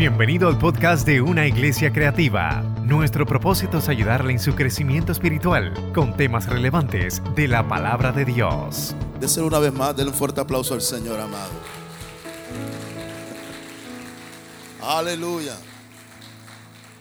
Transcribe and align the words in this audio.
Bienvenido 0.00 0.48
al 0.48 0.56
podcast 0.56 1.06
de 1.06 1.20
Una 1.20 1.46
Iglesia 1.46 1.92
Creativa. 1.92 2.62
Nuestro 2.82 3.26
propósito 3.26 3.76
es 3.76 3.88
ayudarle 3.90 4.32
en 4.32 4.38
su 4.38 4.54
crecimiento 4.54 5.12
espiritual 5.12 5.92
con 5.92 6.16
temas 6.16 6.46
relevantes 6.46 7.20
de 7.36 7.46
la 7.46 7.68
palabra 7.68 8.10
de 8.10 8.24
Dios. 8.24 8.94
Déselo 9.20 9.48
una 9.48 9.58
vez 9.58 9.74
más, 9.74 9.94
denle 9.94 10.12
un 10.12 10.16
fuerte 10.16 10.40
aplauso 10.40 10.72
al 10.72 10.80
Señor 10.80 11.20
amado. 11.20 11.50
Aleluya. 14.80 15.54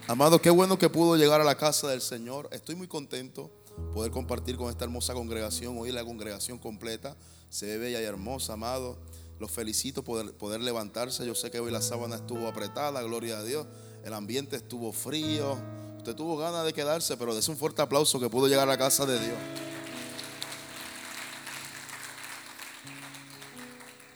Amado, 0.10 0.42
qué 0.42 0.50
bueno 0.50 0.78
que 0.78 0.90
pudo 0.90 1.16
llegar 1.16 1.40
a 1.40 1.46
la 1.46 1.56
casa 1.56 1.88
del 1.88 2.02
Señor. 2.02 2.50
Estoy 2.52 2.76
muy 2.76 2.90
contento 2.90 3.50
poder 3.94 4.12
compartir 4.12 4.58
con 4.58 4.70
esta 4.70 4.84
hermosa 4.84 5.14
congregación. 5.14 5.78
Hoy 5.78 5.94
la 5.94 6.04
congregación 6.04 6.58
completa 6.58 7.16
se 7.48 7.66
ve 7.66 7.78
bella 7.78 8.02
y 8.02 8.04
hermosa, 8.04 8.52
amado. 8.52 8.98
Los 9.40 9.50
felicito 9.52 10.04
por 10.04 10.34
poder 10.34 10.60
levantarse. 10.60 11.26
Yo 11.26 11.34
sé 11.34 11.50
que 11.50 11.62
hoy 11.62 11.72
la 11.72 11.82
sábana 11.82 12.18
estuvo 12.18 12.48
apretada, 12.48 13.02
gloria 13.02 13.40
a 13.40 13.44
Dios. 13.44 13.66
El 14.04 14.14
ambiente 14.14 14.58
estuvo 14.58 14.92
frío. 14.92 15.58
Usted 15.98 16.14
tuvo 16.14 16.38
ganas 16.38 16.66
de 16.66 16.74
quedarse, 16.74 17.16
pero 17.16 17.34
des 17.34 17.48
un 17.48 17.56
fuerte 17.56 17.82
aplauso 17.82 18.20
que 18.20 18.30
pudo 18.30 18.48
llegar 18.48 18.70
a 18.70 18.78
casa 18.78 19.06
de 19.06 19.18
Dios. 19.18 19.38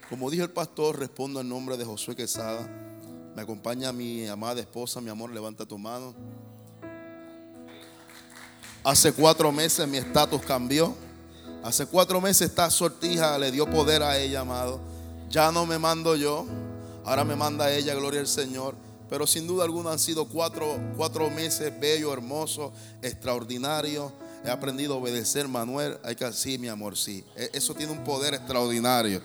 Como 0.10 0.30
dijo 0.30 0.44
el 0.44 0.52
pastor, 0.52 1.00
respondo 1.00 1.40
en 1.40 1.48
nombre 1.48 1.78
de 1.78 1.86
Josué 1.86 2.16
Quesada. 2.16 2.68
Me 3.34 3.42
acompaña 3.42 3.94
mi 3.94 4.28
amada 4.28 4.60
esposa, 4.60 5.00
mi 5.00 5.10
amor, 5.10 5.32
levanta 5.32 5.66
tu 5.66 5.78
mano. 5.78 6.14
Hace 8.84 9.14
cuatro 9.14 9.52
meses 9.54 9.88
mi 9.88 9.98
estatus 9.98 10.42
cambió. 10.42 10.94
Hace 11.64 11.86
cuatro 11.86 12.20
meses 12.20 12.50
esta 12.50 12.70
sortija 12.70 13.38
le 13.38 13.52
dio 13.52 13.66
poder 13.70 14.04
a 14.04 14.20
ella, 14.20 14.42
amado. 14.42 14.93
Ya 15.34 15.52
no 15.52 15.66
me 15.66 15.80
mando 15.80 16.16
yo, 16.16 16.46
ahora 17.04 17.24
me 17.24 17.36
manda 17.36 17.74
ella, 17.74 17.96
gloria 17.96 18.20
al 18.20 18.28
Señor. 18.28 18.76
Pero 19.10 19.26
sin 19.26 19.48
duda 19.48 19.64
alguna 19.64 19.92
han 19.92 19.98
sido 19.98 20.26
cuatro, 20.26 20.80
cuatro 20.96 21.28
meses 21.32 21.74
bellos, 21.80 22.14
hermosos, 22.14 22.72
extraordinarios. 23.02 24.12
He 24.46 24.52
aprendido 24.52 24.94
a 24.94 24.98
obedecer, 24.98 25.48
Manuel. 25.48 25.98
Hay 26.04 26.16
que 26.16 26.32
sí, 26.34 26.60
mi 26.60 26.68
amor, 26.68 26.96
sí. 26.96 27.26
E, 27.36 27.50
eso 27.54 27.74
tiene 27.74 27.92
un 27.92 28.04
poder 28.04 28.36
extraordinario. 28.36 29.24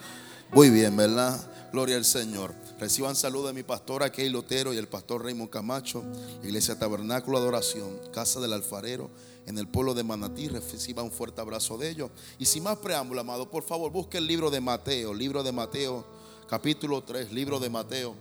Muy 0.50 0.70
bien, 0.70 0.96
¿verdad? 0.96 1.46
Gloria 1.72 1.96
al 1.96 2.06
Señor. 2.06 2.54
Reciban 2.80 3.14
saludos 3.14 3.48
de 3.48 3.52
mi 3.52 3.62
pastora 3.62 4.10
Key 4.10 4.30
Lotero 4.30 4.72
y 4.72 4.78
el 4.78 4.88
pastor 4.88 5.22
Raymond 5.22 5.50
Camacho, 5.50 6.02
Iglesia 6.42 6.78
Tabernáculo 6.78 7.36
Adoración, 7.36 8.00
Casa 8.14 8.40
del 8.40 8.54
Alfarero, 8.54 9.10
en 9.48 9.56
el 9.56 9.66
pueblo 9.66 9.94
de 9.94 10.04
Manatí. 10.04 10.48
Reciban 10.48 11.06
un 11.06 11.10
fuerte 11.10 11.40
abrazo 11.40 11.78
de 11.78 11.88
ellos. 11.88 12.10
Y 12.38 12.44
sin 12.44 12.62
más 12.62 12.76
preámbulo, 12.76 13.22
amado, 13.22 13.50
por 13.50 13.62
favor, 13.62 13.90
busque 13.90 14.18
el 14.18 14.26
libro 14.26 14.50
de 14.50 14.60
Mateo, 14.60 15.14
libro 15.14 15.42
de 15.42 15.52
Mateo, 15.52 16.04
capítulo 16.46 17.02
3, 17.02 17.32
libro 17.32 17.58
de 17.58 17.70
Mateo. 17.70 18.14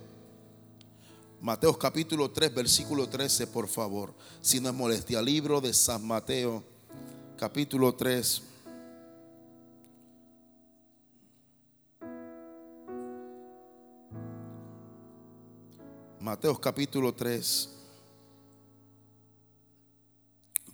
Mateo 1.40 1.78
capítulo 1.78 2.30
3, 2.30 2.54
versículo 2.54 3.08
13, 3.08 3.46
por 3.46 3.68
favor. 3.68 4.14
Si 4.40 4.58
no 4.58 4.70
es 4.70 4.74
molestia, 4.74 5.20
libro 5.20 5.60
de 5.60 5.72
San 5.74 6.04
Mateo, 6.04 6.64
capítulo 7.36 7.94
3. 7.94 8.42
Mateo 16.20 16.58
capítulo 16.60 17.14
3, 17.14 17.77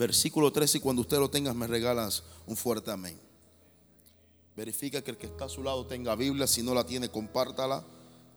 versículo 0.04 0.52
13, 0.52 0.76
y 0.76 0.80
cuando 0.82 1.00
usted 1.00 1.18
lo 1.18 1.30
tenga 1.30 1.54
me 1.54 1.66
regalas 1.66 2.24
un 2.46 2.58
fuerte 2.58 2.90
amén. 2.90 3.18
Verifica 4.54 5.00
que 5.00 5.12
el 5.12 5.16
que 5.16 5.24
está 5.24 5.46
a 5.46 5.48
su 5.48 5.62
lado 5.62 5.86
tenga 5.86 6.14
Biblia, 6.14 6.46
si 6.46 6.62
no 6.62 6.74
la 6.74 6.84
tiene, 6.84 7.08
compártala. 7.08 7.82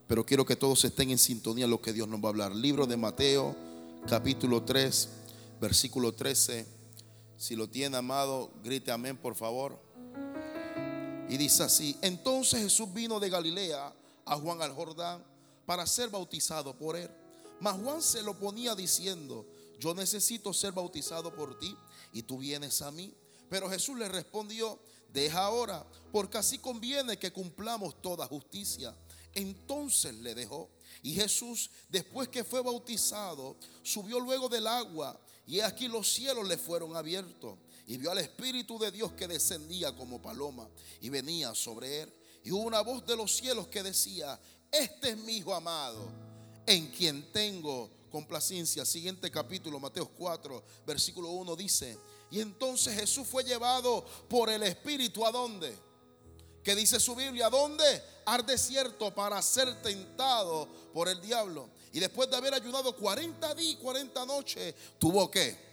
Pero 0.08 0.26
quiero 0.26 0.46
que 0.46 0.56
todos 0.56 0.86
estén 0.86 1.12
en 1.12 1.18
sintonía 1.18 1.66
en 1.66 1.72
lo 1.72 1.82
que 1.82 1.92
Dios 1.92 2.08
nos 2.08 2.22
va 2.22 2.28
a 2.28 2.30
hablar. 2.30 2.56
Libro 2.56 2.88
de 2.88 2.96
Mateo, 2.96 3.54
capítulo 4.08 4.64
3, 4.64 5.10
versículo 5.60 6.14
13. 6.14 6.66
Si 7.36 7.58
lo 7.58 7.68
tiene, 7.68 7.98
amado, 7.98 8.50
grite 8.64 8.90
amén, 8.90 9.18
por 9.18 9.36
favor. 9.36 9.78
Y 11.28 11.36
dice 11.36 11.64
así: 11.64 11.98
Entonces 12.02 12.62
Jesús 12.62 12.94
vino 12.94 13.20
de 13.20 13.30
Galilea 13.30 13.94
a 14.24 14.36
Juan 14.38 14.62
al 14.62 14.72
Jordán 14.72 15.22
para 15.66 15.86
ser 15.86 16.10
bautizado 16.10 16.78
por 16.78 16.96
él. 16.96 17.10
Mas 17.60 17.76
Juan 17.76 18.02
se 18.02 18.22
lo 18.22 18.36
ponía 18.36 18.74
diciendo, 18.74 19.46
yo 19.80 19.94
necesito 19.94 20.54
ser 20.54 20.72
bautizado 20.72 21.34
por 21.34 21.58
ti 21.60 21.76
y 22.14 22.24
tú 22.24 22.38
vienes 22.38 22.82
a 22.82 22.92
mí. 22.92 23.14
Pero 23.50 23.70
Jesús 23.70 23.98
le 23.98 24.10
respondió, 24.10 24.80
deja 25.14 25.46
ahora, 25.46 25.86
porque 26.12 26.38
así 26.38 26.58
conviene 26.58 27.18
que 27.18 27.32
cumplamos 27.32 28.02
toda 28.02 28.28
justicia. 28.28 28.96
Entonces 29.34 30.16
le 30.16 30.36
dejó. 30.36 30.70
Y 31.04 31.14
Jesús, 31.14 31.70
después 31.90 32.28
que 32.30 32.44
fue 32.44 32.62
bautizado, 32.62 33.56
subió 33.84 34.20
luego 34.20 34.50
del 34.50 34.68
agua 34.68 35.20
y 35.46 35.60
aquí 35.62 35.88
los 35.88 36.12
cielos 36.12 36.48
le 36.48 36.58
fueron 36.58 36.96
abiertos. 36.96 37.58
Y 37.86 37.98
vio 37.98 38.12
al 38.12 38.18
Espíritu 38.18 38.78
de 38.78 38.92
Dios 38.92 39.14
que 39.14 39.28
descendía 39.28 39.96
como 39.96 40.22
paloma 40.22 40.68
y 41.00 41.10
venía 41.10 41.56
sobre 41.56 42.02
él. 42.02 42.14
Y 42.44 42.52
hubo 42.52 42.64
una 42.64 42.82
voz 42.82 43.06
de 43.06 43.16
los 43.16 43.36
cielos 43.36 43.68
que 43.68 43.84
decía, 43.84 44.40
este 44.72 45.12
es 45.12 45.18
mi 45.18 45.38
Hijo 45.38 45.54
amado, 45.54 46.10
en 46.66 46.88
quien 46.88 47.32
tengo 47.32 47.90
complacencia. 48.10 48.86
Siguiente 48.86 49.30
capítulo, 49.32 49.80
Mateo 49.80 50.08
4, 50.08 50.64
versículo 50.86 51.30
1 51.32 51.56
dice, 51.56 51.98
y 52.30 52.42
entonces 52.42 52.96
Jesús 53.00 53.28
fue 53.28 53.44
llevado 53.44 54.06
por 54.30 54.50
el 54.50 54.64
Espíritu 54.64 55.26
a 55.26 55.32
dónde? 55.32 55.78
¿Qué 56.64 56.76
dice 56.76 57.00
su 57.00 57.16
Biblia? 57.16 57.48
¿A 57.48 57.50
dónde? 57.50 58.04
Al 58.26 58.46
desierto 58.46 59.16
para 59.16 59.42
ser 59.42 59.82
tentado 59.82 60.68
por 60.94 61.08
el 61.08 61.22
diablo. 61.22 61.70
Y 61.94 62.00
después 62.00 62.30
de 62.30 62.36
haber 62.36 62.54
ayunado 62.54 62.94
40 62.96 63.56
días 63.56 63.74
y 63.74 63.76
40 63.78 64.26
noches, 64.26 64.76
tuvo 65.00 65.32
que. 65.32 65.68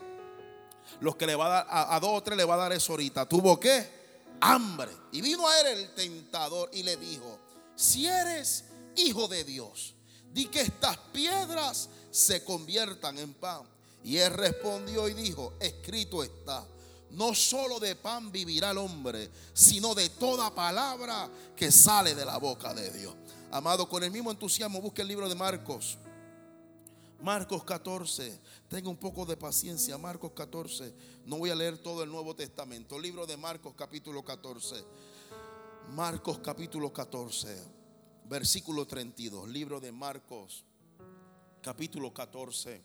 Los 1.01 1.17
que 1.17 1.27
le 1.27 1.35
va 1.35 1.47
a 1.47 1.49
dar, 1.49 1.67
a, 1.69 1.97
a 1.97 2.01
dos 2.01 2.11
o 2.13 2.23
tres 2.23 2.37
le 2.37 2.45
va 2.45 2.55
a 2.55 2.59
dar 2.59 2.73
eso 2.73 2.93
ahorita. 2.93 3.29
Tuvo 3.29 3.59
que 3.59 4.05
hambre. 4.41 4.93
Y 5.11 5.21
vino 5.21 5.49
a 5.49 5.61
él 5.61 5.79
el 5.79 5.95
tentador 5.95 6.71
y 6.73 6.85
le 6.85 6.97
dijo, 6.97 7.41
si 7.75 8.07
eres 8.07 8.67
hijo 8.95 9.27
de 9.27 9.43
Dios, 9.43 9.95
di 10.33 10.47
que 10.47 10.61
estas 10.61 10.97
piedras 11.13 11.89
se 12.15 12.45
conviertan 12.45 13.19
en 13.19 13.35
pan. 13.35 13.63
Y 14.05 14.19
él 14.19 14.33
respondió 14.33 15.09
y 15.09 15.15
dijo, 15.15 15.55
escrito 15.59 16.23
está, 16.23 16.65
no 17.11 17.35
solo 17.35 17.81
de 17.81 17.97
pan 17.97 18.31
vivirá 18.31 18.71
el 18.71 18.79
hombre, 18.79 19.29
sino 19.53 19.97
de 19.97 20.11
toda 20.11 20.55
palabra 20.55 21.29
que 21.57 21.73
sale 21.73 22.15
de 22.15 22.25
la 22.25 22.37
boca 22.37 22.73
de 22.73 22.93
Dios. 22.93 23.17
Amado, 23.51 23.89
con 23.89 24.05
el 24.05 24.13
mismo 24.13 24.31
entusiasmo, 24.31 24.81
busque 24.81 25.03
el 25.03 25.09
libro 25.09 25.29
de 25.29 25.35
Marcos. 25.35 25.99
Marcos 27.21 27.65
14, 27.65 28.39
tenga 28.69 28.91
un 28.91 28.97
poco 28.97 29.27
de 29.27 29.37
paciencia. 29.37 29.99
Marcos 29.99 30.33
14, 30.37 30.95
no 31.27 31.39
voy 31.39 31.51
a 31.51 31.57
leer 31.57 31.79
todo 31.79 32.05
el 32.05 32.11
Nuevo 32.11 32.37
Testamento. 32.37 32.97
Libro 32.97 33.27
de 33.27 33.37
Marcos 33.37 33.75
capítulo 33.77 34.23
14. 34.23 34.77
Marcos 35.91 36.39
capítulo 36.39 36.93
14, 36.93 37.59
versículo 38.27 38.87
32. 38.87 39.49
Libro 39.49 39.81
de 39.81 39.91
Marcos 39.91 40.65
capítulo 41.65 42.13
14, 42.13 42.79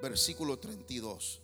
versículo 0.00 0.56
32. 0.56 1.40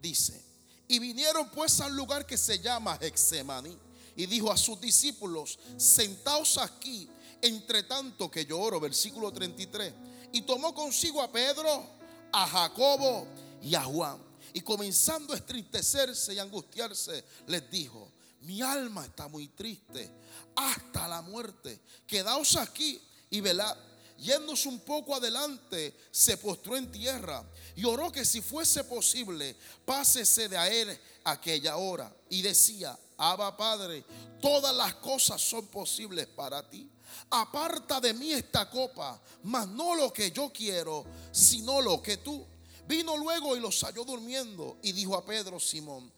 Dice, 0.00 0.42
y 0.88 0.98
vinieron 0.98 1.50
pues 1.50 1.78
al 1.82 1.94
lugar 1.94 2.24
que 2.24 2.38
se 2.38 2.58
llama 2.58 2.98
Hexemaní 2.98 3.76
y 4.16 4.24
dijo 4.24 4.50
a 4.50 4.56
sus 4.56 4.80
discípulos, 4.80 5.58
sentaos 5.76 6.56
aquí, 6.56 7.06
entre 7.42 7.82
tanto 7.82 8.30
que 8.30 8.46
yo 8.46 8.58
oro, 8.58 8.80
versículo 8.80 9.30
33. 9.30 9.92
Y 10.32 10.42
tomó 10.42 10.74
consigo 10.74 11.20
a 11.20 11.30
Pedro, 11.30 11.86
a 12.32 12.46
Jacobo 12.46 13.26
y 13.62 13.74
a 13.74 13.82
Juan. 13.82 14.18
Y 14.54 14.62
comenzando 14.62 15.34
a 15.34 15.36
estristecerse 15.36 16.32
y 16.32 16.38
angustiarse, 16.38 17.22
les 17.46 17.70
dijo, 17.70 18.10
mi 18.40 18.62
alma 18.62 19.04
está 19.04 19.28
muy 19.28 19.48
triste 19.48 20.10
hasta 20.56 21.06
la 21.06 21.20
muerte. 21.20 21.78
Quedaos 22.06 22.56
aquí 22.56 23.00
y 23.28 23.42
velad. 23.42 23.76
Yéndose 24.20 24.68
un 24.68 24.80
poco 24.80 25.14
adelante, 25.14 25.96
se 26.10 26.36
postró 26.36 26.76
en 26.76 26.92
tierra 26.92 27.42
y 27.74 27.84
oró 27.84 28.12
que 28.12 28.24
si 28.24 28.42
fuese 28.42 28.84
posible, 28.84 29.56
pásese 29.84 30.48
de 30.48 30.58
a 30.58 30.68
él 30.68 30.98
aquella 31.24 31.76
hora. 31.78 32.14
Y 32.28 32.42
decía, 32.42 32.98
Abba 33.16 33.56
Padre, 33.56 34.04
todas 34.40 34.76
las 34.76 34.94
cosas 34.96 35.40
son 35.40 35.66
posibles 35.68 36.26
para 36.26 36.68
ti. 36.68 36.88
Aparta 37.30 38.00
de 38.00 38.12
mí 38.12 38.32
esta 38.32 38.68
copa, 38.68 39.20
mas 39.44 39.66
no 39.68 39.94
lo 39.94 40.12
que 40.12 40.30
yo 40.30 40.52
quiero, 40.52 41.06
sino 41.32 41.80
lo 41.80 42.02
que 42.02 42.18
tú. 42.18 42.44
Vino 42.86 43.16
luego 43.16 43.56
y 43.56 43.60
los 43.60 43.80
halló 43.84 44.04
durmiendo 44.04 44.78
y 44.82 44.92
dijo 44.92 45.16
a 45.16 45.24
Pedro, 45.24 45.58
Simón, 45.58 46.12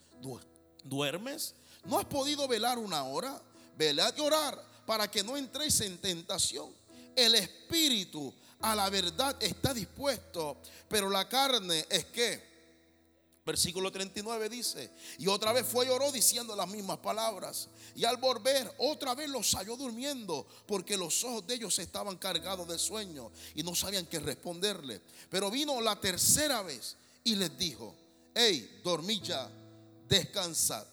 ¿duermes? 0.82 1.54
¿No 1.84 1.98
has 1.98 2.06
podido 2.06 2.48
velar 2.48 2.78
una 2.78 3.04
hora? 3.04 3.40
Velad 3.76 4.14
y 4.16 4.20
orar 4.20 4.72
para 4.86 5.10
que 5.10 5.22
no 5.22 5.36
entréis 5.36 5.80
en 5.80 5.98
tentación. 5.98 6.70
El 7.14 7.34
espíritu 7.34 8.32
a 8.60 8.74
la 8.74 8.88
verdad 8.90 9.36
está 9.40 9.74
dispuesto, 9.74 10.58
pero 10.88 11.10
la 11.10 11.28
carne 11.28 11.86
es 11.88 12.06
que 12.06 12.52
Versículo 13.44 13.90
39 13.90 14.48
dice, 14.48 14.90
y 15.18 15.26
otra 15.26 15.52
vez 15.52 15.66
fue 15.66 15.86
y 15.86 15.88
oró 15.88 16.12
diciendo 16.12 16.54
las 16.54 16.68
mismas 16.68 16.98
palabras. 16.98 17.68
Y 17.96 18.04
al 18.04 18.16
volver, 18.18 18.72
otra 18.78 19.16
vez 19.16 19.28
los 19.28 19.52
halló 19.56 19.76
durmiendo, 19.76 20.46
porque 20.64 20.96
los 20.96 21.24
ojos 21.24 21.44
de 21.48 21.54
ellos 21.54 21.76
estaban 21.80 22.18
cargados 22.18 22.68
de 22.68 22.78
sueño 22.78 23.32
y 23.56 23.64
no 23.64 23.74
sabían 23.74 24.06
qué 24.06 24.20
responderle. 24.20 25.00
Pero 25.28 25.50
vino 25.50 25.80
la 25.80 26.00
tercera 26.00 26.62
vez 26.62 26.96
y 27.24 27.34
les 27.34 27.58
dijo, 27.58 27.96
hey, 28.32 28.80
dormid 28.84 29.22
ya, 29.22 29.50
descansad, 30.06 30.86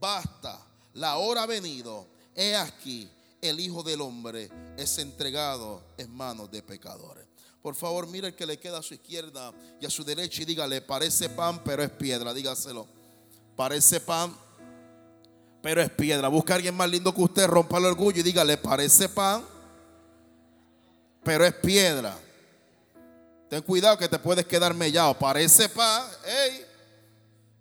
basta, 0.00 0.66
la 0.94 1.18
hora 1.18 1.42
ha 1.42 1.46
venido, 1.46 2.06
he 2.34 2.56
aquí, 2.56 3.06
el 3.42 3.58
Hijo 3.58 3.82
del 3.82 4.00
Hombre 4.00 4.48
es 4.76 4.96
entregado 4.98 5.82
en 5.98 6.10
manos 6.14 6.50
de 6.50 6.62
pecadores. 6.62 7.26
Por 7.60 7.74
favor, 7.74 8.06
mire 8.06 8.28
el 8.28 8.34
que 8.34 8.46
le 8.46 8.58
queda 8.58 8.78
a 8.78 8.82
su 8.82 8.94
izquierda 8.94 9.52
y 9.80 9.86
a 9.86 9.90
su 9.90 10.04
derecha 10.04 10.42
y 10.42 10.44
dígale, 10.44 10.80
parece 10.80 11.28
pan, 11.28 11.62
pero 11.64 11.82
es 11.82 11.90
piedra. 11.90 12.32
Dígaselo. 12.32 12.86
Parece 13.56 14.00
pan, 14.00 14.34
pero 15.60 15.82
es 15.82 15.90
piedra. 15.90 16.28
Busca 16.28 16.54
a 16.54 16.56
alguien 16.56 16.74
más 16.74 16.88
lindo 16.88 17.12
que 17.14 17.20
usted, 17.20 17.46
rompa 17.46 17.78
el 17.78 17.86
orgullo 17.86 18.20
y 18.20 18.22
dígale, 18.22 18.56
parece 18.56 19.08
pan, 19.08 19.44
pero 21.22 21.44
es 21.44 21.54
piedra. 21.54 22.16
Ten 23.48 23.62
cuidado 23.62 23.98
que 23.98 24.08
te 24.08 24.18
puedes 24.18 24.46
quedar 24.46 24.72
mellado. 24.72 25.18
Parece 25.18 25.68
pan, 25.68 26.04
hey, 26.24 26.64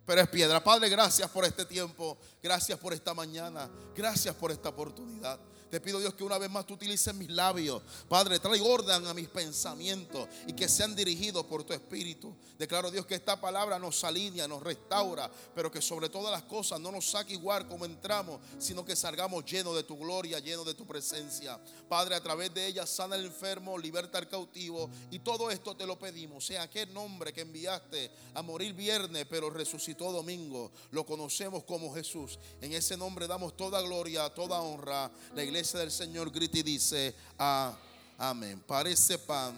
pero 0.05 0.21
es 0.21 0.29
piedra. 0.29 0.63
Padre, 0.63 0.89
gracias 0.89 1.29
por 1.29 1.43
este 1.45 1.65
tiempo. 1.65 2.17
Gracias 2.41 2.77
por 2.79 2.93
esta 2.93 3.13
mañana. 3.13 3.69
Gracias 3.95 4.33
por 4.35 4.51
esta 4.51 4.69
oportunidad. 4.69 5.39
Te 5.71 5.79
pido 5.79 6.01
Dios 6.01 6.13
que 6.15 6.25
una 6.25 6.37
vez 6.37 6.51
más 6.51 6.67
tú 6.67 6.73
utilices 6.73 7.15
mis 7.15 7.29
labios. 7.29 7.81
Padre, 8.09 8.39
trae 8.39 8.59
orden 8.59 9.07
a 9.07 9.13
mis 9.13 9.29
pensamientos 9.29 10.27
y 10.45 10.51
que 10.51 10.67
sean 10.67 10.93
dirigidos 10.93 11.45
por 11.45 11.63
tu 11.63 11.71
Espíritu. 11.71 12.35
Declaro 12.59 12.91
Dios 12.91 13.05
que 13.05 13.15
esta 13.15 13.39
palabra 13.39 13.79
nos 13.79 14.03
alinea, 14.03 14.49
nos 14.49 14.61
restaura, 14.61 15.31
pero 15.55 15.71
que 15.71 15.81
sobre 15.81 16.09
todas 16.09 16.29
las 16.29 16.43
cosas 16.43 16.77
no 16.81 16.91
nos 16.91 17.09
saque 17.09 17.33
igual 17.33 17.69
como 17.69 17.85
entramos, 17.85 18.41
sino 18.59 18.83
que 18.83 18.97
salgamos 18.97 19.45
llenos 19.45 19.73
de 19.73 19.83
tu 19.83 19.97
gloria, 19.97 20.39
llenos 20.39 20.65
de 20.65 20.73
tu 20.73 20.85
presencia. 20.85 21.57
Padre, 21.87 22.15
a 22.15 22.21
través 22.21 22.53
de 22.53 22.67
ella 22.67 22.85
sana 22.85 23.15
al 23.15 23.23
enfermo, 23.23 23.77
liberta 23.77 24.17
al 24.17 24.27
cautivo 24.27 24.89
y 25.09 25.19
todo 25.19 25.49
esto 25.49 25.77
te 25.77 25.85
lo 25.85 25.97
pedimos. 25.97 26.45
Sea 26.45 26.63
aquel 26.63 26.93
nombre 26.93 27.31
que 27.31 27.41
enviaste 27.41 28.11
a 28.33 28.41
morir 28.41 28.73
viernes, 28.73 29.25
pero 29.29 29.49
resucitó 29.49 30.11
domingo, 30.11 30.73
lo 30.91 31.05
conocemos 31.05 31.63
como 31.63 31.93
Jesús. 31.93 32.39
En 32.59 32.73
ese 32.73 32.97
nombre 32.97 33.25
damos 33.25 33.55
toda 33.55 33.81
gloria, 33.81 34.29
toda 34.33 34.59
honra. 34.59 35.09
La 35.33 35.43
iglesia 35.43 35.60
del 35.61 35.91
Señor 35.91 36.31
grita 36.31 36.57
y 36.57 36.63
dice, 36.63 37.15
ah, 37.37 37.77
amén. 38.17 38.63
Parece 38.65 39.17
pan, 39.19 39.55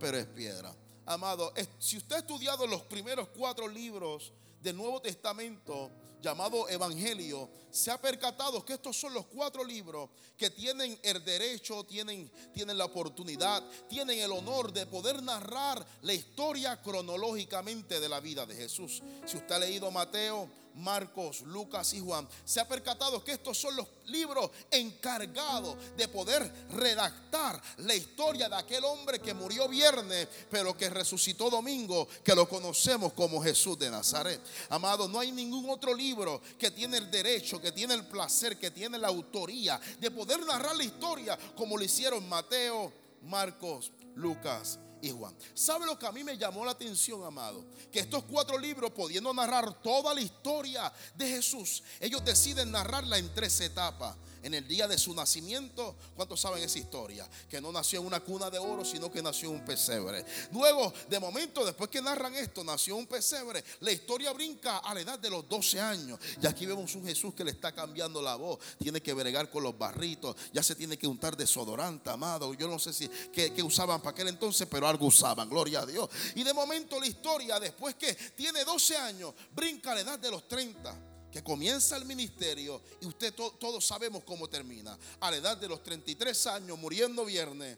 pero 0.00 0.18
es 0.18 0.26
piedra. 0.26 0.74
Amado, 1.06 1.52
si 1.78 1.96
usted 1.96 2.16
ha 2.16 2.18
estudiado 2.18 2.66
los 2.66 2.82
primeros 2.82 3.28
cuatro 3.28 3.68
libros 3.68 4.32
del 4.60 4.76
Nuevo 4.76 5.00
Testamento, 5.00 5.90
llamado 6.20 6.68
Evangelio, 6.68 7.48
se 7.70 7.90
ha 7.90 8.00
percatado 8.00 8.64
que 8.64 8.72
estos 8.72 8.96
son 8.96 9.12
los 9.12 9.26
cuatro 9.26 9.62
libros 9.62 10.08
que 10.36 10.50
tienen 10.50 10.98
el 11.02 11.22
derecho, 11.22 11.84
tienen, 11.84 12.30
tienen 12.52 12.78
la 12.78 12.86
oportunidad, 12.86 13.62
tienen 13.88 14.18
el 14.18 14.32
honor 14.32 14.72
de 14.72 14.86
poder 14.86 15.22
narrar 15.22 15.86
la 16.02 16.14
historia 16.14 16.80
cronológicamente 16.80 18.00
de 18.00 18.08
la 18.08 18.20
vida 18.20 18.46
de 18.46 18.56
Jesús. 18.56 19.02
Si 19.26 19.36
usted 19.36 19.54
ha 19.54 19.58
leído 19.58 19.90
Mateo, 19.90 20.48
Marcos, 20.74 21.42
Lucas 21.42 21.94
y 21.94 22.00
Juan, 22.00 22.28
se 22.44 22.60
ha 22.60 22.68
percatado 22.68 23.22
que 23.22 23.32
estos 23.32 23.58
son 23.58 23.76
los 23.76 23.86
libros 24.06 24.50
encargados 24.70 25.76
de 25.96 26.08
poder 26.08 26.50
redactar 26.70 27.60
la 27.78 27.94
historia 27.94 28.48
de 28.48 28.56
aquel 28.56 28.84
hombre 28.84 29.20
que 29.20 29.34
murió 29.34 29.68
viernes, 29.68 30.28
pero 30.50 30.76
que 30.76 30.90
resucitó 30.90 31.50
domingo, 31.50 32.08
que 32.22 32.34
lo 32.34 32.48
conocemos 32.48 33.12
como 33.12 33.42
Jesús 33.42 33.78
de 33.78 33.90
Nazaret. 33.90 34.40
Amado, 34.68 35.08
no 35.08 35.20
hay 35.20 35.32
ningún 35.32 35.68
otro 35.70 35.94
libro 35.94 36.40
que 36.58 36.70
tiene 36.70 36.98
el 36.98 37.10
derecho, 37.10 37.60
que 37.60 37.72
tiene 37.72 37.94
el 37.94 38.06
placer, 38.06 38.58
que 38.58 38.70
tiene 38.70 38.98
la 38.98 39.08
autoría 39.08 39.80
de 40.00 40.10
poder 40.10 40.44
narrar 40.44 40.76
la 40.76 40.84
historia 40.84 41.38
como 41.56 41.76
lo 41.76 41.84
hicieron 41.84 42.28
Mateo, 42.28 42.92
Marcos, 43.22 43.92
Lucas 44.14 44.78
y 45.04 45.10
Juan. 45.10 45.34
¿Sabe 45.54 45.86
lo 45.86 45.98
que 45.98 46.06
a 46.06 46.12
mí 46.12 46.24
me 46.24 46.38
llamó 46.38 46.64
la 46.64 46.72
atención, 46.72 47.22
amado? 47.24 47.64
Que 47.92 48.00
estos 48.00 48.24
cuatro 48.24 48.58
libros, 48.58 48.90
pudiendo 48.92 49.32
narrar 49.34 49.82
toda 49.82 50.14
la 50.14 50.20
historia 50.20 50.92
de 51.14 51.28
Jesús, 51.28 51.82
ellos 52.00 52.24
deciden 52.24 52.70
narrarla 52.70 53.18
en 53.18 53.32
tres 53.34 53.60
etapas 53.60 54.16
en 54.44 54.52
el 54.52 54.68
día 54.68 54.86
de 54.86 54.98
su 54.98 55.14
nacimiento. 55.14 55.96
¿Cuántos 56.14 56.40
saben 56.40 56.62
esa 56.62 56.78
historia? 56.78 57.28
Que 57.48 57.60
no 57.60 57.72
nació 57.72 58.00
en 58.00 58.06
una 58.06 58.20
cuna 58.20 58.50
de 58.50 58.58
oro, 58.58 58.84
sino 58.84 59.10
que 59.10 59.22
nació 59.22 59.48
en 59.48 59.56
un 59.56 59.64
pesebre. 59.64 60.24
Luego, 60.52 60.92
de 61.08 61.18
momento, 61.18 61.64
después 61.64 61.88
que 61.88 62.02
narran 62.02 62.34
esto, 62.34 62.62
nació 62.62 62.96
un 62.96 63.06
pesebre. 63.06 63.64
La 63.80 63.90
historia 63.90 64.32
brinca 64.32 64.78
a 64.78 64.92
la 64.92 65.00
edad 65.00 65.18
de 65.18 65.30
los 65.30 65.48
12 65.48 65.80
años. 65.80 66.18
Y 66.42 66.46
aquí 66.46 66.66
vemos 66.66 66.94
un 66.94 67.06
Jesús 67.06 67.34
que 67.34 67.42
le 67.42 67.52
está 67.52 67.72
cambiando 67.72 68.20
la 68.20 68.36
voz. 68.36 68.58
Tiene 68.78 69.00
que 69.00 69.14
bregar 69.14 69.50
con 69.50 69.62
los 69.62 69.76
barritos. 69.78 70.36
Ya 70.52 70.62
se 70.62 70.74
tiene 70.74 70.98
que 70.98 71.06
untar 71.06 71.36
desodorante, 71.38 72.10
amado. 72.10 72.52
Yo 72.52 72.68
no 72.68 72.78
sé 72.78 72.92
si 72.92 73.08
que, 73.08 73.62
usaban 73.62 74.00
para 74.00 74.10
aquel 74.10 74.28
entonces, 74.28 74.68
pero 74.70 74.86
algo 74.86 75.06
usaban. 75.06 75.48
Gloria 75.48 75.80
a 75.80 75.86
Dios. 75.86 76.10
Y 76.34 76.42
de 76.42 76.52
momento 76.52 77.00
la 77.00 77.06
historia, 77.06 77.58
después 77.58 77.94
que 77.94 78.12
tiene 78.36 78.62
12 78.62 78.96
años, 78.98 79.32
brinca 79.54 79.92
a 79.92 79.94
la 79.94 80.00
edad 80.02 80.18
de 80.18 80.30
los 80.30 80.46
30 80.46 81.13
que 81.34 81.42
comienza 81.42 81.96
el 81.96 82.04
ministerio 82.04 82.80
y 83.00 83.06
usted 83.06 83.34
todos 83.34 83.84
sabemos 83.84 84.22
cómo 84.22 84.48
termina. 84.48 84.96
A 85.18 85.32
la 85.32 85.38
edad 85.38 85.56
de 85.56 85.66
los 85.66 85.82
33 85.82 86.46
años, 86.46 86.78
muriendo 86.78 87.24
viernes, 87.24 87.76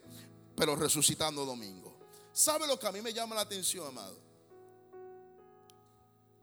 pero 0.55 0.77
resucitando 0.77 1.47
domingo. 1.47 1.97
¿Sabe 2.35 2.67
lo 2.67 2.79
que 2.79 2.87
a 2.87 2.93
mí 2.93 3.01
me 3.01 3.15
llama 3.15 3.35
la 3.35 3.41
atención, 3.41 3.87
amado? 3.87 4.15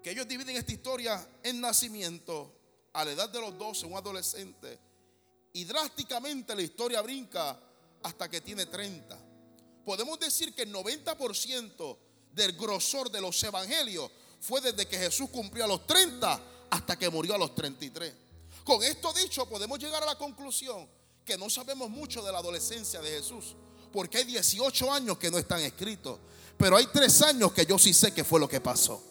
Que 0.01 0.10
ellos 0.10 0.27
dividen 0.27 0.56
esta 0.56 0.71
historia 0.71 1.24
en 1.44 1.62
nacimiento, 1.62 2.51
a 2.94 3.06
la 3.06 3.12
edad 3.12 3.30
de 3.30 3.42
los 3.42 3.60
12, 3.60 3.86
un 3.86 3.95
adolescente, 3.95 4.80
y 5.54 5.65
drásticamente 5.65 6.56
la 6.56 6.63
historia 6.63 7.00
brinca 7.04 7.60
hasta 8.01 8.27
que 8.27 8.42
tiene 8.42 8.65
30. 8.65 9.19
Podemos 9.86 10.19
decir 10.19 10.56
que 10.56 10.63
el 10.63 10.74
90% 10.74 11.98
del 12.31 12.54
grosor 12.54 13.12
de 13.12 13.21
los 13.21 13.44
evangelios 13.44 14.10
fue 14.42 14.62
desde 14.62 14.88
que 14.88 14.98
Jesús 14.98 15.30
cumplió 15.30 15.65
a 15.65 15.68
los 15.68 15.86
30 15.86 16.52
hasta 16.74 16.98
que 16.98 17.08
murió 17.08 17.36
a 17.36 17.38
los 17.38 17.54
33. 17.54 18.12
Con 18.64 18.81
esto 18.84 19.14
dicho, 19.14 19.48
podemos 19.48 19.78
llegar 19.78 20.02
a 20.02 20.08
la 20.08 20.18
conclusión 20.18 20.88
que 21.24 21.38
no 21.38 21.48
sabemos 21.48 21.90
mucho 21.90 22.24
de 22.24 22.31
la 22.31 22.40
adolescencia 22.40 23.00
de 23.00 23.12
Jesús, 23.12 23.56
porque 23.92 24.18
hay 24.18 24.24
18 24.24 24.92
años 24.92 25.20
que 25.20 25.30
no 25.30 25.38
están 25.38 25.62
escritos, 25.62 26.18
pero 26.58 26.75
hay 26.75 26.88
3 26.88 27.22
años 27.22 27.54
que 27.54 27.66
yo 27.66 27.78
sí 27.78 27.94
sé 27.94 28.12
que 28.12 28.24
fue 28.24 28.40
lo 28.40 28.50
que 28.50 28.60
pasó. 28.60 29.04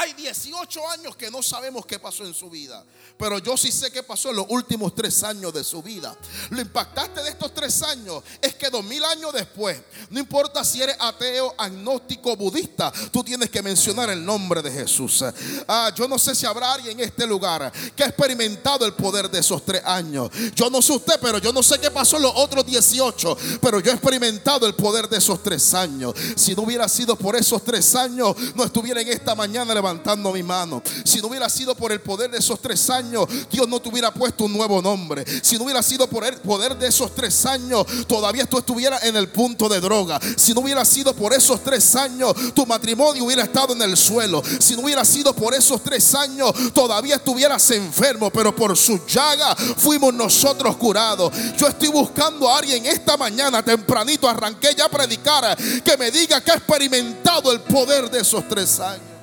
Hay 0.00 0.12
18 0.12 0.88
años 0.90 1.16
que 1.16 1.28
no 1.28 1.42
sabemos 1.42 1.84
qué 1.84 1.98
pasó 1.98 2.24
en 2.24 2.32
su 2.32 2.48
vida. 2.48 2.84
Pero 3.18 3.40
yo 3.40 3.56
sí 3.56 3.72
sé 3.72 3.90
qué 3.90 4.04
pasó 4.04 4.30
en 4.30 4.36
los 4.36 4.46
últimos 4.48 4.94
tres 4.94 5.24
años 5.24 5.52
de 5.52 5.64
su 5.64 5.82
vida. 5.82 6.16
Lo 6.50 6.60
impactante 6.60 7.20
de 7.20 7.30
estos 7.30 7.52
tres 7.52 7.82
años 7.82 8.22
es 8.40 8.54
que 8.54 8.70
dos 8.70 8.84
mil 8.84 9.04
años 9.04 9.32
después, 9.32 9.76
no 10.10 10.20
importa 10.20 10.64
si 10.64 10.80
eres 10.80 10.94
ateo, 11.00 11.52
agnóstico, 11.58 12.36
budista, 12.36 12.92
tú 13.10 13.24
tienes 13.24 13.50
que 13.50 13.60
mencionar 13.60 14.08
el 14.10 14.24
nombre 14.24 14.62
de 14.62 14.70
Jesús. 14.70 15.24
Ah, 15.66 15.90
yo 15.92 16.06
no 16.06 16.16
sé 16.16 16.32
si 16.36 16.46
habrá 16.46 16.74
alguien 16.74 17.00
en 17.00 17.06
este 17.06 17.26
lugar 17.26 17.72
que 17.96 18.04
ha 18.04 18.06
experimentado 18.06 18.86
el 18.86 18.94
poder 18.94 19.28
de 19.28 19.40
esos 19.40 19.64
tres 19.64 19.82
años. 19.84 20.30
Yo 20.54 20.70
no 20.70 20.80
sé 20.80 20.92
usted, 20.92 21.18
pero 21.20 21.38
yo 21.38 21.52
no 21.52 21.60
sé 21.60 21.76
qué 21.80 21.90
pasó 21.90 22.18
en 22.18 22.22
los 22.22 22.32
otros 22.36 22.64
18. 22.64 23.36
Pero 23.60 23.80
yo 23.80 23.90
he 23.90 23.94
experimentado 23.94 24.64
el 24.64 24.76
poder 24.76 25.08
de 25.08 25.18
esos 25.18 25.42
tres 25.42 25.74
años. 25.74 26.14
Si 26.36 26.54
no 26.54 26.62
hubiera 26.62 26.88
sido 26.88 27.16
por 27.16 27.34
esos 27.34 27.64
tres 27.64 27.96
años, 27.96 28.36
no 28.54 28.62
estuviera 28.62 29.00
en 29.00 29.08
esta 29.08 29.34
mañana 29.34 29.74
levantando 29.74 29.87
mi 30.32 30.42
mano. 30.42 30.82
Si 31.04 31.20
no 31.20 31.28
hubiera 31.28 31.48
sido 31.48 31.74
por 31.74 31.92
el 31.92 32.00
poder 32.00 32.30
de 32.30 32.38
esos 32.38 32.60
tres 32.60 32.90
años, 32.90 33.26
Dios 33.50 33.68
no 33.68 33.80
te 33.80 33.88
hubiera 33.88 34.12
puesto 34.12 34.44
un 34.44 34.52
nuevo 34.52 34.82
nombre. 34.82 35.24
Si 35.42 35.56
no 35.56 35.64
hubiera 35.64 35.82
sido 35.82 36.06
por 36.08 36.24
el 36.24 36.36
poder 36.36 36.76
de 36.76 36.88
esos 36.88 37.14
tres 37.14 37.46
años, 37.46 37.86
todavía 38.06 38.46
tú 38.46 38.58
estuvieras 38.58 39.02
en 39.04 39.16
el 39.16 39.28
punto 39.28 39.68
de 39.68 39.80
droga. 39.80 40.20
Si 40.36 40.52
no 40.52 40.60
hubiera 40.60 40.84
sido 40.84 41.14
por 41.14 41.32
esos 41.32 41.62
tres 41.62 41.94
años, 41.96 42.34
tu 42.54 42.66
matrimonio 42.66 43.24
hubiera 43.24 43.42
estado 43.42 43.74
en 43.74 43.82
el 43.82 43.96
suelo. 43.96 44.42
Si 44.60 44.74
no 44.74 44.82
hubiera 44.82 45.04
sido 45.04 45.34
por 45.34 45.54
esos 45.54 45.82
tres 45.82 46.14
años, 46.14 46.52
todavía 46.72 47.16
estuvieras 47.16 47.70
enfermo. 47.70 48.30
Pero 48.30 48.54
por 48.54 48.76
su 48.76 49.00
llaga 49.06 49.54
fuimos 49.56 50.12
nosotros 50.14 50.76
curados. 50.76 51.32
Yo 51.56 51.66
estoy 51.66 51.88
buscando 51.88 52.48
a 52.48 52.58
alguien 52.58 52.86
esta 52.86 53.16
mañana 53.16 53.62
tempranito, 53.62 54.28
arranqué 54.28 54.74
ya 54.76 54.86
a 54.86 54.88
predicar, 54.88 55.56
que 55.82 55.96
me 55.96 56.10
diga 56.10 56.40
que 56.40 56.50
ha 56.50 56.54
experimentado 56.54 57.52
el 57.52 57.60
poder 57.60 58.10
de 58.10 58.20
esos 58.20 58.46
tres 58.48 58.80
años. 58.80 59.17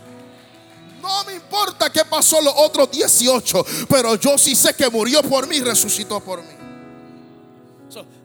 No 1.06 1.24
me 1.24 1.36
importa 1.36 1.92
qué 1.92 2.04
pasó 2.04 2.42
los 2.42 2.54
otros 2.58 2.90
18, 2.90 3.64
pero 3.88 4.16
yo 4.16 4.40
sí 4.40 4.56
sé 4.56 4.74
que 4.74 4.90
murió 4.90 5.22
por 5.22 5.48
mí 5.48 5.58
y 5.58 5.62
resucitó 5.62 6.20
por 6.20 6.42
mí. 6.42 6.56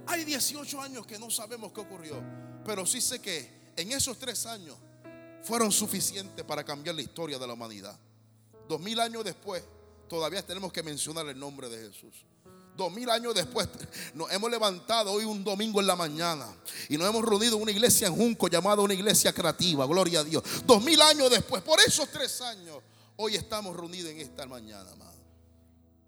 hay 0.07 0.25
18 0.25 0.81
años 0.81 1.07
que 1.07 1.19
no 1.19 1.31
sabemos 1.31 1.73
qué 1.73 1.81
ocurrió, 1.83 2.17
pero 2.65 2.87
sí 2.87 3.03
sé 3.03 3.21
que 3.21 3.73
en 3.77 3.93
esos 3.93 4.19
tres 4.19 4.47
años 4.47 4.77
fueron 5.43 5.71
suficientes 5.71 6.43
para 6.43 6.65
cambiar 6.65 6.97
la 6.97 7.03
historia 7.03 7.39
de 7.39 7.47
la 7.47 7.53
humanidad. 7.53 7.99
Dos 8.67 8.81
mil 8.81 8.99
años 8.99 9.25
después, 9.25 9.63
todavía 10.09 10.45
tenemos 10.45 10.73
que 10.73 10.83
mencionar 10.83 11.29
el 11.29 11.39
nombre 11.39 11.69
de 11.69 11.87
Jesús. 11.87 12.25
Dos 12.77 12.93
mil 12.93 13.09
años 13.11 13.35
después 13.35 13.69
nos 14.15 14.31
hemos 14.33 14.51
levantado 14.51 15.13
hoy 15.13 15.25
un 15.25 15.45
domingo 15.45 15.81
en 15.81 15.87
la 15.87 15.97
mañana 15.97 16.47
y 16.89 16.97
nos 16.97 17.09
hemos 17.09 17.25
reunido 17.25 17.57
en 17.57 17.63
una 17.63 17.71
iglesia 17.71 18.07
en 18.09 18.17
Junco 18.17 18.49
llamada 18.49 18.83
una 18.83 18.95
iglesia 18.95 19.33
creativa, 19.33 19.87
gloria 19.87 20.21
a 20.21 20.25
Dios. 20.25 20.43
Dos 20.65 20.83
mil 20.83 21.01
años 21.03 21.31
después, 21.31 21.63
por 21.63 21.79
esos 21.81 22.09
tres 22.11 22.41
años, 22.41 22.79
hoy 23.17 23.37
estamos 23.37 23.77
reunidos 23.77 24.11
en 24.11 24.21
esta 24.21 24.47
mañana, 24.47 24.91
amado. 24.93 25.19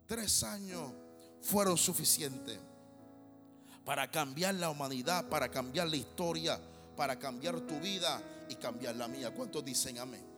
Tres 0.06 0.42
años 0.42 0.92
fueron 1.42 1.76
suficientes 1.76 2.58
para 3.84 4.10
cambiar 4.10 4.54
la 4.54 4.70
humanidad, 4.70 5.28
para 5.28 5.50
cambiar 5.50 5.88
la 5.88 5.96
historia, 5.96 6.60
para 6.96 7.18
cambiar 7.18 7.60
tu 7.60 7.78
vida 7.80 8.22
y 8.48 8.54
cambiar 8.56 8.96
la 8.96 9.08
mía. 9.08 9.32
¿Cuántos 9.34 9.64
dicen 9.64 9.98
amén? 9.98 10.32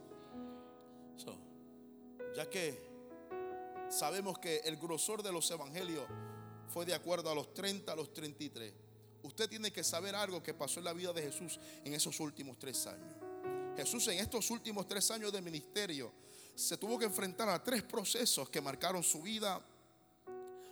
ya 2.35 2.51
que 2.51 2.94
sabemos 3.95 4.39
que 4.39 4.57
el 4.65 4.77
grosor 4.77 5.23
de 5.23 5.33
los 5.33 5.49
evangelios 5.51 6.05
fue 6.69 6.85
de 6.85 6.95
acuerdo 6.95 7.31
a 7.31 7.35
los 7.35 7.55
30 7.55 7.93
a 7.93 7.97
los 7.97 8.13
33, 8.13 8.75
usted 9.23 9.49
tiene 9.49 9.73
que 9.73 9.85
saber 9.85 10.15
algo 10.15 10.43
que 10.43 10.53
pasó 10.53 10.81
en 10.81 10.85
la 10.85 10.93
vida 10.93 11.13
de 11.13 11.23
Jesús 11.23 11.61
en 11.85 11.95
esos 11.95 12.19
últimos 12.19 12.59
tres 12.59 12.87
años. 12.87 13.15
Jesús 13.77 14.07
en 14.09 14.19
estos 14.19 14.51
últimos 14.51 14.87
tres 14.89 15.11
años 15.11 15.33
de 15.33 15.41
ministerio 15.41 16.13
se 16.55 16.77
tuvo 16.77 16.99
que 16.99 17.05
enfrentar 17.05 17.49
a 17.49 17.63
tres 17.63 17.83
procesos 17.83 18.49
que 18.49 18.61
marcaron 18.61 19.03
su 19.03 19.23
vida, 19.23 19.65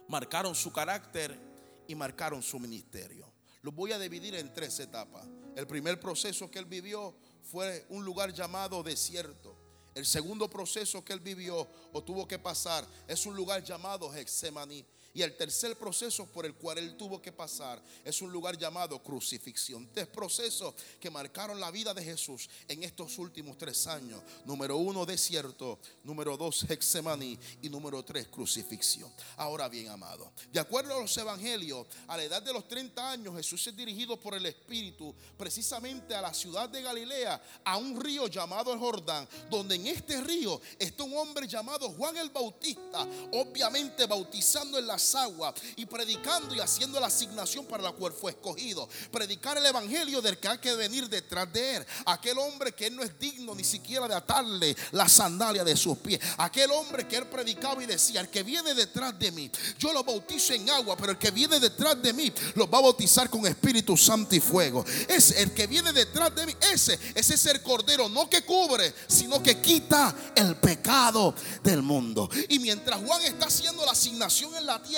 marcaron 0.09 0.55
su 0.55 0.73
carácter 0.73 1.39
y 1.87 1.95
marcaron 1.95 2.43
su 2.43 2.59
ministerio. 2.59 3.31
Los 3.63 3.75
voy 3.75 3.93
a 3.93 3.99
dividir 3.99 4.35
en 4.35 4.53
tres 4.53 4.79
etapas. 4.81 5.27
El 5.55 5.67
primer 5.67 6.01
proceso 6.01 6.51
que 6.51 6.59
él 6.59 6.67
vivió 6.67 7.15
fue 7.43 7.87
un 7.91 8.05
lugar 8.05 8.33
llamado 8.33 8.83
desierto. 8.83 9.62
El 9.95 10.07
segundo 10.07 10.49
proceso 10.49 11.05
que 11.05 11.13
él 11.13 11.21
vivió 11.21 11.69
o 11.93 12.03
tuvo 12.03 12.27
que 12.27 12.39
pasar 12.39 12.87
es 13.07 13.27
un 13.27 13.37
lugar 13.37 13.63
llamado 13.63 14.15
Hexemaní. 14.15 14.85
Y 15.15 15.23
el 15.23 15.37
tercer 15.37 15.77
proceso 15.77 16.27
por 16.27 16.47
el 16.47 16.55
cual 16.55 16.79
él 16.79 16.97
tuvo 16.97 17.21
que 17.21 17.33
pasar 17.33 17.83
es 18.05 18.23
un 18.23 18.33
lugar 18.33 18.57
llamado 18.57 19.03
crucifixión. 19.03 19.89
Tres 19.93 20.07
procesos 20.07 20.75
que 20.99 21.11
marcaron 21.11 21.61
la 21.61 21.71
vida 21.71 21.93
de 21.93 22.03
Jesús 22.03 22.49
en 22.67 22.83
estos 22.83 23.19
últimos 23.19 23.59
tres 23.59 23.87
años. 23.87 24.23
Número 24.45 24.77
uno, 24.79 25.05
desierto. 25.05 25.79
Número 26.05 26.37
dos, 26.37 26.65
Hexemaní. 26.69 27.39
Y 27.61 27.69
número 27.69 28.03
tres, 28.03 28.29
crucifixión. 28.29 29.13
Ahora 29.37 29.69
bien, 29.69 29.89
amado, 29.89 30.33
de 30.51 30.61
acuerdo 30.61 30.95
a 30.95 31.01
los 31.01 31.17
evangelios, 31.17 31.87
a 32.07 32.17
la 32.17 32.25
edad 32.25 32.43
de 32.43 32.53
los 32.53 32.67
30 32.67 33.11
años, 33.11 33.37
Jesús 33.37 33.67
es 33.67 33.77
dirigido 33.77 34.19
por 34.19 34.35
el 34.35 34.47
Espíritu 34.47 35.15
precisamente 35.37 36.15
a 36.15 36.23
la 36.23 36.33
ciudad 36.33 36.69
de 36.69 36.83
Galilea, 36.83 37.43
a 37.65 37.77
un 37.77 38.01
río 38.01 38.29
llamado 38.29 38.79
Jordán, 38.79 39.29
donde 39.51 39.75
en 39.75 39.87
este 39.89 40.21
río 40.21 40.61
está 40.79 41.03
un 41.03 41.17
hombre 41.17 41.47
llamado 41.47 41.91
Juan 41.91 42.17
el 42.17 42.31
Bautista, 42.31 43.07
obviamente 43.33 44.07
bautizando 44.07 44.79
en 44.79 44.87
la 44.87 44.99
agua 45.15 45.55
y 45.77 45.87
predicando 45.87 46.55
y 46.55 46.61
haciendo 46.61 46.99
la 47.01 47.07
asignación 47.07 47.67
para 47.67 47.83
la 47.83 47.93
cual 47.93 48.13
fue 48.13 48.33
escogido. 48.33 48.89
Predicar 49.11 49.59
el 49.59 49.67
evangelio 49.67 50.23
del 50.23 50.39
que 50.39 50.49
hay 50.49 50.59
que 50.59 50.75
venir 50.75 51.09
detrás 51.09 51.53
de 51.53 51.77
él. 51.77 51.87
Aquel 52.07 52.39
hombre 52.39 52.73
que 52.73 52.87
él 52.87 52.97
no 52.97 53.03
es 53.03 53.19
digno 53.19 53.55
ni 53.55 53.65
siquiera 53.65 54.09
de 54.09 54.15
atarle 54.15 54.77
la 54.93 55.09
sandalia 55.09 55.65
de 55.65 55.77
sus 55.77 55.99
pies. 55.99 56.21
Aquel 56.39 56.71
hombre 56.71 57.07
que 57.07 57.17
él 57.17 57.27
predicaba 57.27 57.83
y 57.83 57.87
decía, 57.87 58.21
el 58.21 58.31
que 58.31 58.43
viene 58.43 58.75
detrás 58.75 59.19
de 59.19 59.31
mí, 59.33 59.51
yo 59.79 59.93
lo 59.93 60.05
bautizo 60.05 60.55
en 60.55 60.69
agua, 60.71 60.97
pero 60.97 61.13
el 61.13 61.19
que 61.19 61.31
viene 61.31 61.59
detrás 61.59 62.01
de 62.03 62.13
mí 62.13 62.33
lo 62.55 62.69
va 62.69 62.79
a 62.79 62.83
bautizar 62.83 63.29
con 63.29 63.47
Espíritu 63.47 63.97
Santo 63.97 64.35
y 64.35 64.41
fuego. 64.41 64.85
Es 65.09 65.33
el 65.33 65.53
que 65.53 65.67
viene 65.67 65.93
detrás 65.93 66.35
de 66.35 66.47
mí, 66.47 66.55
ese, 66.73 66.99
ese 67.15 67.35
es 67.35 67.47
el 67.47 67.63
cordero, 67.63 68.09
no 68.09 68.29
que 68.29 68.43
cubre, 68.43 68.95
sino 69.07 69.43
que 69.43 69.61
quita 69.61 70.15
el 70.35 70.57
pecado 70.57 71.35
del 71.63 71.83
mundo. 71.83 72.29
Y 72.49 72.59
mientras 72.59 73.01
Juan 73.01 73.23
está 73.23 73.47
haciendo 73.47 73.85
la 73.85 73.93
asignación 73.93 74.55
en 74.57 74.67
la 74.67 74.83
tierra, 74.83 74.92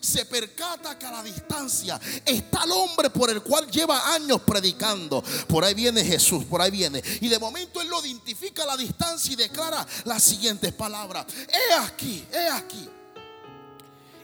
se 0.00 0.24
percata 0.26 0.98
que 0.98 1.06
a 1.06 1.12
la 1.12 1.22
distancia 1.22 2.00
está 2.24 2.64
el 2.64 2.72
hombre 2.72 3.10
por 3.10 3.30
el 3.30 3.42
cual 3.42 3.70
lleva 3.70 4.14
años 4.14 4.40
predicando. 4.42 5.22
Por 5.46 5.64
ahí 5.64 5.74
viene 5.74 6.04
Jesús, 6.04 6.44
por 6.44 6.60
ahí 6.60 6.70
viene. 6.70 7.02
Y 7.20 7.28
de 7.28 7.38
momento 7.38 7.80
él 7.80 7.88
lo 7.88 8.04
identifica 8.04 8.64
a 8.64 8.66
la 8.66 8.76
distancia 8.76 9.32
y 9.32 9.36
declara 9.36 9.86
las 10.04 10.22
siguientes 10.22 10.72
palabras. 10.72 11.26
He 11.48 11.74
aquí, 11.74 12.26
he 12.32 12.48
aquí, 12.48 12.88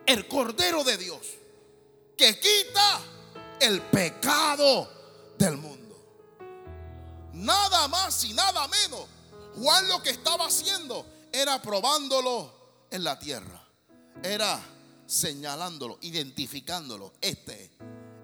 el 0.07 0.29
Cordero 0.29 0.85
de 0.85 0.97
Dios 0.97 1.21
que 2.17 2.39
quita 2.39 3.01
el 3.61 3.83
pecado 3.83 4.89
del 5.39 5.57
mundo. 5.57 5.97
Nada 7.33 7.89
más 7.89 8.25
y 8.25 8.33
nada 8.33 8.69
menos. 8.69 9.07
Juan 9.57 9.89
lo 9.89 10.03
que 10.03 10.11
estaba 10.11 10.47
haciendo 10.47 11.07
era 11.33 11.61
probándolo 11.61 12.53
en 12.91 13.05
la 13.05 13.19
tierra. 13.19 13.61
Era 14.23 14.61
señalándolo, 15.07 15.99
identificándolo. 16.03 17.13
Este, 17.21 17.71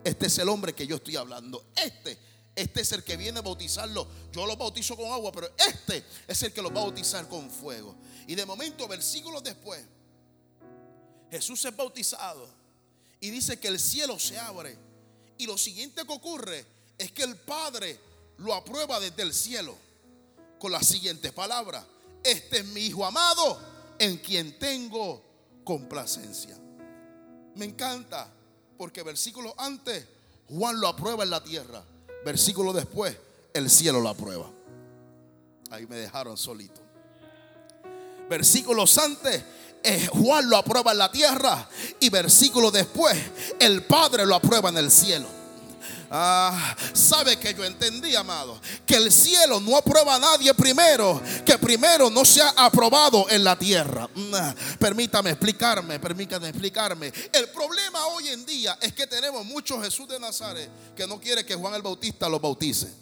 este 0.04 0.26
es 0.26 0.38
el 0.38 0.48
hombre 0.48 0.74
que 0.74 0.86
yo 0.86 0.96
estoy 0.96 1.16
hablando. 1.16 1.66
Este, 1.76 2.18
este 2.54 2.80
es 2.80 2.92
el 2.92 3.04
que 3.04 3.16
viene 3.16 3.38
a 3.38 3.42
bautizarlo. 3.42 4.06
Yo 4.32 4.46
lo 4.46 4.56
bautizo 4.56 4.96
con 4.96 5.10
agua, 5.10 5.32
pero 5.32 5.50
este 5.56 6.04
es 6.26 6.42
el 6.42 6.52
que 6.52 6.62
lo 6.62 6.72
va 6.72 6.80
a 6.80 6.84
bautizar 6.84 7.28
con 7.28 7.50
fuego. 7.50 7.96
Y 8.26 8.34
de 8.34 8.44
momento, 8.44 8.86
versículos 8.88 9.42
después, 9.42 9.84
Jesús 11.30 11.64
es 11.64 11.76
bautizado 11.76 12.48
y 13.20 13.30
dice 13.30 13.58
que 13.58 13.68
el 13.68 13.78
cielo 13.78 14.18
se 14.18 14.38
abre. 14.38 14.76
Y 15.38 15.46
lo 15.46 15.56
siguiente 15.56 16.04
que 16.04 16.12
ocurre 16.12 16.66
es 16.98 17.12
que 17.12 17.22
el 17.22 17.36
Padre 17.36 17.98
lo 18.38 18.54
aprueba 18.54 19.00
desde 19.00 19.22
el 19.22 19.32
cielo 19.32 19.76
con 20.58 20.72
las 20.72 20.86
siguientes 20.86 21.32
palabras. 21.32 21.84
Este 22.22 22.58
es 22.58 22.64
mi 22.66 22.82
Hijo 22.82 23.04
amado 23.04 23.60
en 23.98 24.18
quien 24.18 24.58
tengo 24.58 25.22
complacencia. 25.64 26.58
Me 27.56 27.64
encanta 27.64 28.28
porque 28.76 29.02
versículo 29.02 29.54
antes 29.58 30.06
Juan 30.48 30.80
lo 30.80 30.88
aprueba 30.88 31.24
en 31.24 31.30
la 31.30 31.42
tierra. 31.42 31.82
Versículo 32.24 32.72
después 32.72 33.16
el 33.54 33.70
cielo 33.70 34.00
lo 34.00 34.08
aprueba. 34.08 34.50
Ahí 35.70 35.86
me 35.86 35.96
dejaron 35.96 36.36
solito. 36.36 36.80
Versículos 38.28 38.96
antes 38.98 39.42
eh, 39.82 40.08
Juan 40.12 40.48
lo 40.48 40.56
aprueba 40.56 40.92
en 40.92 40.98
la 40.98 41.10
tierra 41.10 41.68
y 41.98 42.10
versículo 42.10 42.70
después 42.70 43.16
el 43.58 43.84
Padre 43.84 44.26
lo 44.26 44.34
aprueba 44.34 44.68
en 44.68 44.76
el 44.76 44.90
cielo. 44.90 45.39
Ah, 46.12 46.76
sabe 46.92 47.38
que 47.38 47.54
yo 47.54 47.64
entendí, 47.64 48.16
amado, 48.16 48.60
que 48.84 48.96
el 48.96 49.12
cielo 49.12 49.60
no 49.60 49.76
aprueba 49.76 50.16
a 50.16 50.18
nadie 50.18 50.52
primero, 50.54 51.22
que 51.46 51.56
primero 51.56 52.10
no 52.10 52.24
se 52.24 52.42
ha 52.42 52.48
aprobado 52.56 53.30
en 53.30 53.44
la 53.44 53.56
tierra. 53.56 54.08
Mm, 54.12 54.76
permítame 54.80 55.30
explicarme, 55.30 56.00
permítame 56.00 56.48
explicarme. 56.48 57.12
El 57.32 57.48
problema 57.50 58.04
hoy 58.08 58.28
en 58.28 58.44
día 58.44 58.76
es 58.82 58.92
que 58.92 59.06
tenemos 59.06 59.44
muchos 59.44 59.80
Jesús 59.84 60.08
de 60.08 60.18
Nazaret 60.18 60.68
que 60.96 61.06
no 61.06 61.20
quiere 61.20 61.46
que 61.46 61.54
Juan 61.54 61.74
el 61.74 61.82
Bautista 61.82 62.28
lo 62.28 62.40
bautice. 62.40 62.92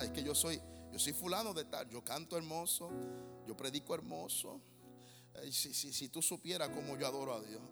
Es 0.00 0.10
que 0.10 0.24
yo 0.24 0.34
soy, 0.34 0.60
yo 0.92 0.98
soy 0.98 1.12
fulano 1.12 1.54
de 1.54 1.66
tal, 1.66 1.88
yo 1.88 2.02
canto 2.02 2.36
hermoso, 2.36 2.90
yo 3.46 3.56
predico 3.56 3.94
hermoso. 3.94 4.60
Si, 5.52 5.72
si, 5.72 5.92
si 5.92 6.08
tú 6.08 6.20
supieras 6.20 6.70
cómo 6.70 6.96
yo 6.96 7.06
adoro 7.06 7.34
a 7.36 7.40
Dios. 7.40 7.62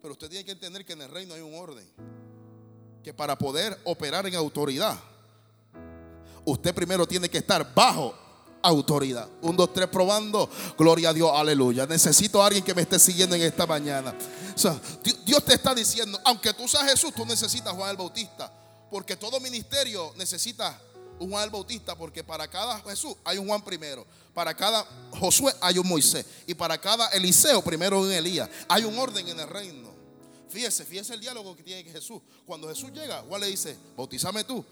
Pero 0.00 0.12
usted 0.12 0.28
tiene 0.28 0.44
que 0.44 0.52
entender 0.52 0.84
que 0.84 0.94
en 0.94 1.02
el 1.02 1.10
reino 1.10 1.34
hay 1.34 1.40
un 1.40 1.54
orden. 1.54 1.86
Que 3.02 3.12
para 3.14 3.36
poder 3.36 3.78
operar 3.84 4.26
en 4.26 4.34
autoridad, 4.34 4.98
usted 6.44 6.74
primero 6.74 7.06
tiene 7.06 7.28
que 7.28 7.38
estar 7.38 7.74
bajo 7.74 8.14
autoridad. 8.62 9.28
Un, 9.42 9.56
dos, 9.56 9.72
tres, 9.72 9.88
probando. 9.88 10.48
Gloria 10.76 11.10
a 11.10 11.12
Dios, 11.12 11.30
aleluya. 11.34 11.86
Necesito 11.86 12.42
a 12.42 12.46
alguien 12.46 12.64
que 12.64 12.74
me 12.74 12.82
esté 12.82 12.98
siguiendo 12.98 13.36
en 13.36 13.42
esta 13.42 13.66
mañana. 13.66 14.14
Dios 15.24 15.44
te 15.44 15.54
está 15.54 15.74
diciendo, 15.74 16.18
aunque 16.24 16.52
tú 16.52 16.68
seas 16.68 16.84
Jesús, 16.84 17.12
tú 17.14 17.24
necesitas 17.24 17.72
Juan 17.72 17.90
el 17.90 17.96
Bautista. 17.96 18.52
Porque 18.90 19.16
todo 19.16 19.40
ministerio 19.40 20.12
necesita 20.16 20.78
un 21.18 21.30
Juan 21.30 21.44
el 21.44 21.50
Bautista, 21.50 21.94
porque 21.94 22.24
para 22.24 22.48
cada 22.48 22.80
Jesús 22.80 23.14
hay 23.24 23.38
un 23.38 23.46
Juan 23.46 23.62
primero, 23.62 24.06
para 24.34 24.54
cada 24.54 24.84
Josué 25.12 25.54
hay 25.60 25.78
un 25.78 25.86
Moisés, 25.86 26.24
y 26.46 26.54
para 26.54 26.78
cada 26.78 27.08
Eliseo 27.08 27.62
primero 27.62 28.00
un 28.00 28.10
Elías. 28.10 28.48
Hay 28.68 28.84
un 28.84 28.98
orden 28.98 29.28
en 29.28 29.38
el 29.38 29.48
reino. 29.48 29.89
Fíjese, 30.50 30.84
fíjese 30.84 31.14
el 31.14 31.20
diálogo 31.20 31.56
que 31.56 31.62
tiene 31.62 31.88
Jesús. 31.90 32.20
Cuando 32.44 32.68
Jesús 32.68 32.90
llega, 32.92 33.22
Juan 33.22 33.40
le 33.40 33.46
dice, 33.46 33.76
bautízame 33.96 34.44
tú. 34.44 34.64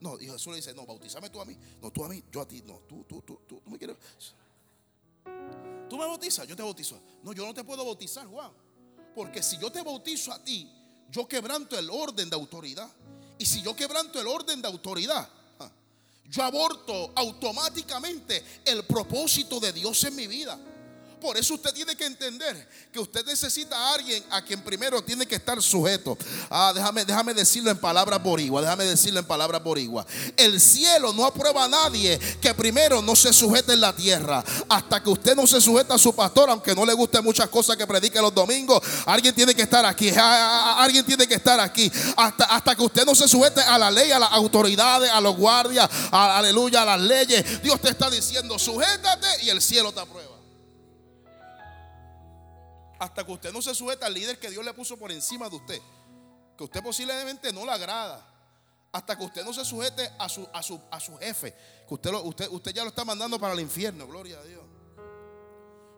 No, 0.00 0.18
y 0.20 0.26
Jesús 0.26 0.48
le 0.48 0.56
dice, 0.56 0.74
no, 0.74 0.86
bautízame 0.86 1.30
tú 1.30 1.40
a 1.40 1.44
mí. 1.44 1.56
No, 1.80 1.90
tú 1.90 2.04
a 2.04 2.08
mí, 2.08 2.22
yo 2.32 2.40
a 2.40 2.48
ti. 2.48 2.62
No, 2.66 2.80
tú, 2.88 3.04
tú, 3.04 3.22
tú, 3.22 3.38
tú, 3.46 3.60
tú 3.64 3.70
me 3.70 3.78
quieres. 3.78 3.96
Tú 5.88 5.96
me 5.96 6.06
bautizas, 6.06 6.46
yo 6.48 6.56
te 6.56 6.62
bautizo. 6.62 6.98
No, 7.22 7.32
yo 7.32 7.46
no 7.46 7.54
te 7.54 7.62
puedo 7.64 7.84
bautizar, 7.84 8.26
Juan. 8.26 8.50
Porque 9.14 9.42
si 9.42 9.58
yo 9.58 9.70
te 9.70 9.82
bautizo 9.82 10.32
a 10.32 10.42
ti, 10.42 10.70
yo 11.10 11.28
quebranto 11.28 11.78
el 11.78 11.88
orden 11.90 12.28
de 12.28 12.36
autoridad. 12.36 12.90
Y 13.38 13.46
si 13.46 13.62
yo 13.62 13.76
quebranto 13.76 14.20
el 14.20 14.26
orden 14.26 14.62
de 14.62 14.68
autoridad, 14.68 15.28
yo 16.28 16.42
aborto 16.42 17.12
automáticamente 17.14 18.42
el 18.64 18.84
propósito 18.84 19.60
de 19.60 19.72
Dios 19.72 20.02
en 20.04 20.16
mi 20.16 20.26
vida. 20.26 20.58
Por 21.20 21.36
eso 21.38 21.54
usted 21.54 21.72
tiene 21.72 21.96
que 21.96 22.04
entender 22.04 22.68
que 22.92 22.98
usted 22.98 23.24
necesita 23.24 23.76
a 23.76 23.94
alguien 23.94 24.22
a 24.30 24.42
quien 24.42 24.60
primero 24.60 25.02
tiene 25.02 25.26
que 25.26 25.36
estar 25.36 25.60
sujeto. 25.62 26.16
Ah, 26.50 26.72
déjame, 26.74 27.04
déjame 27.06 27.32
decirlo 27.32 27.70
en 27.70 27.78
palabras 27.78 28.22
borigua, 28.22 28.60
déjame 28.60 28.84
decirlo 28.84 29.20
en 29.20 29.26
palabras 29.26 29.62
borigua. 29.62 30.06
El 30.36 30.60
cielo 30.60 31.14
no 31.14 31.24
aprueba 31.24 31.64
a 31.64 31.68
nadie 31.68 32.18
que 32.40 32.52
primero 32.52 33.00
no 33.00 33.16
se 33.16 33.32
sujete 33.32 33.72
en 33.72 33.80
la 33.80 33.96
tierra. 33.96 34.44
Hasta 34.68 35.02
que 35.02 35.08
usted 35.08 35.34
no 35.34 35.46
se 35.46 35.60
sujeta 35.60 35.94
a 35.94 35.98
su 35.98 36.14
pastor, 36.14 36.50
aunque 36.50 36.74
no 36.74 36.84
le 36.84 36.92
guste 36.92 37.20
muchas 37.22 37.48
cosas 37.48 37.76
que 37.76 37.86
predique 37.86 38.20
los 38.20 38.34
domingos, 38.34 38.82
alguien 39.06 39.34
tiene 39.34 39.54
que 39.54 39.62
estar 39.62 39.86
aquí. 39.86 40.12
Alguien 40.16 41.04
tiene 41.04 41.26
que 41.26 41.34
estar 41.34 41.58
aquí. 41.60 41.90
Hasta, 42.16 42.44
hasta 42.44 42.76
que 42.76 42.82
usted 42.82 43.06
no 43.06 43.14
se 43.14 43.26
sujete 43.26 43.62
a 43.62 43.78
la 43.78 43.90
ley, 43.90 44.12
a 44.12 44.18
las 44.18 44.32
autoridades, 44.32 45.10
a 45.10 45.20
los 45.20 45.34
guardias, 45.34 45.88
aleluya, 46.10 46.82
a 46.82 46.84
las 46.84 47.00
leyes. 47.00 47.62
Dios 47.62 47.80
te 47.80 47.88
está 47.88 48.10
diciendo, 48.10 48.58
sujétate 48.58 49.44
y 49.44 49.48
el 49.48 49.62
cielo 49.62 49.92
te 49.92 50.00
aprueba 50.00 50.35
hasta 52.98 53.24
que 53.24 53.32
usted 53.32 53.52
no 53.52 53.62
se 53.62 53.74
sujeta 53.74 54.06
al 54.06 54.14
líder 54.14 54.38
que 54.38 54.50
Dios 54.50 54.64
le 54.64 54.72
puso 54.72 54.96
por 54.96 55.12
encima 55.12 55.48
de 55.48 55.56
usted, 55.56 55.80
que 56.56 56.64
usted 56.64 56.82
posiblemente 56.82 57.52
no 57.52 57.64
le 57.64 57.72
agrada, 57.72 58.26
hasta 58.92 59.16
que 59.16 59.24
usted 59.24 59.44
no 59.44 59.52
se 59.52 59.64
sujete 59.64 60.10
a 60.18 60.28
su, 60.28 60.48
a 60.52 60.62
su, 60.62 60.80
a 60.90 61.00
su 61.00 61.16
jefe, 61.18 61.54
que 61.86 61.94
usted, 61.94 62.12
usted, 62.14 62.48
usted 62.50 62.72
ya 62.72 62.82
lo 62.82 62.88
está 62.88 63.04
mandando 63.04 63.38
para 63.38 63.52
el 63.52 63.60
infierno, 63.60 64.06
gloria 64.06 64.38
a 64.38 64.44
Dios. 64.44 64.62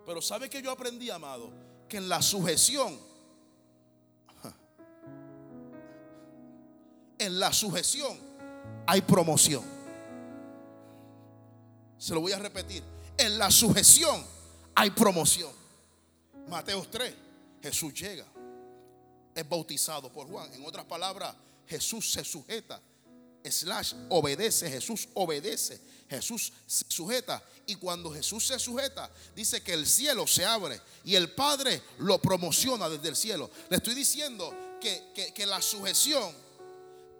Pero 0.04 0.22
¿sabe 0.22 0.48
que 0.48 0.62
yo 0.62 0.70
aprendí, 0.70 1.10
amado? 1.10 1.52
Que 1.88 1.98
en 1.98 2.08
la 2.08 2.22
sujeción, 2.22 2.98
en 7.18 7.38
la 7.38 7.52
sujeción 7.52 8.18
hay 8.86 9.02
promoción. 9.02 9.62
Se 11.98 12.14
lo 12.14 12.20
voy 12.20 12.32
a 12.32 12.38
repetir. 12.38 12.82
En 13.18 13.38
la 13.38 13.50
sujeción 13.50 14.24
hay 14.74 14.90
promoción. 14.90 15.57
Mateo 16.48 16.86
3, 16.90 17.14
Jesús 17.62 17.92
llega, 17.94 18.26
es 19.34 19.48
bautizado 19.48 20.12
por 20.12 20.26
Juan. 20.28 20.52
En 20.54 20.64
otras 20.64 20.84
palabras, 20.86 21.34
Jesús 21.66 22.10
se 22.10 22.24
sujeta, 22.24 22.80
slash, 23.44 23.94
obedece, 24.08 24.70
Jesús 24.70 25.08
obedece, 25.14 25.80
Jesús 26.08 26.52
se 26.66 26.84
sujeta. 26.88 27.42
Y 27.66 27.74
cuando 27.76 28.12
Jesús 28.12 28.46
se 28.46 28.58
sujeta, 28.58 29.10
dice 29.34 29.62
que 29.62 29.74
el 29.74 29.86
cielo 29.86 30.26
se 30.26 30.44
abre 30.44 30.80
y 31.04 31.14
el 31.14 31.30
Padre 31.32 31.82
lo 31.98 32.18
promociona 32.20 32.88
desde 32.88 33.08
el 33.08 33.16
cielo. 33.16 33.50
Le 33.68 33.76
estoy 33.76 33.94
diciendo 33.94 34.54
que, 34.80 35.32
que 35.34 35.46
la 35.46 35.60
sujeción 35.60 36.34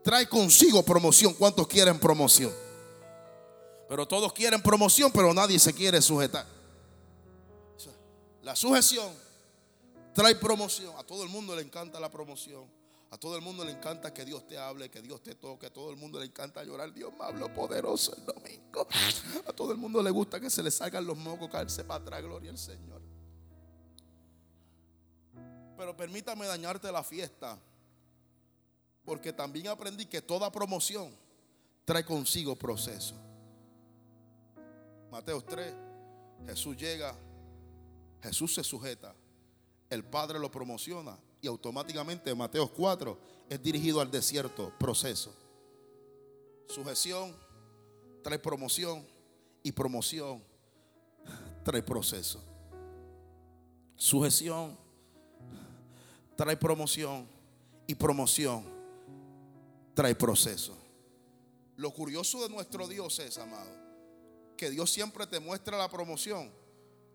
trae 0.02 0.26
consigo 0.26 0.82
promoción. 0.82 1.34
¿Cuántos 1.34 1.66
quieren 1.66 1.98
promoción? 1.98 2.52
Pero 3.88 4.06
todos 4.06 4.32
quieren 4.32 4.62
promoción, 4.62 5.10
pero 5.12 5.32
nadie 5.32 5.58
se 5.58 5.72
quiere 5.72 6.00
sujetar. 6.00 6.57
La 8.48 8.56
sujeción 8.56 9.12
trae 10.14 10.34
promoción. 10.34 10.94
A 10.96 11.04
todo 11.04 11.22
el 11.22 11.28
mundo 11.28 11.54
le 11.54 11.60
encanta 11.60 12.00
la 12.00 12.10
promoción. 12.10 12.64
A 13.10 13.18
todo 13.18 13.36
el 13.36 13.42
mundo 13.42 13.62
le 13.62 13.72
encanta 13.72 14.14
que 14.14 14.24
Dios 14.24 14.46
te 14.46 14.56
hable, 14.56 14.90
que 14.90 15.02
Dios 15.02 15.22
te 15.22 15.34
toque. 15.34 15.66
A 15.66 15.70
todo 15.70 15.90
el 15.90 15.96
mundo 15.96 16.18
le 16.18 16.24
encanta 16.24 16.64
llorar. 16.64 16.90
Dios 16.94 17.12
me 17.12 17.26
habló 17.26 17.52
poderoso 17.52 18.16
el 18.16 18.24
domingo. 18.24 18.88
A 19.46 19.52
todo 19.52 19.70
el 19.72 19.76
mundo 19.76 20.02
le 20.02 20.10
gusta 20.10 20.40
que 20.40 20.48
se 20.48 20.62
le 20.62 20.70
salgan 20.70 21.04
los 21.04 21.18
mocos, 21.18 21.50
caerse 21.50 21.84
para 21.84 22.00
atrás. 22.02 22.22
Gloria 22.22 22.50
al 22.50 22.56
Señor. 22.56 23.02
Pero 25.76 25.94
permítame 25.94 26.46
dañarte 26.46 26.90
la 26.90 27.04
fiesta. 27.04 27.58
Porque 29.04 29.34
también 29.34 29.68
aprendí 29.68 30.06
que 30.06 30.22
toda 30.22 30.50
promoción 30.50 31.14
trae 31.84 32.02
consigo 32.02 32.56
proceso. 32.56 33.14
Mateo 35.10 35.44
3. 35.44 35.74
Jesús 36.46 36.74
llega 36.78 37.14
Jesús 38.22 38.54
se 38.54 38.64
sujeta, 38.64 39.14
el 39.90 40.04
Padre 40.04 40.38
lo 40.38 40.50
promociona 40.50 41.18
y 41.40 41.46
automáticamente 41.46 42.34
Mateo 42.34 42.68
4 42.68 43.18
es 43.48 43.62
dirigido 43.62 44.00
al 44.00 44.10
desierto, 44.10 44.72
proceso. 44.78 45.34
Sujeción 46.68 47.34
trae 48.22 48.38
promoción 48.38 49.06
y 49.62 49.72
promoción 49.72 50.42
trae 51.64 51.82
proceso. 51.82 52.42
Sujeción 53.96 54.76
trae 56.36 56.56
promoción 56.56 57.28
y 57.86 57.94
promoción 57.94 58.64
trae 59.94 60.14
proceso. 60.14 60.76
Lo 61.76 61.92
curioso 61.92 62.42
de 62.42 62.48
nuestro 62.48 62.86
Dios 62.86 63.18
es, 63.20 63.38
amado, 63.38 63.70
que 64.56 64.70
Dios 64.70 64.90
siempre 64.90 65.26
te 65.26 65.40
muestra 65.40 65.78
la 65.78 65.88
promoción 65.88 66.50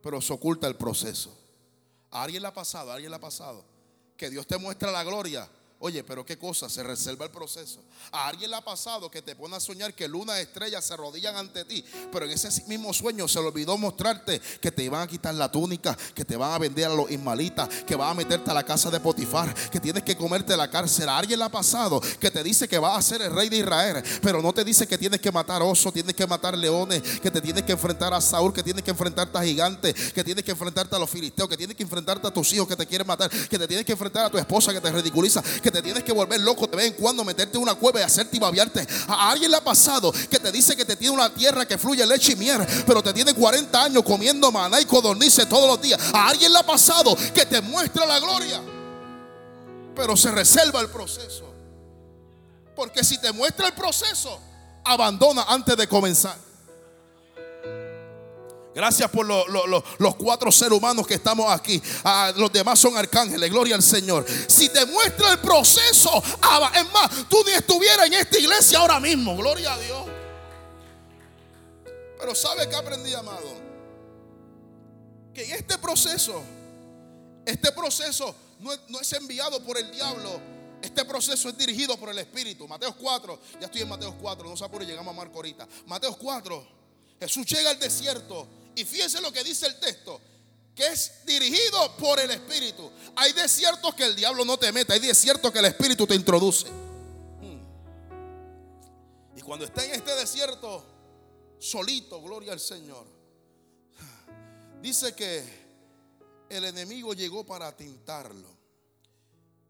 pero 0.03 0.21
se 0.21 0.33
oculta 0.33 0.67
el 0.67 0.75
proceso. 0.75 1.35
A 2.11 2.23
alguien 2.23 2.43
le 2.43 2.49
ha 2.49 2.53
pasado, 2.53 2.91
a 2.91 2.95
alguien 2.95 3.09
le 3.09 3.15
ha 3.15 3.21
pasado. 3.21 3.65
Que 4.17 4.29
Dios 4.29 4.45
te 4.45 4.57
muestra 4.57 4.91
la 4.91 5.03
gloria 5.03 5.49
Oye, 5.85 6.01
pero 6.01 6.25
qué 6.25 6.37
cosa, 6.37 6.69
se 6.69 6.81
reserva 6.81 7.25
el 7.25 7.31
proceso. 7.31 7.81
A 8.13 8.29
alguien 8.29 8.49
le 8.49 8.55
ha 8.55 8.61
pasado 8.61 9.11
que 9.11 9.21
te 9.21 9.35
pone 9.35 9.57
a 9.57 9.59
soñar 9.59 9.93
que 9.93 10.07
luna 10.07 10.39
estrellas 10.39 10.85
se 10.85 10.93
arrodillan 10.93 11.35
ante 11.35 11.65
ti, 11.65 11.83
pero 12.09 12.23
en 12.23 12.31
ese 12.31 12.47
mismo 12.67 12.93
sueño 12.93 13.27
se 13.27 13.41
le 13.41 13.47
olvidó 13.47 13.77
mostrarte 13.77 14.39
que 14.61 14.71
te 14.71 14.81
iban 14.81 15.01
a 15.01 15.07
quitar 15.07 15.35
la 15.35 15.51
túnica, 15.51 15.97
que 16.15 16.23
te 16.23 16.37
van 16.37 16.53
a 16.53 16.57
vender 16.57 16.85
a 16.85 16.93
los 16.93 17.11
ismalitas, 17.11 17.67
que 17.85 17.97
van 17.97 18.11
a 18.11 18.13
meterte 18.13 18.49
a 18.49 18.53
la 18.53 18.63
casa 18.63 18.89
de 18.89 19.01
Potifar, 19.01 19.53
que 19.71 19.81
tienes 19.81 20.03
que 20.03 20.15
comerte 20.15 20.55
la 20.55 20.69
cárcel. 20.69 21.09
A 21.09 21.17
alguien 21.17 21.37
le 21.37 21.43
ha 21.43 21.49
pasado 21.49 21.99
que 22.17 22.31
te 22.31 22.41
dice 22.43 22.65
que 22.69 22.79
vas 22.79 22.97
a 22.97 23.01
ser 23.01 23.21
el 23.21 23.35
rey 23.35 23.49
de 23.49 23.57
Israel, 23.57 24.01
pero 24.21 24.41
no 24.41 24.53
te 24.53 24.63
dice 24.63 24.87
que 24.87 24.97
tienes 24.97 25.19
que 25.19 25.33
matar 25.33 25.61
osos, 25.61 25.91
tienes 25.91 26.15
que 26.15 26.25
matar 26.25 26.57
leones, 26.57 27.01
que 27.19 27.29
te 27.29 27.41
tienes 27.41 27.63
que 27.63 27.73
enfrentar 27.73 28.13
a 28.13 28.21
Saúl, 28.21 28.53
que 28.53 28.63
tienes 28.63 28.85
que 28.85 28.91
enfrentarte 28.91 29.37
a 29.37 29.43
gigantes, 29.43 30.13
que 30.13 30.23
tienes 30.23 30.45
que 30.45 30.51
enfrentarte 30.51 30.95
a 30.95 30.99
los 30.99 31.09
filisteos, 31.09 31.49
que 31.49 31.57
tienes 31.57 31.75
que 31.75 31.83
enfrentarte 31.83 32.25
a 32.25 32.31
tus 32.31 32.53
hijos 32.53 32.69
que 32.69 32.77
te 32.77 32.87
quieren 32.87 33.05
matar, 33.05 33.29
que 33.29 33.59
te 33.59 33.67
tienes 33.67 33.85
que 33.85 33.91
enfrentar 33.91 34.27
a 34.27 34.29
tu 34.29 34.37
esposa 34.37 34.71
que 34.71 34.79
te 34.79 34.89
ridiculiza, 34.89 35.43
que 35.61 35.72
te 35.73 35.81
tienes 35.81 36.03
que 36.03 36.13
volver 36.13 36.39
loco 36.39 36.67
de 36.67 36.77
vez 36.77 36.85
en 36.85 36.93
cuando, 36.93 37.23
meterte 37.25 37.57
en 37.57 37.63
una 37.63 37.73
cueva 37.73 37.99
y 37.99 38.03
hacerte 38.03 38.37
y 38.37 38.39
babiarte. 38.39 38.87
A 39.07 39.31
alguien 39.31 39.49
le 39.49 39.57
ha 39.57 39.63
pasado 39.63 40.13
que 40.29 40.39
te 40.39 40.51
dice 40.51 40.77
que 40.77 40.85
te 40.85 40.95
tiene 40.95 41.15
una 41.15 41.33
tierra 41.33 41.65
que 41.65 41.79
fluye 41.79 42.05
leche 42.05 42.33
y 42.33 42.35
miel, 42.35 42.65
pero 42.85 43.01
te 43.01 43.11
tiene 43.11 43.33
40 43.33 43.83
años 43.83 44.03
comiendo 44.03 44.51
maná 44.51 44.79
y 44.79 44.85
codornices 44.85 45.49
todos 45.49 45.67
los 45.67 45.81
días. 45.81 45.99
A 46.13 46.29
alguien 46.29 46.53
le 46.53 46.59
ha 46.59 46.63
pasado 46.63 47.17
que 47.33 47.45
te 47.47 47.59
muestra 47.59 48.05
la 48.05 48.19
gloria, 48.19 48.61
pero 49.95 50.15
se 50.15 50.29
reserva 50.29 50.79
el 50.79 50.89
proceso. 50.89 51.51
Porque 52.75 53.03
si 53.03 53.17
te 53.17 53.31
muestra 53.31 53.67
el 53.67 53.73
proceso, 53.73 54.39
abandona 54.85 55.43
antes 55.47 55.75
de 55.75 55.87
comenzar. 55.87 56.37
Gracias 58.73 59.09
por 59.11 59.25
los 59.25 60.15
cuatro 60.15 60.51
seres 60.51 60.77
humanos 60.77 61.05
que 61.05 61.13
estamos 61.13 61.51
aquí. 61.51 61.81
Ah, 62.03 62.33
los 62.35 62.51
demás 62.51 62.79
son 62.79 62.97
arcángeles. 62.97 63.49
Gloria 63.49 63.75
al 63.75 63.83
Señor. 63.83 64.25
Si 64.47 64.69
te 64.69 64.85
muestra 64.85 65.31
el 65.31 65.39
proceso, 65.39 66.23
es 66.75 66.91
más, 66.91 67.29
tú 67.29 67.37
ni 67.45 67.51
estuvieras 67.51 68.07
en 68.07 68.13
esta 68.13 68.39
iglesia 68.39 68.79
ahora 68.79 68.99
mismo. 68.99 69.37
Gloria 69.37 69.73
a 69.73 69.79
Dios. 69.79 70.05
Pero 72.19 72.33
¿sabe 72.33 72.67
qué 72.67 72.75
aprendí, 72.75 73.13
amado? 73.13 73.61
Que 75.33 75.45
en 75.45 75.51
este 75.51 75.77
proceso, 75.77 76.41
este 77.45 77.71
proceso 77.71 78.35
no 78.59 78.71
no 78.87 78.99
es 79.01 79.13
enviado 79.13 79.63
por 79.63 79.77
el 79.77 79.91
diablo. 79.91 80.53
Este 80.81 81.05
proceso 81.05 81.47
es 81.47 81.57
dirigido 81.57 81.95
por 81.97 82.09
el 82.09 82.19
Espíritu. 82.19 82.67
Mateo 82.67 82.93
4, 82.97 83.39
ya 83.59 83.67
estoy 83.67 83.83
en 83.83 83.89
Mateo 83.89 84.15
4, 84.19 84.49
no 84.49 84.57
se 84.57 84.65
apure, 84.65 84.85
llegamos 84.85 85.13
a 85.13 85.15
Marco 85.15 85.35
ahorita. 85.37 85.65
Mateo 85.85 86.17
4, 86.17 86.67
Jesús 87.21 87.45
llega 87.45 87.69
al 87.69 87.79
desierto 87.79 88.47
y 88.75 88.85
fíjense 88.85 89.21
lo 89.21 89.31
que 89.31 89.43
dice 89.43 89.67
el 89.67 89.79
texto, 89.79 90.19
que 90.75 90.87
es 90.87 91.25
dirigido 91.25 91.95
por 91.97 92.19
el 92.19 92.31
Espíritu. 92.31 92.91
Hay 93.15 93.33
desiertos 93.33 93.93
que 93.95 94.05
el 94.05 94.15
diablo 94.15 94.43
no 94.45 94.57
te 94.57 94.71
mete, 94.71 94.93
hay 94.93 94.99
desiertos 94.99 95.51
que 95.51 95.59
el 95.59 95.65
Espíritu 95.65 96.07
te 96.07 96.15
introduce. 96.15 96.69
Hmm. 96.69 97.59
Y 99.35 99.41
cuando 99.41 99.65
está 99.65 99.85
en 99.85 99.91
este 99.91 100.15
desierto, 100.15 100.83
solito, 101.59 102.21
gloria 102.21 102.53
al 102.53 102.59
Señor, 102.59 103.05
dice 104.81 105.13
que 105.13 105.63
el 106.49 106.65
enemigo 106.65 107.13
llegó 107.13 107.45
para 107.45 107.75
tintarlo. 107.75 108.49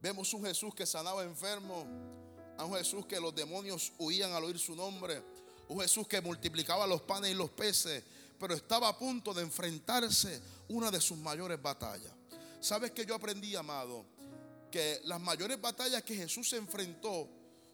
Vemos 0.02 0.34
un 0.34 0.44
Jesús 0.44 0.74
que 0.74 0.86
sanaba 0.86 1.24
enfermo, 1.24 1.86
a 2.58 2.66
un 2.66 2.76
Jesús 2.76 3.06
que 3.06 3.20
los 3.20 3.34
demonios 3.34 3.94
huían 3.98 4.32
al 4.34 4.44
oír 4.44 4.60
su 4.60 4.76
nombre, 4.76 5.22
un 5.68 5.80
Jesús 5.80 6.08
que 6.08 6.22
multiplicaba 6.22 6.86
los 6.86 7.02
panes 7.02 7.32
y 7.32 7.34
los 7.34 7.50
peces, 7.50 8.04
pero 8.44 8.56
estaba 8.56 8.90
a 8.90 8.98
punto 8.98 9.34
de 9.34 9.42
enfrentarse 9.42 10.42
una 10.68 10.92
de 10.92 11.00
sus 11.00 11.18
mayores 11.18 11.62
batallas. 11.62 12.12
¿Sabes 12.60 12.92
que 12.92 13.06
yo 13.06 13.16
aprendí, 13.16 13.56
amado? 13.56 14.06
Que 14.70 15.00
las 15.06 15.22
mayores 15.22 15.62
batallas 15.62 16.04
que 16.04 16.14
Jesús 16.14 16.50
se 16.50 16.58
enfrentó 16.58 17.30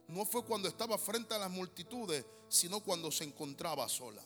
no 0.09 0.25
fue 0.25 0.45
cuando 0.45 0.67
estaba 0.67 0.99
frente 0.99 1.33
a 1.33 1.39
las 1.39 1.49
multitudes, 1.49 2.23
sino 2.49 2.81
cuando 2.81 3.09
se 3.09 3.23
encontraba 3.23 3.89
sola. 3.89 4.21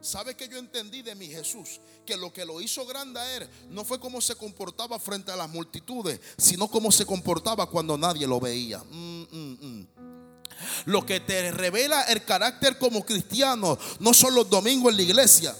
¿Sabe 0.00 0.34
que 0.34 0.48
yo 0.48 0.56
entendí 0.56 1.02
de 1.02 1.14
mi 1.14 1.26
Jesús? 1.28 1.78
Que 2.06 2.16
lo 2.16 2.32
que 2.32 2.46
lo 2.46 2.62
hizo 2.62 2.86
grande 2.86 3.20
a 3.20 3.36
él 3.36 3.46
no 3.68 3.84
fue 3.84 4.00
cómo 4.00 4.22
se 4.22 4.34
comportaba 4.34 4.98
frente 4.98 5.30
a 5.30 5.36
las 5.36 5.50
multitudes, 5.50 6.18
sino 6.38 6.68
cómo 6.68 6.90
se 6.90 7.04
comportaba 7.04 7.68
cuando 7.68 7.98
nadie 7.98 8.26
lo 8.26 8.40
veía. 8.40 8.78
Mm, 8.78 9.26
mm, 9.30 9.58
mm. 9.60 9.86
Lo 10.86 11.04
que 11.04 11.20
te 11.20 11.50
revela 11.50 12.00
el 12.04 12.24
carácter 12.24 12.78
como 12.78 13.04
cristiano 13.04 13.78
no 14.00 14.14
son 14.14 14.34
los 14.34 14.48
domingos 14.48 14.90
en 14.92 14.96
la 14.96 15.02
iglesia 15.02 15.54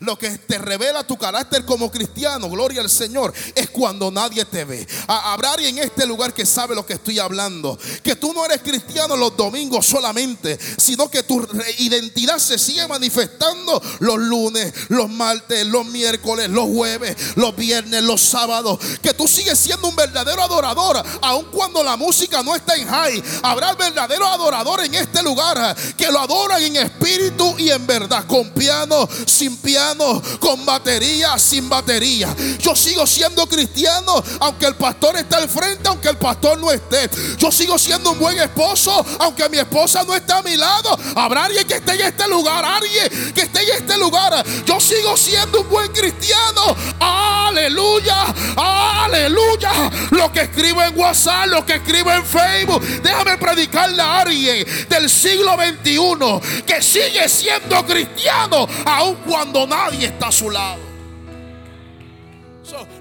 Lo 0.00 0.16
que 0.18 0.30
te 0.30 0.58
revela 0.58 1.06
tu 1.06 1.16
carácter 1.16 1.64
como 1.64 1.90
cristiano, 1.90 2.48
gloria 2.48 2.80
al 2.80 2.90
Señor, 2.90 3.32
es 3.54 3.70
cuando 3.70 4.10
nadie 4.10 4.44
te 4.44 4.64
ve. 4.64 4.86
Habrá 5.06 5.52
alguien 5.52 5.78
en 5.78 5.84
este 5.84 6.06
lugar 6.06 6.32
que 6.32 6.46
sabe 6.46 6.74
lo 6.74 6.86
que 6.86 6.94
estoy 6.94 7.18
hablando. 7.18 7.78
Que 8.02 8.16
tú 8.16 8.32
no 8.32 8.44
eres 8.44 8.62
cristiano 8.62 9.16
los 9.16 9.36
domingos 9.36 9.86
solamente, 9.86 10.58
sino 10.78 11.10
que 11.10 11.22
tu 11.22 11.46
identidad 11.78 12.38
se 12.38 12.58
sigue 12.58 12.86
manifestando 12.88 13.82
los 14.00 14.18
lunes, 14.18 14.72
los 14.88 15.08
martes, 15.08 15.66
los 15.66 15.86
miércoles, 15.86 16.48
los 16.48 16.68
jueves, 16.68 17.16
los 17.36 17.54
viernes, 17.56 18.02
los 18.02 18.20
sábados. 18.20 18.78
Que 19.02 19.14
tú 19.14 19.28
sigues 19.28 19.58
siendo 19.58 19.88
un 19.88 19.96
verdadero 19.96 20.42
adorador, 20.42 21.02
aun 21.22 21.46
cuando 21.46 21.82
la 21.82 21.96
música 21.96 22.42
no 22.42 22.54
está 22.54 22.74
en 22.76 22.88
high. 22.88 23.22
Habrá 23.42 23.74
verdadero 23.74 24.26
adorador 24.26 24.84
en 24.84 24.94
este 24.94 25.22
lugar 25.22 25.76
que 25.96 26.10
lo 26.10 26.20
adoran 26.20 26.62
en 26.62 26.76
espíritu 26.76 27.54
y 27.58 27.70
en 27.70 27.86
verdad, 27.86 28.26
con 28.26 28.50
piano, 28.50 29.08
sin 29.30 29.56
piano, 29.56 30.20
con 30.38 30.66
batería, 30.66 31.38
sin 31.38 31.68
batería. 31.68 32.34
Yo 32.58 32.74
sigo 32.74 33.06
siendo 33.06 33.46
cristiano, 33.46 34.22
aunque 34.40 34.66
el 34.66 34.74
pastor 34.74 35.16
esté 35.16 35.36
al 35.36 35.48
frente, 35.48 35.88
aunque 35.88 36.08
el 36.08 36.18
pastor 36.18 36.58
no 36.58 36.70
esté. 36.70 37.08
Yo 37.38 37.50
sigo 37.50 37.78
siendo 37.78 38.10
un 38.10 38.18
buen 38.18 38.38
esposo, 38.38 39.04
aunque 39.18 39.48
mi 39.48 39.58
esposa 39.58 40.02
no 40.04 40.14
esté 40.14 40.32
a 40.32 40.42
mi 40.42 40.56
lado. 40.56 40.98
Habrá 41.14 41.44
alguien 41.44 41.66
que 41.66 41.74
esté 41.74 41.92
en 41.94 42.00
este 42.02 42.28
lugar, 42.28 42.64
alguien 42.64 43.32
que 43.32 43.42
esté 43.42 43.62
en 43.62 43.82
este 43.82 43.96
lugar. 43.96 44.44
Yo 44.66 44.80
sigo 44.80 45.16
siendo 45.16 45.60
un 45.62 45.68
buen 45.68 45.90
cristiano. 45.92 46.76
Aleluya, 46.98 48.34
aleluya. 48.56 49.90
Lo 50.10 50.32
que 50.32 50.42
escribo 50.42 50.82
en 50.82 50.98
WhatsApp, 50.98 51.46
lo 51.46 51.64
que 51.64 51.74
escribo 51.74 52.10
en 52.10 52.24
Facebook. 52.24 52.82
Déjame 53.02 53.38
predicarle 53.38 54.02
a 54.02 54.20
alguien 54.20 54.66
del 54.88 55.08
siglo 55.08 55.54
XXI 55.54 56.62
que 56.66 56.82
sigue 56.82 57.28
siendo 57.28 57.84
cristiano, 57.86 58.68
aun 58.84 59.16
cuando 59.26 59.66
nadie 59.66 60.06
está 60.06 60.28
a 60.28 60.32
su 60.32 60.50
lado. 60.50 60.82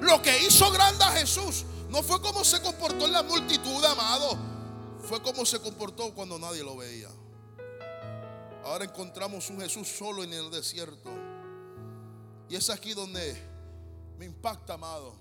lo 0.02 0.22
que 0.22 0.46
hizo 0.46 0.72
grande 0.72 1.04
a 1.04 1.12
Jesús 1.12 1.66
no 1.90 2.04
fue 2.04 2.22
como 2.22 2.44
se 2.44 2.62
comportó 2.62 3.06
en 3.06 3.14
la 3.14 3.24
multitud, 3.24 3.84
amado. 3.86 4.38
Fue 5.02 5.22
como 5.22 5.46
se 5.46 5.60
comportó 5.60 6.14
cuando 6.14 6.38
nadie 6.38 6.64
lo 6.64 6.78
veía. 6.78 7.10
Ahora 8.64 8.86
encontramos 8.86 9.50
un 9.50 9.60
Jesús 9.60 9.88
solo 9.88 10.24
en 10.24 10.34
el 10.34 10.52
desierto. 10.52 11.10
Y 12.48 12.56
es 12.56 12.70
aquí 12.70 12.94
donde 12.94 13.42
me 14.18 14.26
impacta, 14.26 14.74
amado. 14.74 15.16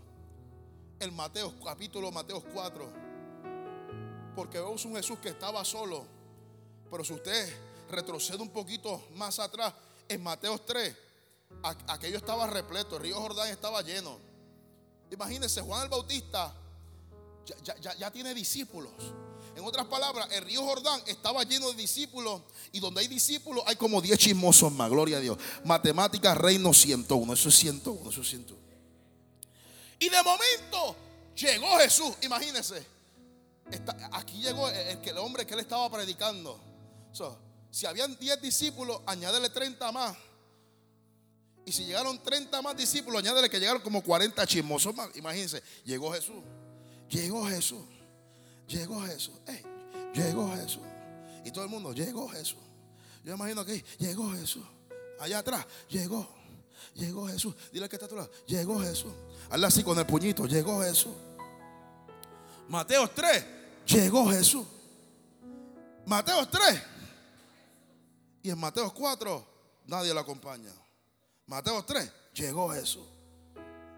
El 0.99 1.13
Mateo, 1.13 1.55
capítulo 1.65 2.11
Mateo 2.11 2.43
4. 2.53 2.93
Porque 4.35 4.59
vemos 4.59 4.85
un 4.85 4.97
Jesús 4.97 5.19
que 5.21 5.31
estaba 5.31 5.65
solo. 5.65 6.07
Pero 6.91 7.05
si 7.05 7.13
usted 7.13 7.57
retrocede 7.91 8.43
un 8.43 8.51
poquito 8.51 9.03
más 9.15 9.39
atrás, 9.39 9.73
en 10.09 10.23
Mateo 10.23 10.59
3, 10.59 10.97
aquello 11.89 12.17
estaba 12.17 12.47
repleto, 12.47 12.97
el 12.97 13.03
río 13.03 13.21
Jordán 13.21 13.49
estaba 13.49 13.83
lleno. 13.83 14.19
Imagínense, 15.11 15.61
Juan 15.61 15.85
el 15.85 15.89
Bautista 15.89 16.55
ya, 17.99 18.11
tiene 18.11 18.35
discípulos. 18.35 18.93
En 19.57 19.65
otras 19.65 19.87
palabras, 19.87 20.29
el 20.33 20.45
río 20.45 20.63
Jordán 20.63 21.03
estaba 21.07 21.43
lleno 21.43 21.69
de 21.71 21.75
discípulos 21.75 22.43
y 22.71 22.81
donde 22.81 23.01
hay 23.01 23.09
discípulos 23.09 23.65
hay 23.67 23.77
como 23.77 24.01
10 24.01 24.19
chismosos 24.19 24.71
más, 24.73 24.89
gloria 24.89 25.17
a 25.17 25.21
Dios. 25.21 25.39
Matemáticas, 25.65 26.37
reino 26.37 26.73
101, 26.73 27.33
eso 27.33 27.49
es 27.49 27.55
101, 27.57 28.11
eso 28.11 28.21
es 28.21 28.29
101. 28.29 28.69
Y 30.01 30.09
de 30.09 30.23
momento 30.23 30.97
llegó 31.35 31.79
Jesús, 31.79 32.15
imagínense. 32.23 32.87
aquí 34.13 34.41
llegó 34.41 34.69
el, 34.69 34.99
el, 35.03 35.19
hombre 35.19 35.45
que 35.45 35.55
él 35.55 35.61
estaba 35.61 35.91
predicando. 35.91 36.61
Si 37.79 37.87
habían 37.87 38.19
10 38.19 38.43
discípulos, 38.43 39.01
añádele 39.07 39.51
30 39.51 39.93
más. 39.93 40.17
Y 41.65 41.71
si 41.71 41.85
llegaron 41.85 42.21
30 42.21 42.61
más 42.61 42.77
discípulos, 42.77 43.23
añádele 43.23 43.49
que 43.49 43.61
llegaron 43.61 43.81
como 43.81 44.03
40 44.03 44.45
chismosos 44.49 44.93
más. 44.97 45.15
Imagínense, 45.15 45.63
llegó 45.85 46.13
Jesús. 46.13 46.43
Llegó 47.09 47.47
Jesús. 47.47 47.85
Llegó 48.67 49.01
Jesús. 49.03 49.37
llegó 50.13 50.53
Jesús. 50.57 50.83
Y 51.45 51.53
todo 51.53 51.63
el 51.63 51.71
mundo, 51.71 51.93
llegó 51.93 52.29
Jesús. 52.29 52.59
Yo 53.23 53.35
imagino 53.35 53.65
que 53.65 53.85
llegó 54.01 54.29
Jesús. 54.33 54.65
Allá 55.21 55.39
atrás, 55.39 55.65
llegó. 55.89 56.29
Llegó 56.97 57.29
Jesús. 57.29 57.55
Dile 57.71 57.89
que 57.89 57.95
está 57.95 58.07
a. 58.07 58.29
Llegó 58.49 58.81
Jesús. 58.81 59.13
Hazle 59.51 59.67
así 59.69 59.85
con 59.85 59.97
el 59.97 60.05
puñito. 60.05 60.47
Llegó 60.47 60.83
Jesús. 60.83 61.15
Mateo 62.69 63.09
3. 63.09 63.45
Llegó 63.87 64.29
Jesús. 64.29 64.67
Mateo 66.07 66.45
3. 66.49 66.98
Y 68.43 68.51
en 68.51 68.59
Mateo 68.59 68.93
4 68.93 69.47
nadie 69.87 70.15
lo 70.15 70.21
acompaña. 70.21 70.73
Mateo 71.47 71.85
3, 71.85 72.11
llegó 72.35 72.71
Jesús. 72.71 73.07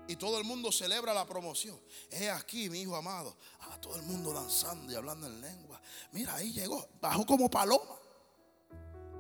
Y 0.09 0.17
todo 0.17 0.39
el 0.39 0.45
mundo 0.45 0.73
celebra 0.73 1.15
la 1.15 1.25
promoción. 1.25 1.79
Es 2.11 2.29
aquí, 2.31 2.69
mi 2.69 2.81
hijo 2.81 2.97
amado. 2.97 3.37
Ah, 3.61 3.79
todo 3.81 3.95
el 3.97 4.03
mundo 4.03 4.33
danzando 4.33 4.93
y 4.93 4.97
hablando 4.97 5.27
en 5.27 5.41
lengua. 5.41 5.81
Mira, 6.13 6.35
ahí 6.35 6.53
llegó. 6.53 6.89
Bajó 7.01 7.25
como 7.25 7.49
paloma. 7.49 7.97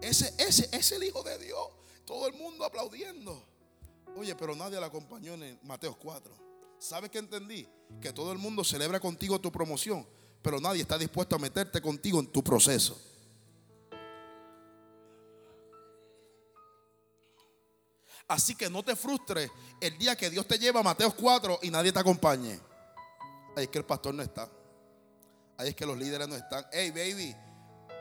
Ese, 0.00 0.34
ese, 0.38 0.68
es 0.72 0.92
el 0.92 1.04
hijo 1.04 1.22
de 1.22 1.38
Dios. 1.38 1.68
Todo 2.04 2.26
el 2.26 2.34
mundo 2.34 2.64
aplaudiendo. 2.64 3.40
Oye, 4.16 4.34
pero 4.34 4.56
nadie 4.56 4.80
la 4.80 4.86
acompañó 4.86 5.34
en 5.34 5.60
Mateo 5.62 5.96
4. 5.96 6.34
¿Sabes 6.78 7.10
qué 7.10 7.18
entendí? 7.18 7.68
Que 8.00 8.12
todo 8.12 8.32
el 8.32 8.38
mundo 8.38 8.64
celebra 8.64 8.98
contigo 8.98 9.40
tu 9.40 9.52
promoción, 9.52 10.04
pero 10.42 10.58
nadie 10.60 10.82
está 10.82 10.98
dispuesto 10.98 11.36
a 11.36 11.38
meterte 11.38 11.80
contigo 11.80 12.18
en 12.18 12.26
tu 12.26 12.42
proceso. 12.42 13.00
Así 18.30 18.54
que 18.54 18.70
no 18.70 18.84
te 18.84 18.94
frustres 18.94 19.50
el 19.80 19.98
día 19.98 20.14
que 20.14 20.30
Dios 20.30 20.46
te 20.46 20.56
lleva 20.56 20.78
a 20.78 20.82
Mateo 20.84 21.12
4 21.12 21.58
y 21.62 21.70
nadie 21.70 21.90
te 21.90 21.98
acompañe. 21.98 22.60
Ahí 23.56 23.64
es 23.64 23.68
que 23.68 23.78
el 23.78 23.84
pastor 23.84 24.14
no 24.14 24.22
está. 24.22 24.48
Ahí 25.56 25.70
es 25.70 25.74
que 25.74 25.84
los 25.84 25.98
líderes 25.98 26.28
no 26.28 26.36
están. 26.36 26.64
Hey, 26.70 26.92
baby, 26.92 27.34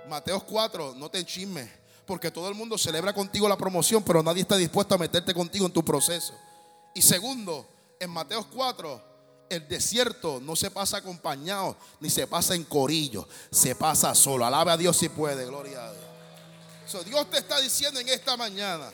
Mateo 0.08 0.40
4, 0.46 0.94
no 0.96 1.10
te 1.10 1.18
enchismes. 1.18 1.68
Porque 2.06 2.30
todo 2.30 2.48
el 2.48 2.54
mundo 2.54 2.78
celebra 2.78 3.12
contigo 3.12 3.50
la 3.50 3.58
promoción, 3.58 4.04
pero 4.04 4.22
nadie 4.22 4.44
está 4.44 4.56
dispuesto 4.56 4.94
a 4.94 5.00
meterte 5.00 5.34
contigo 5.34 5.66
en 5.66 5.74
tu 5.74 5.84
proceso. 5.84 6.36
Y 6.94 7.02
segundo, 7.02 7.68
en 8.00 8.12
Mateo 8.12 8.48
4, 8.52 9.02
el 9.50 9.68
desierto 9.68 10.40
no 10.40 10.56
se 10.56 10.70
pasa 10.70 10.98
acompañado, 10.98 11.76
ni 12.00 12.12
se 12.12 12.28
pasa 12.28 12.54
en 12.54 12.66
corillo, 12.66 13.28
se 13.50 13.74
pasa 13.74 14.14
solo. 14.14 14.46
Alabe 14.46 14.74
a 14.74 14.78
Dios 14.78 14.96
si 14.96 15.10
puede, 15.10 15.44
gloria 15.48 15.88
a 15.88 15.92
Dios. 15.92 17.04
Dios 17.06 17.28
te 17.32 17.40
está 17.40 17.60
diciendo 17.60 18.00
en 18.00 18.10
esta 18.10 18.38
mañana 18.38 18.92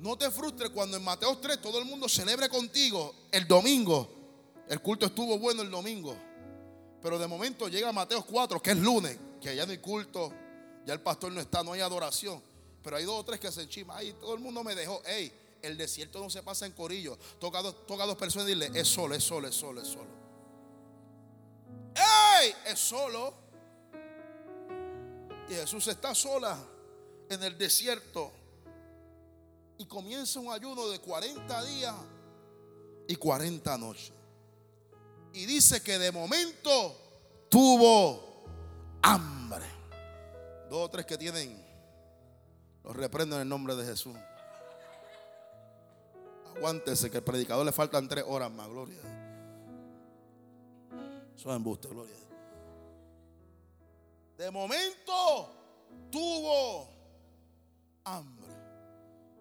no 0.00 0.16
te 0.16 0.30
frustres 0.30 0.70
cuando 0.70 0.96
en 0.96 1.04
Mateo 1.04 1.36
3 1.36 1.60
todo 1.60 1.78
el 1.78 1.84
mundo 1.84 2.08
celebre 2.08 2.48
contigo 2.48 3.14
el 3.30 3.46
domingo. 3.46 4.08
El 4.68 4.80
culto 4.80 5.06
estuvo 5.06 5.38
bueno 5.38 5.62
el 5.62 5.70
domingo. 5.70 6.16
Pero 7.02 7.18
de 7.18 7.26
momento 7.26 7.68
llega 7.68 7.92
Mateo 7.92 8.24
4, 8.24 8.60
que 8.62 8.70
es 8.70 8.78
lunes, 8.78 9.18
que 9.40 9.54
ya 9.54 9.66
no 9.66 9.72
hay 9.72 9.78
culto, 9.78 10.32
ya 10.86 10.94
el 10.94 11.00
pastor 11.00 11.32
no 11.32 11.40
está, 11.40 11.62
no 11.62 11.72
hay 11.72 11.80
adoración. 11.80 12.42
Pero 12.82 12.96
hay 12.96 13.04
dos 13.04 13.20
o 13.20 13.24
tres 13.24 13.40
que 13.40 13.52
se 13.52 13.62
enchiman. 13.62 13.98
Ahí 13.98 14.12
todo 14.14 14.34
el 14.34 14.40
mundo 14.40 14.64
me 14.64 14.74
dejó. 14.74 15.02
Ey, 15.04 15.32
el 15.60 15.76
desierto 15.76 16.18
no 16.18 16.30
se 16.30 16.42
pasa 16.42 16.64
en 16.64 16.72
corillo. 16.72 17.18
Toca, 17.38 17.62
toca 17.86 18.04
a 18.04 18.06
dos 18.06 18.16
personas 18.16 18.48
y 18.48 18.52
dile, 18.52 18.70
es 18.74 18.88
solo, 18.88 19.14
es 19.14 19.24
solo, 19.24 19.48
es 19.48 19.54
solo, 19.54 19.82
es 19.82 19.88
solo. 19.88 20.08
¡Ey! 21.94 22.54
Es 22.66 22.78
solo. 22.78 23.34
Y 25.50 25.54
Jesús 25.54 25.86
está 25.88 26.14
sola 26.14 26.58
en 27.28 27.42
el 27.42 27.58
desierto 27.58 28.39
y 29.80 29.86
comienza 29.86 30.38
un 30.38 30.52
ayuno 30.52 30.88
de 30.88 30.98
40 30.98 31.64
días 31.64 31.94
y 33.08 33.16
40 33.16 33.78
noches. 33.78 34.12
Y 35.32 35.46
dice 35.46 35.82
que 35.82 35.98
de 35.98 36.12
momento 36.12 37.46
tuvo 37.48 38.44
hambre. 39.00 39.64
Dos 40.68 40.84
o 40.84 40.90
tres 40.90 41.06
que 41.06 41.16
tienen, 41.16 41.64
los 42.84 42.94
reprendo 42.94 43.36
en 43.36 43.42
el 43.42 43.48
nombre 43.48 43.74
de 43.74 43.86
Jesús. 43.86 44.14
Aguántese 46.54 47.10
que 47.10 47.16
al 47.16 47.24
predicador 47.24 47.64
le 47.64 47.72
faltan 47.72 48.06
tres 48.06 48.24
horas 48.28 48.50
más, 48.52 48.68
gloria. 48.68 49.00
Eso 51.34 51.48
es 51.48 51.56
embuste, 51.56 51.88
gloria. 51.88 52.16
De 54.36 54.50
momento 54.50 55.54
tuvo 56.10 56.86
hambre. 58.04 58.39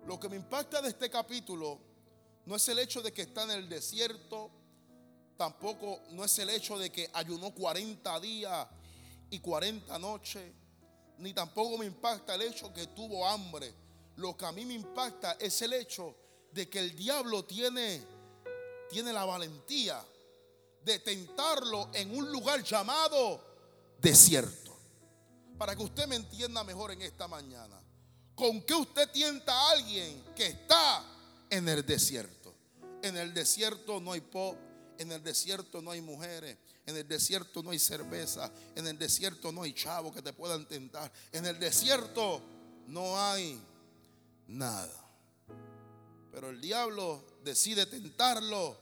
Lo 0.09 0.19
que 0.19 0.27
me 0.27 0.37
impacta 0.37 0.81
de 0.81 0.89
este 0.89 1.07
capítulo 1.07 1.79
no 2.47 2.55
es 2.55 2.67
el 2.67 2.79
hecho 2.79 2.99
de 3.03 3.13
que 3.13 3.21
está 3.21 3.43
en 3.43 3.51
el 3.51 3.69
desierto, 3.69 4.49
tampoco 5.37 6.01
no 6.13 6.25
es 6.25 6.39
el 6.39 6.49
hecho 6.49 6.79
de 6.79 6.91
que 6.91 7.11
ayunó 7.13 7.53
40 7.53 8.19
días 8.19 8.67
y 9.29 9.37
40 9.37 9.99
noches, 9.99 10.51
ni 11.19 11.31
tampoco 11.31 11.77
me 11.77 11.85
impacta 11.85 12.33
el 12.33 12.41
hecho 12.41 12.73
que 12.73 12.87
tuvo 12.87 13.27
hambre. 13.27 13.71
Lo 14.15 14.35
que 14.35 14.47
a 14.47 14.51
mí 14.51 14.65
me 14.65 14.73
impacta 14.73 15.33
es 15.33 15.61
el 15.61 15.73
hecho 15.73 16.15
de 16.53 16.67
que 16.67 16.79
el 16.79 16.95
diablo 16.95 17.45
tiene, 17.45 18.01
tiene 18.89 19.13
la 19.13 19.25
valentía 19.25 20.03
de 20.85 20.97
tentarlo 20.97 21.91
en 21.93 22.17
un 22.17 22.31
lugar 22.31 22.63
llamado 22.63 23.45
desierto. 24.01 24.75
Para 25.59 25.75
que 25.75 25.83
usted 25.83 26.07
me 26.07 26.15
entienda 26.15 26.63
mejor 26.63 26.93
en 26.93 27.03
esta 27.03 27.27
mañana. 27.27 27.79
¿Con 28.39 28.61
qué 28.61 28.73
usted 28.73 29.11
tienta 29.11 29.51
a 29.51 29.71
alguien 29.71 30.23
que 30.33 30.47
está 30.47 31.03
en 31.49 31.67
el 31.67 31.85
desierto? 31.85 32.55
En 33.03 33.17
el 33.17 33.33
desierto 33.33 33.99
no 33.99 34.13
hay 34.13 34.21
pop, 34.21 34.55
en 34.97 35.11
el 35.11 35.21
desierto 35.21 35.81
no 35.81 35.91
hay 35.91 35.99
mujeres, 35.99 36.57
en 36.85 36.95
el 36.95 37.05
desierto 37.05 37.61
no 37.61 37.71
hay 37.71 37.79
cerveza, 37.79 38.49
en 38.77 38.87
el 38.87 38.97
desierto 38.97 39.51
no 39.51 39.63
hay 39.63 39.73
chavo 39.73 40.13
que 40.13 40.21
te 40.21 40.31
puedan 40.31 40.65
tentar, 40.65 41.11
en 41.33 41.47
el 41.47 41.59
desierto 41.59 42.41
no 42.87 43.19
hay 43.19 43.59
nada. 44.47 45.05
Pero 46.31 46.49
el 46.49 46.61
diablo 46.61 47.21
decide 47.43 47.87
tentarlo 47.87 48.77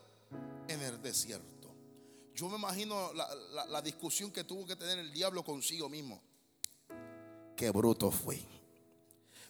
en 0.67 0.83
el 0.83 1.01
desierto. 1.01 1.73
Yo 2.35 2.47
me 2.47 2.57
imagino 2.57 3.11
la, 3.11 3.81
discusión 3.81 4.29
que 4.29 4.43
tuvo 4.43 4.67
que 4.67 4.75
tener 4.75 4.99
el 4.99 5.11
diablo 5.11 5.43
consigo 5.43 5.89
mismo. 5.89 6.21
Qué 7.55 7.71
bruto 7.71 8.11
fue. 8.11 8.56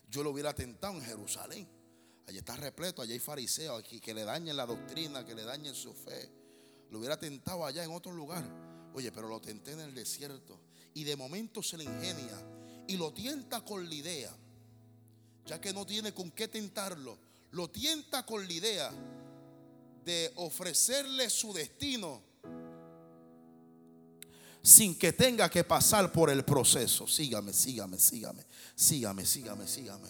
Yo 0.07 0.23
lo 0.23 0.31
hubiera 0.31 0.53
tentado 0.53 0.93
en 0.93 1.01
Jerusalén. 1.01 1.67
Allí 2.27 2.37
está 2.37 2.55
repleto, 2.55 3.01
allí 3.01 3.13
hay 3.13 3.19
fariseos 3.19 3.79
aquí 3.79 3.99
que 3.99 4.13
le 4.13 4.23
dañen 4.23 4.57
la 4.57 4.65
doctrina, 4.65 5.25
que 5.25 5.35
le 5.35 5.43
dañen 5.43 5.73
su 5.75 5.93
fe. 5.93 6.29
Lo 6.89 6.99
hubiera 6.99 7.17
tentado 7.17 7.65
allá 7.65 7.83
en 7.83 7.91
otro 7.91 8.11
lugar. 8.11 8.43
Oye, 8.93 9.11
pero 9.11 9.27
lo 9.27 9.39
tenté 9.39 9.71
en 9.71 9.81
el 9.81 9.93
desierto. 9.93 10.59
Y 10.93 11.03
de 11.03 11.15
momento 11.15 11.61
se 11.61 11.77
le 11.77 11.83
ingenia. 11.83 12.37
Y 12.87 12.97
lo 12.97 13.13
tienta 13.13 13.63
con 13.63 13.87
la 13.87 13.95
idea. 13.95 14.35
Ya 15.45 15.61
que 15.61 15.73
no 15.73 15.85
tiene 15.85 16.13
con 16.13 16.31
qué 16.31 16.47
tentarlo. 16.47 17.17
Lo 17.51 17.69
tienta 17.69 18.25
con 18.25 18.45
la 18.45 18.53
idea 18.53 18.91
de 20.03 20.31
ofrecerle 20.35 21.29
su 21.29 21.53
destino 21.53 22.26
sin 24.67 24.95
que 24.95 25.13
tenga 25.13 25.49
que 25.49 25.63
pasar 25.63 26.11
por 26.11 26.29
el 26.29 26.43
proceso. 26.43 27.07
Sígame, 27.07 27.53
sígame, 27.53 27.97
sígame, 27.97 28.43
sígame, 28.75 29.25
sígame, 29.25 29.65
sígame. 29.65 30.09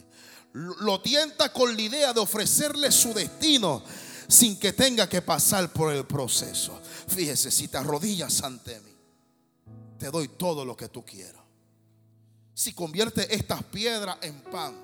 Lo 0.53 0.99
tienta 0.99 1.53
con 1.53 1.75
la 1.75 1.81
idea 1.83 2.11
de 2.11 2.19
ofrecerle 2.19 2.91
su 2.91 3.13
destino 3.13 3.83
sin 4.27 4.57
que 4.57 4.73
tenga 4.73 5.07
que 5.07 5.21
pasar 5.21 5.71
por 5.71 5.93
el 5.93 6.07
proceso. 6.07 6.81
Fíjese, 7.07 7.51
si 7.51 7.67
te 7.67 7.77
arrodillas 7.77 8.41
ante 8.41 8.79
mí, 8.79 8.95
te 9.99 10.09
doy 10.09 10.27
todo 10.27 10.65
lo 10.65 10.75
que 10.75 10.89
tú 10.89 11.05
quieras. 11.05 11.43
Si 12.55 12.73
convierte 12.73 13.35
estas 13.35 13.61
piedras 13.61 14.17
en 14.23 14.41
pan, 14.41 14.75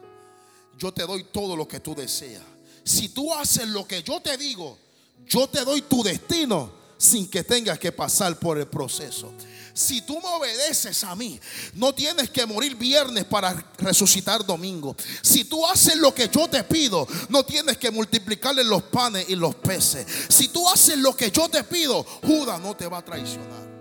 yo 0.77 0.93
te 0.93 1.01
doy 1.01 1.23
todo 1.23 1.55
lo 1.55 1.67
que 1.67 1.79
tú 1.79 1.95
deseas. 1.95 2.43
Si 2.83 3.09
tú 3.09 3.33
haces 3.33 3.67
lo 3.69 3.87
que 3.87 4.03
yo 4.03 4.21
te 4.21 4.37
digo, 4.37 4.77
yo 5.25 5.49
te 5.49 5.65
doy 5.65 5.81
tu 5.81 6.03
destino 6.03 6.83
sin 6.95 7.27
que 7.27 7.43
tengas 7.43 7.79
que 7.79 7.91
pasar 7.91 8.37
por 8.37 8.59
el 8.59 8.67
proceso. 8.67 9.33
Si 9.73 10.01
tú 10.03 10.19
me 10.19 10.27
obedeces 10.27 11.03
a 11.03 11.15
mí, 11.15 11.39
no 11.73 11.95
tienes 11.95 12.29
que 12.29 12.45
morir 12.45 12.75
viernes 12.75 13.25
para 13.25 13.53
resucitar 13.79 14.45
domingo. 14.45 14.95
Si 15.23 15.45
tú 15.45 15.65
haces 15.65 15.95
lo 15.97 16.13
que 16.13 16.29
yo 16.29 16.47
te 16.47 16.63
pido, 16.63 17.07
no 17.29 17.43
tienes 17.43 17.77
que 17.77 17.89
multiplicarle 17.89 18.63
los 18.63 18.83
panes 18.83 19.27
y 19.29 19.35
los 19.35 19.55
peces. 19.55 20.05
Si 20.29 20.49
tú 20.49 20.69
haces 20.69 20.97
lo 20.97 21.15
que 21.15 21.31
yo 21.31 21.49
te 21.49 21.63
pido, 21.63 22.03
Judas 22.03 22.61
no 22.61 22.75
te 22.75 22.87
va 22.87 22.99
a 22.99 23.05
traicionar. 23.05 23.73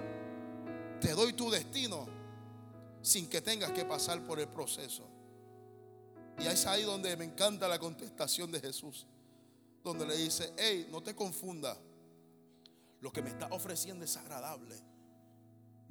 Te 0.99 1.13
doy 1.13 1.35
tu 1.35 1.51
destino 1.51 2.09
sin 3.03 3.29
que 3.29 3.43
tengas 3.43 3.73
que 3.73 3.85
pasar 3.85 4.25
por 4.27 4.41
el 4.41 4.49
proceso. 4.49 5.03
Y 6.39 6.47
es 6.47 6.65
ahí 6.65 6.85
donde 6.85 7.15
me 7.19 7.27
encanta 7.27 7.69
la 7.69 7.79
contestación 7.79 8.51
de 8.51 8.61
Jesús. 8.61 9.07
Donde 9.85 10.07
le 10.07 10.17
dice, 10.17 10.55
hey, 10.57 10.89
no 10.91 11.03
te 11.03 11.15
confunda. 11.15 11.77
Lo 13.01 13.13
que 13.13 13.21
me 13.21 13.29
está 13.29 13.49
ofreciendo 13.51 14.07
es 14.07 14.17
agradable. 14.17 14.92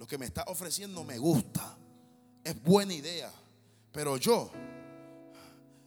Lo 0.01 0.07
que 0.07 0.17
me 0.17 0.25
está 0.25 0.43
ofreciendo 0.47 1.03
me 1.03 1.19
gusta. 1.19 1.77
Es 2.43 2.59
buena 2.63 2.91
idea. 2.91 3.31
Pero 3.91 4.17
yo, 4.17 4.49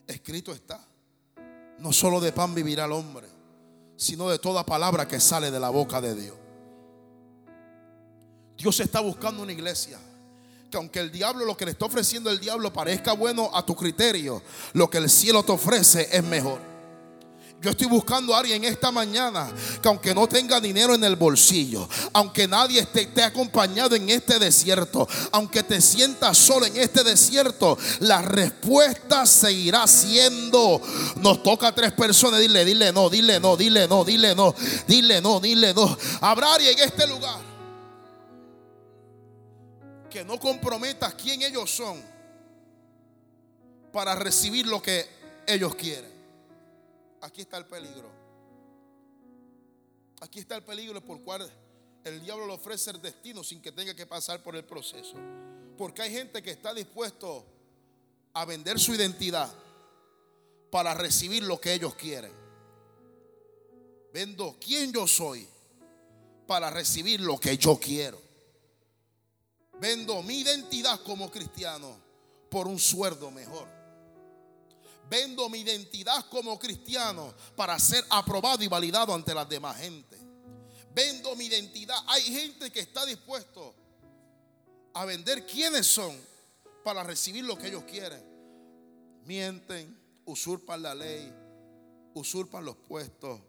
escrito 0.07 0.53
está. 0.53 0.81
No 1.81 1.93
solo 1.93 2.21
de 2.21 2.31
pan 2.31 2.55
vivirá 2.55 2.85
el 2.85 2.93
hombre, 2.93 3.27
sino 3.97 4.31
de 4.31 4.39
toda 4.39 4.65
palabra 4.65 5.09
que 5.09 5.19
sale 5.19 5.51
de 5.51 5.59
la 5.59 5.69
boca 5.71 6.01
de 6.01 6.15
Dios. 6.15 6.37
Dios 8.57 8.79
está 8.79 9.01
buscando 9.01 9.43
una 9.43 9.53
iglesia 9.53 9.99
que 10.71 10.77
aunque 10.77 11.01
el 11.01 11.11
diablo, 11.11 11.45
lo 11.45 11.57
que 11.57 11.65
le 11.65 11.73
está 11.73 11.87
ofreciendo 11.87 12.31
el 12.31 12.39
diablo 12.39 12.73
parezca 12.73 13.15
bueno 13.15 13.51
a 13.53 13.67
tu 13.67 13.75
criterio, 13.75 14.41
lo 14.75 14.89
que 14.89 14.99
el 14.99 15.11
cielo 15.11 15.43
te 15.43 15.51
ofrece 15.51 16.09
es 16.17 16.23
mejor. 16.23 16.74
Yo 17.65 17.71
estoy 17.71 17.87
buscando 17.87 18.35
a 18.35 18.41
alguien 18.41 18.63
esta 18.63 18.91
mañana 18.91 19.51
que 19.81 19.89
aunque 19.89 20.15
no 20.15 20.29
tenga 20.29 20.61
dinero 20.61 20.95
en 20.95 21.03
el 21.03 21.17
bolsillo, 21.17 21.89
aunque 22.13 22.47
nadie 22.47 22.81
esté, 22.81 23.23
acompañado 23.23 23.97
en 23.97 24.11
este 24.11 24.39
desierto, 24.39 25.09
aunque 25.33 25.63
te 25.63 25.81
sientas 25.81 26.37
solo 26.37 26.67
en 26.67 26.77
este 26.77 27.03
desierto, 27.03 27.79
la 28.01 28.21
respuesta 28.21 29.25
seguirá 29.25 29.87
siendo. 29.87 30.79
Nos 31.23 31.43
toca 31.43 31.69
a 31.69 31.75
tres 31.75 31.93
personas, 31.93 32.39
dile, 32.39 32.67
dile 32.67 32.93
no, 32.93 33.09
dile 33.09 33.41
no, 33.41 33.57
dile 33.57 33.89
no, 33.89 34.05
dile 34.05 34.35
no, 34.35 34.55
dile 34.87 35.23
no, 35.23 35.41
dile 35.41 35.73
no. 35.73 35.97
Habrá 36.21 36.53
alguien 36.57 36.79
en 36.79 36.85
este 36.85 37.07
lugar 37.07 37.41
que 40.11 40.23
no 40.23 40.39
comprometas 40.39 41.15
quién 41.15 41.41
ellos 41.41 41.71
son 41.71 41.99
para 43.91 44.15
recibir 44.15 44.67
lo 44.67 44.83
que 44.83 45.09
ellos 45.47 45.75
quieren. 45.77 46.14
Aquí 47.25 47.41
está 47.41 47.57
el 47.57 47.65
peligro. 47.65 48.11
Aquí 50.21 50.41
está 50.41 50.57
el 50.57 50.63
peligro 50.63 51.03
por 51.03 51.23
cual 51.23 51.51
el 52.05 52.23
diablo 52.23 52.47
le 52.47 52.53
ofrece 52.53 52.91
el 52.91 53.01
destino 53.01 53.43
sin 53.43 53.63
que 53.63 53.73
tenga 53.73 53.95
que 53.95 54.05
pasar 54.05 54.43
por 54.43 54.55
el 54.57 54.65
proceso. 54.65 55.15
Porque 55.79 56.03
hay 56.03 56.13
gente 56.13 56.43
que 56.43 56.51
está 56.51 56.75
dispuesto 56.75 57.47
a 58.35 58.45
vender 58.45 58.79
su 58.79 58.95
identidad 58.95 59.51
para 60.71 60.93
recibir 60.93 61.43
lo 61.45 61.59
que 61.59 61.73
ellos 61.73 61.95
quieren. 61.95 62.33
Vendo 64.13 64.59
quién 64.61 64.93
yo 64.93 65.07
soy 65.07 65.49
para 66.47 66.69
recibir 66.69 67.23
lo 67.23 67.41
que 67.41 67.57
yo 67.57 67.81
quiero. 67.81 68.21
Vendo 69.81 70.23
mi 70.23 70.41
identidad 70.41 71.01
como 71.01 71.31
cristiano 71.31 71.97
por 72.51 72.69
un 72.69 72.79
sueldo 72.79 73.31
mejor. 73.31 73.74
Vendo 75.09 75.49
mi 75.49 75.61
identidad 75.61 76.27
como 76.29 76.59
cristiano 76.59 77.35
para 77.57 77.79
ser 77.79 78.05
aprobado 78.11 78.63
y 78.63 78.69
validado 78.69 79.15
ante 79.15 79.35
las 79.35 79.49
demás 79.49 79.77
gente. 79.77 80.17
Vendo 80.95 81.35
mi 81.37 81.47
identidad. 81.47 81.97
Hay 82.07 82.23
gente 82.23 82.71
que 82.71 82.81
está 82.81 83.05
dispuesto 83.05 83.75
a 84.95 85.05
vender 85.05 85.45
quiénes 85.47 85.87
son 85.87 86.17
para 86.83 87.03
recibir 87.03 87.45
lo 87.45 87.59
que 87.59 87.69
ellos 87.69 87.85
quieren. 87.85 88.23
Mienten, 89.25 89.99
usurpan 90.27 90.83
la 90.83 90.95
ley, 90.95 91.33
usurpan 92.15 92.65
los 92.65 92.77
puestos, 92.77 93.41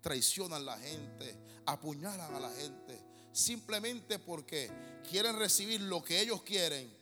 traicionan 0.00 0.62
a 0.62 0.64
la 0.64 0.78
gente, 0.78 1.36
apuñalan 1.66 2.34
a 2.34 2.40
la 2.40 2.50
gente, 2.50 3.00
simplemente 3.32 4.18
porque 4.18 4.70
quieren 5.08 5.38
recibir 5.38 5.80
lo 5.80 6.02
que 6.02 6.20
ellos 6.20 6.42
quieren 6.42 6.92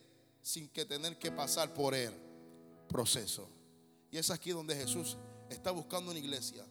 sin 0.41 0.69
que 0.69 0.85
tener 0.85 1.17
que 1.17 1.31
pasar 1.31 1.73
por 1.73 1.93
el 1.93 2.13
proceso. 2.87 3.49
Y 4.11 4.17
es 4.17 4.29
aquí 4.31 4.51
donde 4.51 4.75
Jesús 4.75 5.17
está 5.49 5.71
buscando 5.71 6.11
una 6.11 6.19
iglesia. 6.19 6.65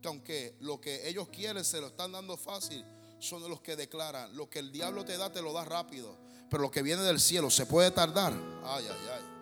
Que 0.00 0.08
aunque 0.08 0.56
lo 0.60 0.80
que 0.80 1.08
ellos 1.08 1.28
quieren 1.28 1.64
se 1.64 1.80
lo 1.80 1.88
están 1.88 2.12
dando 2.12 2.36
fácil, 2.36 2.84
son 3.18 3.48
los 3.48 3.60
que 3.60 3.76
declaran, 3.76 4.36
lo 4.36 4.50
que 4.50 4.58
el 4.58 4.72
diablo 4.72 5.04
te 5.04 5.16
da, 5.16 5.32
te 5.32 5.40
lo 5.40 5.52
da 5.52 5.64
rápido. 5.64 6.16
Pero 6.50 6.62
lo 6.62 6.70
que 6.70 6.82
viene 6.82 7.02
del 7.02 7.20
cielo 7.20 7.50
se 7.50 7.66
puede 7.66 7.90
tardar. 7.92 8.32
Ay, 8.64 8.86
ay, 8.90 9.08
ay. 9.12 9.41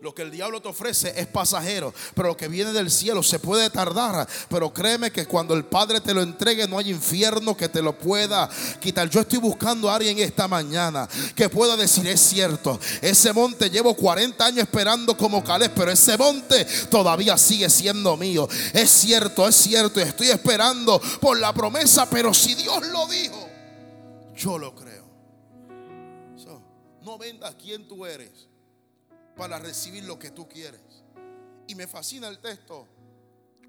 Lo 0.00 0.14
que 0.14 0.22
el 0.22 0.30
diablo 0.30 0.62
te 0.62 0.68
ofrece 0.68 1.12
es 1.14 1.26
pasajero, 1.26 1.92
pero 2.14 2.28
lo 2.28 2.36
que 2.36 2.48
viene 2.48 2.72
del 2.72 2.90
cielo 2.90 3.22
se 3.22 3.38
puede 3.38 3.68
tardar. 3.68 4.26
Pero 4.48 4.72
créeme 4.72 5.10
que 5.10 5.26
cuando 5.26 5.52
el 5.52 5.66
Padre 5.66 6.00
te 6.00 6.14
lo 6.14 6.22
entregue, 6.22 6.66
no 6.66 6.78
hay 6.78 6.90
infierno 6.90 7.54
que 7.54 7.68
te 7.68 7.82
lo 7.82 7.98
pueda 7.98 8.48
quitar. 8.80 9.10
Yo 9.10 9.20
estoy 9.20 9.38
buscando 9.38 9.90
a 9.90 9.96
alguien 9.96 10.18
esta 10.18 10.48
mañana 10.48 11.06
que 11.34 11.50
pueda 11.50 11.76
decir: 11.76 12.06
Es 12.06 12.18
cierto, 12.20 12.80
ese 13.02 13.34
monte 13.34 13.68
llevo 13.68 13.94
40 13.94 14.42
años 14.42 14.60
esperando 14.60 15.14
como 15.18 15.44
Caleb, 15.44 15.72
pero 15.74 15.90
ese 15.90 16.16
monte 16.16 16.64
todavía 16.90 17.36
sigue 17.36 17.68
siendo 17.68 18.16
mío. 18.16 18.48
Es 18.72 18.90
cierto, 18.90 19.46
es 19.46 19.54
cierto, 19.54 20.00
estoy 20.00 20.30
esperando 20.30 20.98
por 21.20 21.38
la 21.38 21.52
promesa, 21.52 22.08
pero 22.08 22.32
si 22.32 22.54
Dios 22.54 22.86
lo 22.88 23.06
dijo, 23.06 23.50
yo 24.34 24.56
lo 24.56 24.74
creo. 24.74 25.10
no 27.02 27.18
vendas 27.18 27.54
quién 27.60 27.88
tú 27.88 28.06
eres 28.06 28.49
para 29.40 29.58
recibir 29.58 30.04
lo 30.04 30.18
que 30.18 30.32
tú 30.32 30.46
quieres. 30.46 30.82
Y 31.66 31.74
me 31.74 31.86
fascina 31.86 32.28
el 32.28 32.40
texto, 32.40 32.86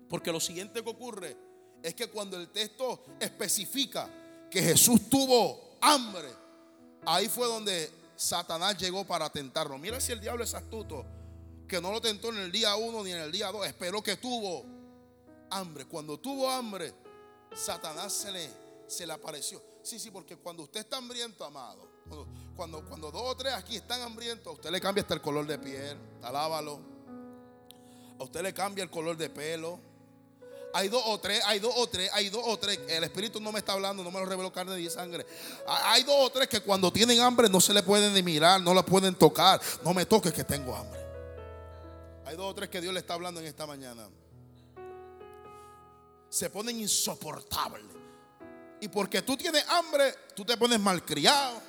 porque 0.09 0.29
lo 0.29 0.41
siguiente 0.41 0.83
que 0.83 0.89
ocurre 0.89 1.37
es 1.81 1.95
que 1.95 2.09
cuando 2.09 2.35
el 2.35 2.49
texto 2.49 3.05
especifica 3.17 4.09
que 4.51 4.61
Jesús 4.61 5.09
tuvo 5.09 5.77
hambre, 5.79 6.27
ahí 7.05 7.29
fue 7.29 7.47
donde 7.47 7.89
Satanás 8.17 8.77
llegó 8.79 9.05
para 9.05 9.29
tentarlo. 9.29 9.77
Mira 9.77 10.01
si 10.01 10.11
el 10.11 10.19
diablo 10.19 10.43
es 10.43 10.53
astuto, 10.53 11.05
que 11.69 11.79
no 11.79 11.89
lo 11.89 12.01
tentó 12.01 12.33
en 12.33 12.39
el 12.39 12.51
día 12.51 12.75
1 12.75 13.03
ni 13.05 13.13
en 13.13 13.21
el 13.21 13.31
día 13.31 13.49
2, 13.49 13.65
esperó 13.65 14.03
que 14.03 14.17
tuvo 14.17 14.65
hambre. 15.51 15.85
Cuando 15.85 16.19
tuvo 16.19 16.49
hambre, 16.49 16.93
Satanás 17.55 18.11
se 18.11 18.29
le, 18.29 18.49
se 18.87 19.07
le 19.07 19.13
apareció. 19.13 19.63
Sí, 19.83 19.99
sí, 19.99 20.11
porque 20.11 20.35
cuando 20.35 20.63
usted 20.63 20.81
está 20.81 20.97
hambriento, 20.97 21.45
amado, 21.45 21.89
cuando, 22.55 22.85
cuando, 22.85 23.11
dos 23.11 23.23
o 23.23 23.35
tres 23.35 23.53
aquí 23.53 23.75
están 23.75 24.01
hambrientos, 24.01 24.53
usted 24.53 24.69
le 24.69 24.79
cambia 24.79 25.01
hasta 25.01 25.13
el 25.13 25.21
color 25.21 25.47
de 25.47 25.57
piel, 25.57 25.97
alábalo. 26.21 26.79
A 28.19 28.23
usted 28.23 28.41
le 28.41 28.53
cambia 28.53 28.83
el 28.83 28.89
color 28.89 29.17
de 29.17 29.29
pelo. 29.29 29.79
Hay 30.73 30.87
dos 30.87 31.03
o 31.05 31.19
tres, 31.19 31.41
hay 31.45 31.59
dos 31.59 31.73
o 31.75 31.87
tres, 31.87 32.09
hay 32.13 32.29
dos 32.29 32.43
o 32.45 32.57
tres. 32.57 32.79
El 32.87 33.03
Espíritu 33.03 33.41
no 33.41 33.51
me 33.51 33.59
está 33.59 33.73
hablando, 33.73 34.03
no 34.03 34.11
me 34.11 34.19
lo 34.19 34.25
reveló 34.25 34.53
carne 34.53 34.79
y 34.79 34.89
sangre. 34.89 35.25
Hay 35.67 36.03
dos 36.03 36.15
o 36.17 36.29
tres 36.29 36.47
que 36.47 36.61
cuando 36.61 36.91
tienen 36.93 37.19
hambre 37.19 37.49
no 37.49 37.59
se 37.59 37.73
le 37.73 37.83
pueden 37.83 38.13
ni 38.13 38.23
mirar, 38.23 38.61
no 38.61 38.73
la 38.73 38.83
pueden 38.83 39.15
tocar. 39.15 39.59
No 39.83 39.93
me 39.93 40.05
toques 40.05 40.31
que 40.31 40.43
tengo 40.43 40.75
hambre. 40.75 41.01
Hay 42.25 42.35
dos 42.35 42.51
o 42.51 42.55
tres 42.55 42.69
que 42.69 42.79
Dios 42.79 42.93
le 42.93 42.99
está 42.99 43.15
hablando 43.15 43.41
en 43.41 43.47
esta 43.47 43.65
mañana. 43.65 44.07
Se 46.29 46.49
ponen 46.49 46.79
insoportables. 46.79 47.83
Y 48.79 48.87
porque 48.87 49.21
tú 49.21 49.35
tienes 49.35 49.67
hambre, 49.67 50.15
tú 50.35 50.45
te 50.45 50.57
pones 50.57 50.79
malcriado, 50.79 51.61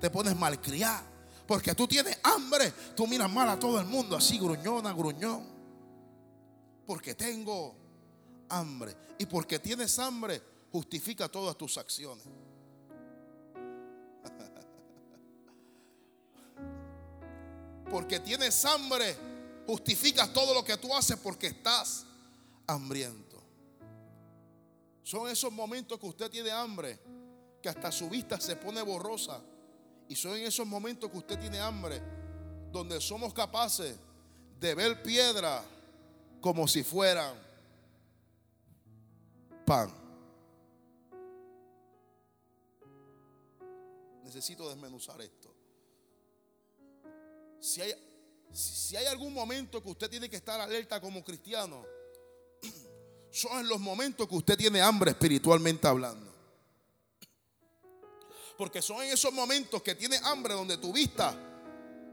te 0.00 0.10
pones 0.10 0.36
malcriado. 0.36 1.16
Porque 1.46 1.74
tú 1.74 1.86
tienes 1.86 2.18
hambre, 2.24 2.72
tú 2.96 3.06
miras 3.06 3.30
mal 3.30 3.48
a 3.48 3.58
todo 3.58 3.78
el 3.78 3.86
mundo, 3.86 4.16
así 4.16 4.38
gruñona, 4.38 4.92
gruñón. 4.92 5.44
Porque 6.84 7.14
tengo 7.14 7.74
hambre. 8.48 8.96
Y 9.18 9.26
porque 9.26 9.58
tienes 9.58 9.98
hambre, 9.98 10.42
justifica 10.72 11.28
todas 11.28 11.56
tus 11.56 11.78
acciones. 11.78 12.24
porque 17.90 18.20
tienes 18.20 18.64
hambre, 18.64 19.16
justificas 19.66 20.32
todo 20.32 20.52
lo 20.52 20.64
que 20.64 20.76
tú 20.76 20.94
haces 20.94 21.16
porque 21.16 21.48
estás 21.48 22.04
hambriento. 22.66 23.24
Son 25.04 25.28
esos 25.28 25.52
momentos 25.52 26.00
que 26.00 26.06
usted 26.06 26.28
tiene 26.28 26.50
hambre, 26.50 26.98
que 27.62 27.68
hasta 27.68 27.92
su 27.92 28.10
vista 28.10 28.40
se 28.40 28.56
pone 28.56 28.82
borrosa. 28.82 29.40
Y 30.08 30.14
son 30.14 30.36
en 30.36 30.44
esos 30.44 30.66
momentos 30.66 31.10
que 31.10 31.18
usted 31.18 31.38
tiene 31.38 31.58
hambre, 31.58 32.00
donde 32.70 33.00
somos 33.00 33.34
capaces 33.34 33.96
de 34.60 34.74
ver 34.74 35.02
piedra 35.02 35.62
como 36.40 36.68
si 36.68 36.82
fueran 36.82 37.34
pan. 39.64 39.92
Necesito 44.22 44.68
desmenuzar 44.68 45.20
esto. 45.20 45.52
Si 47.60 47.80
hay, 47.80 47.92
si 48.52 48.96
hay 48.96 49.06
algún 49.06 49.32
momento 49.34 49.82
que 49.82 49.90
usted 49.90 50.08
tiene 50.08 50.28
que 50.28 50.36
estar 50.36 50.60
alerta 50.60 51.00
como 51.00 51.24
cristiano, 51.24 51.84
son 53.30 53.60
en 53.60 53.68
los 53.68 53.80
momentos 53.80 54.28
que 54.28 54.36
usted 54.36 54.56
tiene 54.56 54.80
hambre 54.80 55.10
espiritualmente 55.10 55.88
hablando. 55.88 56.35
Porque 58.56 58.80
son 58.80 59.02
en 59.02 59.12
esos 59.12 59.32
momentos 59.32 59.82
que 59.82 59.94
tiene 59.94 60.16
hambre 60.24 60.54
donde 60.54 60.78
tu 60.78 60.92
vista 60.92 61.34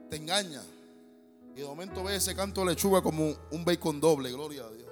te 0.09 0.17
engaña. 0.17 0.61
Y 1.55 1.61
de 1.61 1.65
momento 1.65 2.03
ves 2.03 2.17
ese 2.17 2.35
canto 2.35 2.61
de 2.61 2.67
lechuga 2.67 3.01
como 3.01 3.33
un 3.51 3.63
bacon 3.63 4.01
doble, 4.01 4.31
gloria 4.31 4.63
a 4.63 4.69
Dios. 4.69 4.89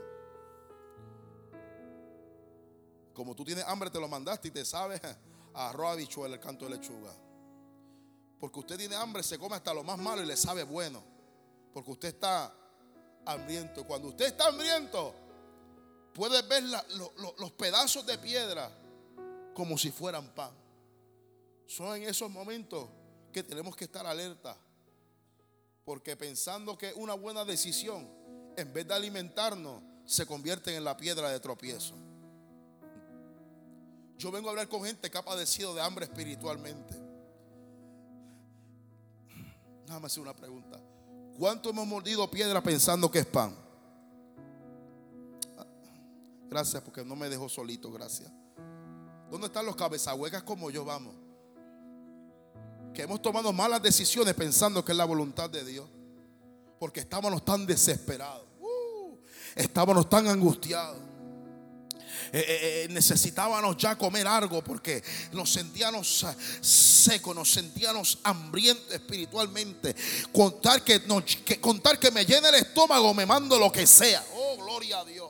Como 3.13 3.35
tú 3.35 3.43
tienes 3.43 3.65
hambre, 3.65 3.89
te 3.89 3.99
lo 3.99 4.07
mandaste 4.07 4.47
y 4.47 4.51
te 4.51 4.63
sabes 4.63 5.01
a 5.53 5.69
arroz 5.69 5.93
habichuela 5.93 6.35
el 6.35 6.41
canto 6.41 6.65
de 6.65 6.71
lechuga. 6.71 7.11
Porque 8.39 8.59
usted 8.59 8.77
tiene 8.77 8.95
hambre, 8.95 9.21
se 9.21 9.37
come 9.37 9.55
hasta 9.55 9.73
lo 9.73 9.83
más 9.83 9.97
malo 9.97 10.23
y 10.23 10.25
le 10.25 10.37
sabe 10.37 10.63
bueno. 10.63 11.03
Porque 11.73 11.91
usted 11.91 12.09
está 12.09 12.53
hambriento. 13.25 13.85
Cuando 13.85 14.07
usted 14.07 14.25
está 14.25 14.47
hambriento, 14.47 15.13
puede 16.13 16.41
ver 16.43 16.63
los 17.37 17.51
pedazos 17.51 18.05
de 18.05 18.17
piedra 18.17 18.71
como 19.53 19.77
si 19.77 19.91
fueran 19.91 20.27
pan. 20.33 20.60
Son 21.71 21.95
en 21.95 22.03
esos 22.03 22.29
momentos 22.29 22.89
que 23.31 23.43
tenemos 23.43 23.77
que 23.77 23.85
estar 23.85 24.05
alerta. 24.05 24.57
Porque 25.85 26.17
pensando 26.17 26.77
que 26.77 26.91
una 26.97 27.13
buena 27.13 27.45
decisión, 27.45 28.09
en 28.57 28.73
vez 28.73 28.85
de 28.89 28.93
alimentarnos, 28.93 29.81
se 30.05 30.25
convierte 30.25 30.75
en 30.75 30.83
la 30.83 30.97
piedra 30.97 31.29
de 31.29 31.39
tropiezo. 31.39 31.95
Yo 34.17 34.31
vengo 34.31 34.49
a 34.49 34.51
hablar 34.51 34.67
con 34.67 34.83
gente 34.83 35.09
que 35.09 35.17
ha 35.17 35.23
padecido 35.23 35.73
de 35.73 35.81
hambre 35.81 36.03
espiritualmente. 36.03 36.93
Más 39.87 40.03
hacer 40.03 40.23
una 40.23 40.35
pregunta. 40.35 40.77
¿Cuánto 41.39 41.69
hemos 41.69 41.87
mordido 41.87 42.29
piedra 42.29 42.61
pensando 42.61 43.09
que 43.09 43.19
es 43.19 43.25
pan? 43.25 43.55
Gracias 46.49 46.83
porque 46.83 47.05
no 47.05 47.15
me 47.15 47.29
dejó 47.29 47.47
solito, 47.47 47.89
gracias. 47.93 48.29
¿Dónde 49.29 49.47
están 49.47 49.65
los 49.65 49.77
cabezahuecas 49.77 50.43
como 50.43 50.69
yo? 50.69 50.83
Vamos 50.83 51.30
que 52.93 53.03
hemos 53.03 53.21
tomado 53.21 53.51
malas 53.53 53.81
decisiones 53.81 54.33
pensando 54.33 54.83
que 54.83 54.91
es 54.91 54.97
la 54.97 55.05
voluntad 55.05 55.49
de 55.49 55.63
Dios. 55.63 55.87
Porque 56.79 57.01
estábamos 57.01 57.45
tan 57.45 57.65
desesperados. 57.65 58.47
Uh, 58.59 59.17
estábamos 59.55 60.09
tan 60.09 60.27
angustiados. 60.27 61.11
Eh, 62.33 62.39
eh, 62.39 62.83
eh, 62.83 62.87
necesitábamos 62.89 63.75
ya 63.75 63.97
comer 63.97 64.25
algo 64.25 64.63
porque 64.63 65.03
nos 65.33 65.51
sentíamos 65.51 66.25
secos, 66.61 67.35
nos 67.35 67.51
sentíamos 67.51 68.19
hambrientos 68.23 68.93
espiritualmente. 68.93 69.93
Contar 70.31 70.81
que, 70.81 71.01
contar 71.59 71.99
que 71.99 72.09
me 72.09 72.25
llene 72.25 72.47
el 72.49 72.55
estómago, 72.55 73.13
me 73.13 73.25
mando 73.25 73.59
lo 73.59 73.69
que 73.69 73.85
sea. 73.85 74.23
Oh, 74.33 74.55
gloria 74.57 74.99
a 74.99 75.05
Dios. 75.05 75.29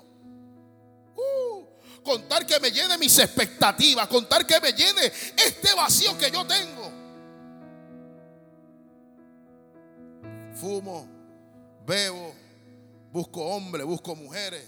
Uh, 1.16 1.66
contar 2.04 2.46
que 2.46 2.60
me 2.60 2.72
llene 2.72 2.98
mis 3.00 3.18
expectativas, 3.18 4.08
contar 4.08 4.46
que 4.46 4.60
me 4.60 4.72
llene 4.72 5.12
este 5.38 5.74
vacío 5.76 6.16
que 6.20 6.30
yo 6.30 6.46
tengo. 6.46 6.81
Fumo, 10.62 11.08
bebo, 11.88 12.36
busco 13.12 13.42
hombres, 13.42 13.84
busco 13.86 14.16
mujeres. 14.16 14.64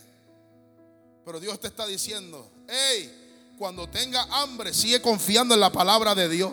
Pero 1.24 1.40
Dios 1.40 1.60
te 1.60 1.68
está 1.68 1.86
diciendo, 1.86 2.50
hey, 2.68 3.54
cuando 3.60 3.88
tenga 3.88 4.24
hambre, 4.32 4.74
sigue 4.74 5.00
confiando 5.02 5.54
en 5.54 5.60
la 5.60 5.72
palabra 5.72 6.16
de 6.16 6.28
Dios. 6.28 6.52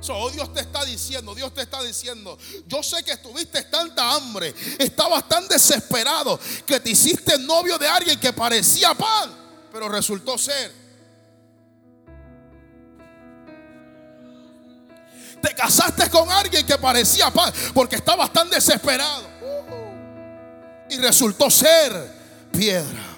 So, 0.00 0.30
Dios 0.30 0.52
te 0.52 0.60
está 0.60 0.84
diciendo, 0.84 1.32
Dios 1.34 1.54
te 1.54 1.62
está 1.62 1.80
diciendo, 1.82 2.36
yo 2.66 2.82
sé 2.82 3.04
que 3.04 3.16
tuviste 3.18 3.62
tanta 3.64 4.14
hambre, 4.14 4.52
estabas 4.78 5.28
tan 5.28 5.46
desesperado 5.46 6.40
que 6.66 6.80
te 6.80 6.90
hiciste 6.90 7.38
novio 7.38 7.78
de 7.78 7.86
alguien 7.86 8.18
que 8.18 8.32
parecía 8.32 8.94
pan, 8.94 9.32
pero 9.70 9.88
resultó 9.88 10.36
ser 10.38 10.81
Te 15.42 15.54
casaste 15.54 16.08
con 16.08 16.30
alguien 16.30 16.64
que 16.64 16.78
parecía 16.78 17.30
paz 17.30 17.52
porque 17.74 17.96
estabas 17.96 18.32
tan 18.32 18.48
desesperado. 18.48 19.30
Y 20.88 20.96
resultó 20.98 21.50
ser 21.50 21.92
piedra. 22.52 23.12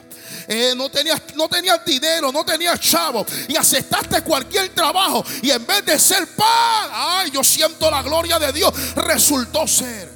Eh, 0.47 0.75
no, 0.77 0.91
tenías, 0.91 1.21
no 1.35 1.49
tenías 1.49 1.85
dinero, 1.85 2.31
no 2.31 2.45
tenías 2.45 2.79
chavo 2.81 3.25
y 3.49 3.57
aceptaste 3.57 4.23
cualquier 4.23 4.69
trabajo 4.75 5.25
y 5.43 5.51
en 5.51 5.65
vez 5.67 5.85
de 5.87 5.99
ser 5.99 6.27
pan, 6.35 6.91
ay, 6.93 7.31
yo 7.31 7.43
siento 7.43 7.91
la 7.91 8.03
gloria 8.03 8.39
de 8.39 8.53
Dios, 8.53 8.73
resultó 8.95 9.67
ser. 9.67 10.14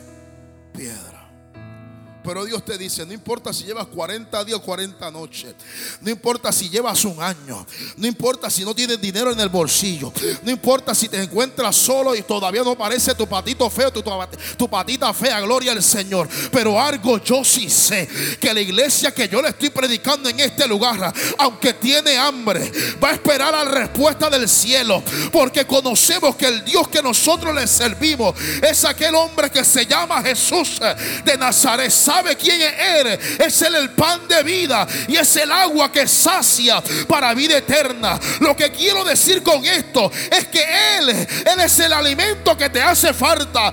Pero 2.29 2.45
Dios 2.45 2.63
te 2.63 2.77
dice, 2.77 3.07
no 3.07 3.15
importa 3.15 3.55
si 3.55 3.65
llevas 3.65 3.87
40 3.87 4.45
días 4.45 4.59
o 4.59 4.63
40 4.63 5.11
noches, 5.11 5.55
no 6.03 6.11
importa 6.11 6.53
si 6.53 6.69
llevas 6.69 7.03
un 7.07 7.23
año, 7.23 7.67
no 7.97 8.07
importa 8.07 8.51
si 8.51 8.67
no 8.67 8.75
tienes 8.75 9.01
dinero 9.01 9.33
en 9.33 9.41
el 9.41 9.49
bolsillo, 9.49 10.13
no 10.43 10.51
importa 10.51 10.95
si 10.95 11.09
te 11.09 11.23
encuentras 11.23 11.75
solo 11.75 12.15
y 12.15 12.21
todavía 12.21 12.63
no 12.63 12.77
parece 12.77 13.15
tu 13.15 13.27
patito 13.27 13.71
feo, 13.71 13.91
tu, 13.91 14.69
patita 14.69 15.15
fea, 15.15 15.41
gloria 15.41 15.73
al 15.73 15.83
Señor. 15.83 16.29
Pero 16.53 16.79
algo 16.79 17.17
yo 17.17 17.43
sí 17.43 17.71
sé, 17.71 18.07
que 18.39 18.53
la 18.53 18.61
iglesia 18.61 19.11
que 19.11 19.27
yo 19.27 19.41
le 19.41 19.49
estoy 19.49 19.71
predicando 19.71 20.29
en 20.29 20.39
este 20.41 20.69
lugar, 20.69 21.15
aunque 21.39 21.73
tiene 21.73 22.19
hambre, 22.19 22.71
va 23.03 23.09
a 23.09 23.13
esperar 23.13 23.55
la 23.55 23.65
respuesta 23.65 24.29
del 24.29 24.47
cielo, 24.51 25.03
porque 25.33 25.67
conocemos 25.67 26.37
que 26.37 26.47
el 26.47 26.63
Dios 26.63 26.89
que 26.89 27.01
nosotros 27.01 27.55
le 27.55 27.67
servimos 27.67 28.35
es 28.63 28.85
aquel 28.85 29.15
hombre 29.15 29.49
que 29.49 29.65
se 29.65 29.87
llama 29.87 30.23
Jesús 30.23 30.79
de 31.25 31.39
Nazaret 31.39 31.91
sabe 32.19 32.37
quién 32.37 32.61
es 32.61 33.39
Es 33.39 33.63
Él 33.63 33.75
el 33.77 33.91
pan 33.91 34.27
de 34.27 34.43
vida 34.43 34.87
y 35.07 35.17
es 35.17 35.37
el 35.37 35.53
agua 35.53 35.91
que 35.93 36.07
sacia 36.09 36.83
para 37.07 37.33
vida 37.35 37.59
eterna. 37.59 38.19
Lo 38.41 38.57
que 38.57 38.71
quiero 38.71 39.05
decir 39.05 39.43
con 39.43 39.65
esto 39.65 40.11
es 40.31 40.49
que 40.49 40.65
Él, 40.99 41.09
Él 41.11 41.61
es 41.61 41.79
el 41.79 41.93
alimento 41.93 42.57
que 42.57 42.71
te 42.71 42.83
hace 42.83 43.13
falta. 43.13 43.73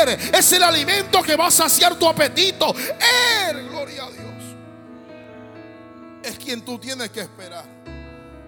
Él 0.00 0.18
es 0.32 0.52
el 0.52 0.62
alimento 0.62 1.22
que 1.22 1.36
va 1.36 1.48
a 1.48 1.50
saciar 1.50 1.96
tu 1.96 2.08
apetito. 2.08 2.74
Él, 3.48 3.68
gloria 3.68 4.04
a 4.04 4.10
Dios, 4.10 4.24
es 6.22 6.38
quien 6.38 6.62
tú 6.62 6.78
tienes 6.78 7.10
que 7.10 7.20
esperar. 7.20 7.64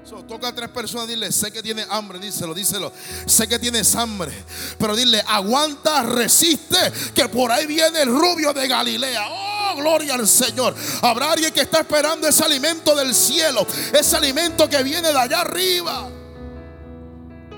Toca 0.07 0.49
a 0.49 0.55
tres 0.55 0.69
personas, 0.69 1.09
dile, 1.09 1.33
sé 1.33 1.51
que 1.51 1.63
tienes 1.63 1.87
hambre, 1.91 2.19
díselo, 2.19 2.55
díselo. 2.55 2.93
Sé 3.27 3.49
que 3.49 3.59
tienes 3.59 3.95
hambre, 3.97 4.33
pero 4.79 4.95
dile, 4.95 5.23
aguanta, 5.27 6.03
resiste, 6.03 6.77
que 7.15 7.29
por 7.29 7.51
ahí 7.51 7.67
viene 7.67 8.03
el 8.03 8.09
rubio 8.09 8.53
de 8.53 8.69
Galilea. 8.69 9.27
Oh, 9.29 9.77
gloria 9.77 10.15
al 10.15 10.27
Señor. 10.29 10.75
Habrá 11.03 11.33
alguien 11.33 11.53
que 11.53 11.63
está 11.63 11.81
esperando 11.81 12.29
ese 12.29 12.45
alimento 12.45 12.95
del 12.95 13.15
cielo, 13.15 13.67
ese 13.93 14.17
alimento 14.17 14.69
que 14.69 14.83
viene 14.83 15.13
de 15.13 15.19
allá 15.19 15.41
arriba. 15.41 16.09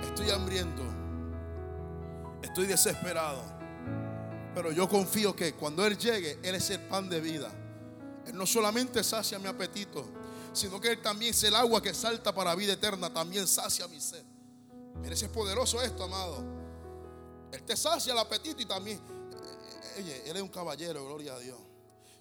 Estoy 0.03 0.31
hambriento, 0.31 0.83
estoy 2.43 2.67
desesperado. 2.67 3.59
Pero 4.55 4.73
yo 4.73 4.89
confío 4.89 5.37
que 5.37 5.55
cuando 5.55 5.87
Él 5.87 5.97
llegue, 5.97 6.39
Él 6.43 6.55
es 6.57 6.71
el 6.71 6.81
pan 6.81 7.09
de 7.09 7.21
vida. 7.21 7.51
Él 8.27 8.37
no 8.37 8.45
solamente 8.45 9.05
sacia 9.05 9.39
mi 9.39 9.47
apetito, 9.47 10.18
sino 10.59 10.81
que 10.81 10.93
Él 10.93 11.03
también 11.03 11.31
es 11.31 11.43
el 11.45 11.55
agua 11.55 11.81
que 11.81 11.95
salta 11.95 12.35
para 12.35 12.55
vida 12.55 12.73
eterna, 12.73 13.13
también 13.13 13.47
sacia 13.47 13.87
mi 13.89 14.01
sed. 14.01 14.25
Mire, 14.97 15.15
es 15.15 15.23
poderoso 15.29 15.81
esto, 15.81 16.05
amado. 16.05 16.45
Él 17.53 17.63
te 17.63 17.77
sacia 17.77 18.13
el 18.13 18.19
apetito 18.19 18.61
y 18.61 18.67
también, 18.67 18.99
eh, 18.99 20.01
oye, 20.01 20.31
Él 20.31 20.37
es 20.37 20.43
un 20.43 20.49
caballero, 20.49 21.05
gloria 21.05 21.35
a 21.35 21.39
Dios. 21.39 21.59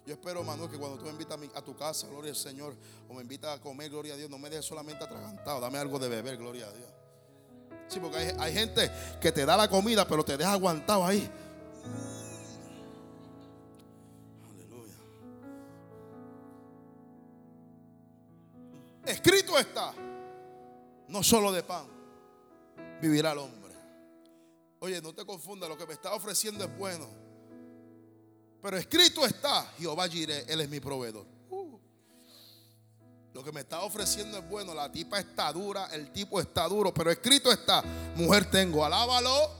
Yo 0.06 0.14
espero, 0.14 0.42
Manuel, 0.42 0.70
que 0.70 0.78
cuando 0.78 0.96
tú 0.96 1.04
me 1.04 1.10
invitas 1.10 1.38
a, 1.54 1.62
tu 1.62 1.76
casa, 1.76 2.06
gloria 2.06 2.30
al 2.30 2.36
Señor, 2.36 2.74
o 3.08 3.14
me 3.14 3.20
invitas 3.20 3.58
a 3.58 3.60
comer, 3.60 3.90
gloria 3.90 4.14
a 4.14 4.16
Dios, 4.16 4.30
no 4.30 4.38
me 4.38 4.48
dejes 4.48 4.64
solamente 4.64 5.04
atragantado, 5.04 5.60
dame 5.60 5.78
algo 5.78 5.98
de 5.98 6.08
beber, 6.08 6.38
gloria 6.38 6.66
a 6.66 6.72
Dios. 6.72 6.88
Sí, 7.88 8.00
porque 8.00 8.16
hay, 8.16 8.36
hay 8.38 8.54
gente 8.54 8.90
que 9.20 9.32
te 9.32 9.44
da 9.44 9.56
la 9.56 9.68
comida, 9.68 10.06
pero 10.08 10.24
te 10.24 10.36
deja 10.36 10.52
aguantado 10.52 11.04
ahí. 11.04 11.30
Escrito 19.08 19.58
está, 19.58 19.94
no 21.08 21.22
solo 21.22 21.50
de 21.50 21.62
pan 21.62 21.86
vivirá 23.00 23.32
el 23.32 23.38
hombre. 23.38 23.72
Oye, 24.80 25.00
no 25.00 25.14
te 25.14 25.24
confundas, 25.24 25.68
lo 25.68 25.76
que 25.76 25.86
me 25.86 25.94
está 25.94 26.14
ofreciendo 26.14 26.64
es 26.64 26.78
bueno. 26.78 27.08
Pero 28.62 28.76
escrito 28.76 29.24
está, 29.24 29.62
Jehová 29.78 30.08
Jireh, 30.08 30.44
Él 30.48 30.60
es 30.60 30.68
mi 30.68 30.80
proveedor. 30.80 31.26
Uh. 31.50 31.78
Lo 33.32 33.42
que 33.42 33.52
me 33.52 33.60
está 33.60 33.82
ofreciendo 33.82 34.38
es 34.38 34.48
bueno, 34.48 34.74
la 34.74 34.90
tipa 34.90 35.18
está 35.18 35.52
dura, 35.52 35.86
el 35.92 36.12
tipo 36.12 36.40
está 36.40 36.68
duro, 36.68 36.92
pero 36.92 37.10
escrito 37.10 37.50
está, 37.50 37.82
mujer 38.14 38.50
tengo, 38.50 38.84
alábalo. 38.84 39.50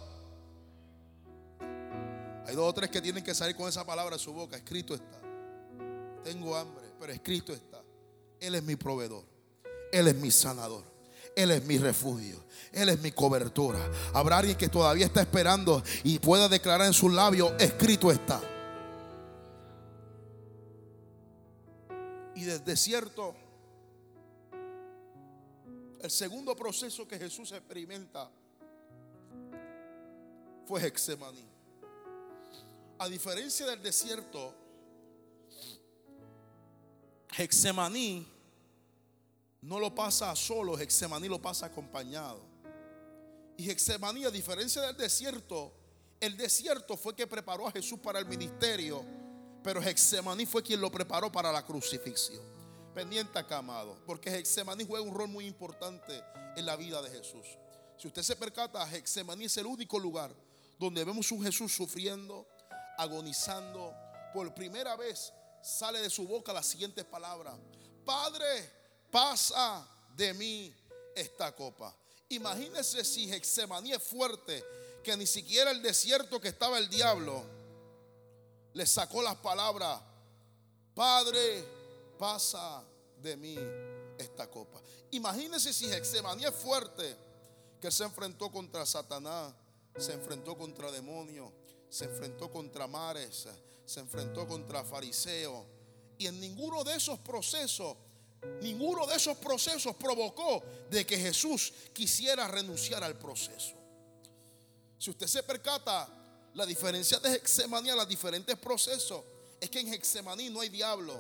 Hay 2.47 2.55
dos 2.55 2.69
o 2.69 2.75
tres 2.75 2.91
que 2.91 3.01
tienen 3.01 3.23
que 3.23 3.35
salir 3.35 3.55
con 3.57 3.69
esa 3.69 3.85
palabra 3.85 4.17
de 4.17 4.23
su 4.23 4.33
boca, 4.33 4.57
escrito 4.57 4.95
está. 4.95 5.21
Tengo 6.25 6.57
hambre, 6.57 6.85
pero 6.99 7.13
escrito 7.13 7.53
está. 7.53 7.83
Él 8.41 8.55
es 8.55 8.63
mi 8.63 8.77
proveedor, 8.77 9.25
Él 9.93 10.09
es 10.09 10.15
mi 10.17 10.31
sanador, 10.31 10.85
Él 11.35 11.51
es 11.51 11.65
mi 11.65 11.79
refugio. 11.79 12.49
Él 12.73 12.91
es 12.91 13.01
mi 13.01 13.13
cobertura. 13.13 13.79
Habrá 14.13 14.39
alguien 14.39 14.57
que 14.57 14.69
todavía 14.69 15.07
está 15.07 15.21
esperando 15.21 15.83
y 16.05 16.19
pueda 16.19 16.49
declarar 16.49 16.87
en 16.87 16.93
sus 16.93 17.13
labios, 17.13 17.53
escrito 17.59 18.11
está. 18.11 18.41
Y 22.35 22.45
del 22.45 22.65
desierto, 22.65 23.35
el 26.01 26.11
segundo 26.11 26.55
proceso 26.55 27.09
que 27.09 27.19
Jesús 27.19 27.51
experimenta 27.53 28.31
fue 30.67 30.87
Hexemaní. 30.87 31.45
A 32.99 33.09
diferencia 33.09 33.67
del 33.67 33.83
desierto, 33.83 34.55
Hexemaní 37.37 38.38
no 39.61 39.79
lo 39.79 39.95
pasa 39.95 40.35
solo, 40.37 40.79
Hexemaní 40.79 41.29
lo 41.29 41.41
pasa 41.41 41.67
acompañado. 41.67 42.41
Y 43.57 43.71
Hexemaní, 43.71 44.25
a 44.25 44.31
diferencia 44.31 44.83
del 44.83 44.97
desierto, 44.97 45.73
el 46.21 46.37
desierto 46.37 46.97
fue 46.97 47.15
que 47.15 47.27
preparó 47.27 47.67
a 47.67 47.73
Jesús 47.73 47.99
para 47.99 48.19
el 48.19 48.27
ministerio 48.27 49.05
pero 49.63 49.83
Hexemaní 49.83 50.47
fue 50.47 50.63
quien 50.63 50.81
lo 50.81 50.91
preparó 50.91 51.31
para 51.31 51.53
la 51.53 51.65
crucifixión. 51.65 52.43
Pendiente 52.95 53.39
acá, 53.39 53.59
amado, 53.59 53.99
porque 54.07 54.35
Hexemaní 54.35 54.85
juega 54.87 55.05
un 55.05 55.15
rol 55.15 55.29
muy 55.29 55.47
importante 55.47 56.23
en 56.57 56.67
la 56.67 56.77
vida 56.77 57.03
de 57.03 57.11
Jesús. 57.11 57.47
Si 57.97 58.09
usted 58.09 58.23
se 58.23 58.37
percata, 58.37 58.89
Hexemaní 58.91 59.45
es 59.45 59.57
el 59.57 59.67
único 59.67 59.99
lugar 59.99 60.35
donde 60.79 61.05
vemos 61.05 61.31
un 61.33 61.43
Jesús 61.43 61.75
sufriendo, 61.75 62.47
agonizando. 62.97 63.95
Por 64.33 64.55
primera 64.55 64.97
vez 64.97 65.33
sale 65.63 66.01
de 66.01 66.11
su 66.11 66.27
boca 66.27 66.53
la 66.53 66.63
siguiente 66.63 67.05
palabra: 67.05 67.57
Padre, 68.05 68.71
pasa 69.11 69.87
de 70.17 70.35
mí 70.35 70.75
esta 71.15 71.55
copa. 71.55 71.95
Imagínese 72.29 73.05
si 73.05 73.33
Hexemaní 73.33 73.93
es 73.93 74.03
fuerte, 74.03 74.65
que 75.03 75.17
ni 75.17 75.27
siquiera 75.27 75.71
el 75.71 75.83
desierto 75.83 76.41
que 76.41 76.49
estaba 76.49 76.79
el 76.79 76.89
diablo 76.89 77.43
le 78.75 78.87
sacó 78.87 79.23
las 79.23 79.37
palabras, 79.37 80.01
Padre, 80.95 81.65
pasa 82.19 82.85
de 83.23 83.37
mí 83.37 83.57
esta 84.19 84.51
copa. 84.51 84.81
Imagínense 85.13 85.73
si 85.73 85.91
Hexemaní 85.91 86.45
es 86.45 86.55
fuerte, 86.55 87.17
que 87.81 87.91
se 87.91 88.05
enfrentó 88.05 88.51
contra 88.51 88.85
Satanás, 88.85 89.55
se 89.97 90.13
enfrentó 90.13 90.57
contra 90.57 90.91
demonios, 90.91 91.51
se 91.89 92.05
enfrentó 92.05 92.51
contra 92.51 92.87
mares, 92.87 93.49
se 93.87 94.01
enfrentó 94.01 94.47
contra 94.47 94.85
fariseos. 94.85 95.65
Y 96.19 96.27
en 96.27 96.41
ninguno 96.41 96.85
de 96.85 96.97
esos 96.97 97.19
procesos, 97.21 97.97
ninguno 98.61 99.07
de 99.07 99.17
esos 99.17 99.37
procesos 99.39 99.97
provocó 99.97 100.63
de 100.91 101.05
que 101.07 101.19
Jesús 101.19 101.73
quisiera 101.93 102.47
renunciar 102.49 103.03
al 103.03 103.19
proceso. 103.19 103.75
Si 104.99 105.11
usted 105.11 105.27
se 105.27 105.43
percata, 105.43 106.09
la 106.55 106.67
diferencia 106.67 107.19
de 107.21 107.37
Hexemaní 107.37 107.91
a 107.91 107.97
los 107.97 108.09
diferentes 108.09 108.57
procesos 108.59 109.23
es 109.61 109.71
que 109.71 109.81
en 109.81 109.93
Hexemaní 109.93 110.51
no 110.51 110.61
hay 110.61 110.69
diablo, 110.69 111.15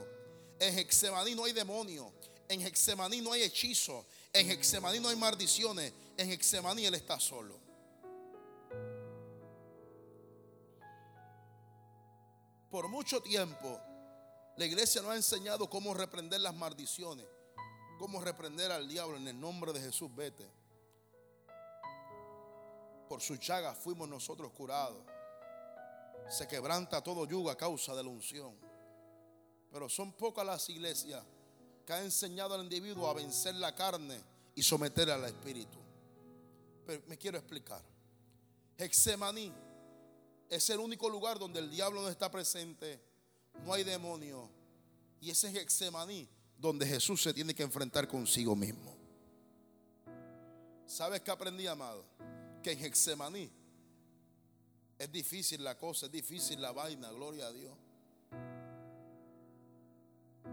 en 0.58 0.78
Hexemaní 0.78 1.34
no 1.34 1.44
hay 1.44 1.52
demonio, 1.52 2.12
en 2.48 2.60
Hexemaní 2.60 3.20
no 3.20 3.32
hay 3.32 3.42
hechizo, 3.42 4.04
en 4.32 4.50
Hexemaní 4.50 5.00
no 5.00 5.08
hay 5.08 5.16
maldiciones, 5.16 5.92
en 6.16 6.30
Hexemaní 6.30 6.86
él 6.86 6.94
está 6.94 7.20
solo. 7.20 7.58
Por 12.70 12.88
mucho 12.88 13.20
tiempo 13.22 13.80
la 14.58 14.66
iglesia 14.66 15.00
nos 15.00 15.12
ha 15.12 15.16
enseñado 15.16 15.70
cómo 15.70 15.94
reprender 15.94 16.40
las 16.40 16.54
maldiciones, 16.54 17.26
cómo 17.98 18.20
reprender 18.20 18.70
al 18.70 18.88
diablo 18.88 19.16
en 19.16 19.28
el 19.28 19.40
nombre 19.40 19.72
de 19.72 19.80
Jesús, 19.80 20.14
vete. 20.14 20.46
Por 23.08 23.22
su 23.22 23.36
chaga 23.36 23.74
fuimos 23.74 24.08
nosotros 24.08 24.52
curados 24.52 25.02
se 26.28 26.46
quebranta 26.46 27.02
todo 27.02 27.26
yugo 27.26 27.50
a 27.50 27.56
causa 27.56 27.94
de 27.94 28.02
la 28.02 28.10
unción. 28.10 28.54
Pero 29.70 29.88
son 29.88 30.12
pocas 30.12 30.44
las 30.44 30.68
iglesias 30.68 31.22
que 31.86 31.92
han 31.92 32.04
enseñado 32.04 32.54
al 32.54 32.62
individuo 32.62 33.08
a 33.08 33.14
vencer 33.14 33.54
la 33.54 33.74
carne 33.74 34.20
y 34.54 34.62
someter 34.62 35.10
al 35.10 35.24
espíritu. 35.24 35.78
Pero 36.86 37.02
me 37.06 37.16
quiero 37.16 37.38
explicar. 37.38 37.82
Hexemaní 38.76 39.52
es 40.48 40.70
el 40.70 40.78
único 40.78 41.08
lugar 41.08 41.38
donde 41.38 41.60
el 41.60 41.70
diablo 41.70 42.02
no 42.02 42.08
está 42.08 42.30
presente, 42.30 43.00
no 43.64 43.72
hay 43.72 43.84
demonio. 43.84 44.48
Y 45.20 45.30
ese 45.30 45.48
es 45.48 45.54
Hexemaní 45.56 46.28
donde 46.58 46.86
Jesús 46.86 47.22
se 47.22 47.32
tiene 47.32 47.54
que 47.54 47.62
enfrentar 47.62 48.08
consigo 48.08 48.56
mismo. 48.56 48.96
¿Sabes 50.86 51.20
qué 51.20 51.30
aprendí, 51.30 51.66
amado? 51.66 52.04
Que 52.62 52.72
en 52.72 52.84
Hexemaní 52.84 53.50
es 54.98 55.12
difícil 55.12 55.62
la 55.62 55.76
cosa, 55.78 56.06
es 56.06 56.12
difícil 56.12 56.60
la 56.60 56.72
vaina, 56.72 57.10
gloria 57.12 57.46
a 57.46 57.52
Dios. 57.52 57.76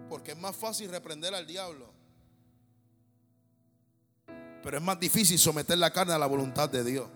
Porque 0.07 0.31
es 0.31 0.37
más 0.37 0.55
fácil 0.55 0.91
reprender 0.91 1.33
al 1.33 1.47
diablo. 1.47 1.91
Pero 4.61 4.77
es 4.77 4.83
más 4.83 4.99
difícil 4.99 5.39
someter 5.39 5.77
la 5.77 5.91
carne 5.91 6.13
a 6.13 6.19
la 6.19 6.27
voluntad 6.27 6.69
de 6.69 6.83
Dios. 6.83 7.09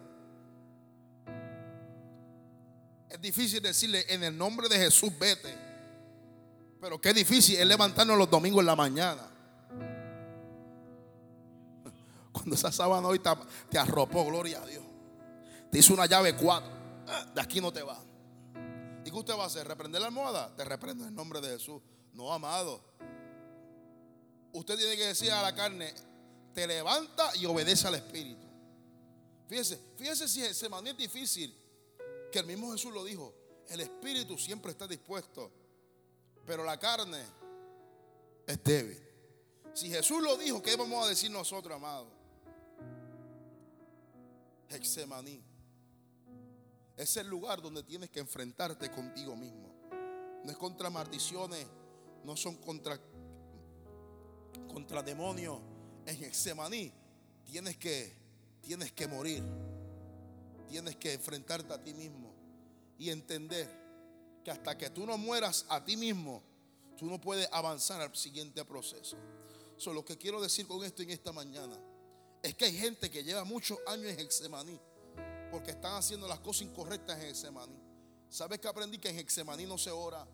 Es 3.10 3.22
difícil 3.22 3.62
decirle 3.62 4.06
en 4.10 4.24
el 4.24 4.36
nombre 4.36 4.70
de 4.70 4.78
Jesús 4.78 5.12
vete. 5.20 5.69
Pero 6.80 7.00
qué 7.00 7.14
difícil 7.14 7.58
es 7.58 7.66
levantarnos 7.66 8.18
los 8.18 8.30
domingos 8.30 8.62
en 8.62 8.66
la 8.66 8.76
mañana. 8.76 9.30
Cuando 12.32 12.56
esa 12.56 12.72
sábana 12.72 13.08
hoy 13.08 13.20
te 13.70 13.78
arropó, 13.78 14.26
gloria 14.26 14.62
a 14.62 14.66
Dios. 14.66 14.84
Te 15.72 15.80
hizo 15.80 15.94
una 15.94 16.06
llave 16.06 16.36
cuatro 16.36 16.80
de 17.34 17.42
aquí 17.42 17.62
no 17.62 17.72
te 17.72 17.82
va. 17.82 18.00
¿Y 19.06 19.12
qué 19.12 19.18
usted 19.18 19.34
va 19.34 19.44
a 19.44 19.48
hacer? 19.48 19.68
¿Reprender 19.68 20.02
la 20.02 20.08
almohada? 20.08 20.56
Te 20.56 20.64
reprendo 20.64 21.04
en 21.04 21.10
el 21.10 21.16
nombre 21.16 21.42
de 21.42 21.50
Jesús. 21.50 21.82
No, 22.14 22.32
amado. 22.32 22.84
Usted 24.52 24.78
tiene 24.78 24.96
que 24.96 25.06
decir 25.08 25.32
a 25.32 25.42
la 25.42 25.54
carne, 25.56 25.94
te 26.54 26.68
levanta 26.68 27.36
y 27.36 27.46
obedece 27.46 27.88
al 27.88 27.96
Espíritu. 27.96 28.48
Fíjese, 29.48 29.80
fíjese 29.96 30.28
si 30.28 30.42
se 30.54 30.68
es 30.68 30.98
difícil, 30.98 31.56
que 32.32 32.40
el 32.40 32.46
mismo 32.46 32.72
Jesús 32.72 32.94
lo 32.94 33.04
dijo. 33.04 33.34
El 33.68 33.82
Espíritu 33.82 34.38
siempre 34.38 34.72
está 34.72 34.88
dispuesto, 34.88 35.52
pero 36.50 36.64
la 36.64 36.80
carne 36.80 37.24
es 38.48 38.64
débil. 38.64 38.98
Si 39.76 39.88
Jesús 39.88 40.20
lo 40.20 40.36
dijo, 40.36 40.64
¿qué 40.64 40.76
vamos 40.76 41.06
a 41.06 41.08
decir 41.08 41.30
nosotros, 41.30 41.76
amado? 41.76 42.08
Hexemaní. 44.68 45.44
Es 46.98 47.16
el 47.18 47.28
lugar 47.28 47.62
donde 47.62 47.84
tienes 47.84 48.10
que 48.10 48.20
enfrentarte 48.20 48.90
contigo 48.90 49.36
mismo. 49.36 49.70
No 50.44 50.50
es 50.50 50.58
contra 50.58 50.90
maldiciones, 50.90 51.68
no 52.24 52.36
son 52.36 52.56
contra, 52.56 53.00
contra 54.74 55.04
demonios. 55.04 55.60
En 56.08 56.24
Exemaní 56.24 56.92
tienes 57.46 57.78
que, 57.78 58.12
tienes 58.60 58.92
que 58.92 59.08
morir. 59.08 59.44
Tienes 60.68 60.96
que 60.96 61.14
enfrentarte 61.14 61.72
a 61.72 61.84
ti 61.84 61.94
mismo. 61.94 62.34
y 62.98 63.12
entender 63.12 63.79
hasta 64.50 64.78
que 64.78 64.90
tú 64.90 65.06
no 65.06 65.18
mueras 65.18 65.66
a 65.70 65.84
ti 65.84 65.98
mismo, 65.98 66.44
tú 66.98 67.06
no 67.06 67.20
puedes 67.20 67.48
avanzar 67.52 68.02
al 68.02 68.16
siguiente 68.16 68.64
proceso. 68.66 69.18
So, 69.78 69.94
lo 69.94 70.04
que 70.04 70.18
quiero 70.18 70.42
decir 70.42 70.68
con 70.68 70.84
esto 70.84 71.02
en 71.04 71.12
esta 71.12 71.32
mañana 71.32 71.78
es 72.44 72.54
que 72.56 72.66
hay 72.66 72.78
gente 72.78 73.10
que 73.10 73.24
lleva 73.24 73.44
muchos 73.44 73.78
años 73.88 74.08
en 74.08 74.20
Hexemaní 74.20 74.80
porque 75.52 75.72
están 75.72 75.96
haciendo 75.96 76.28
las 76.28 76.40
cosas 76.40 76.64
incorrectas 76.64 77.18
en 77.20 77.28
Hexemaní. 77.28 77.80
¿Sabes 78.30 78.60
que 78.60 78.68
aprendí? 78.68 78.98
Que 78.98 79.10
en 79.10 79.20
Hexemaní 79.20 79.66
no 79.66 79.78
se 79.78 79.90
ora, 79.90 80.28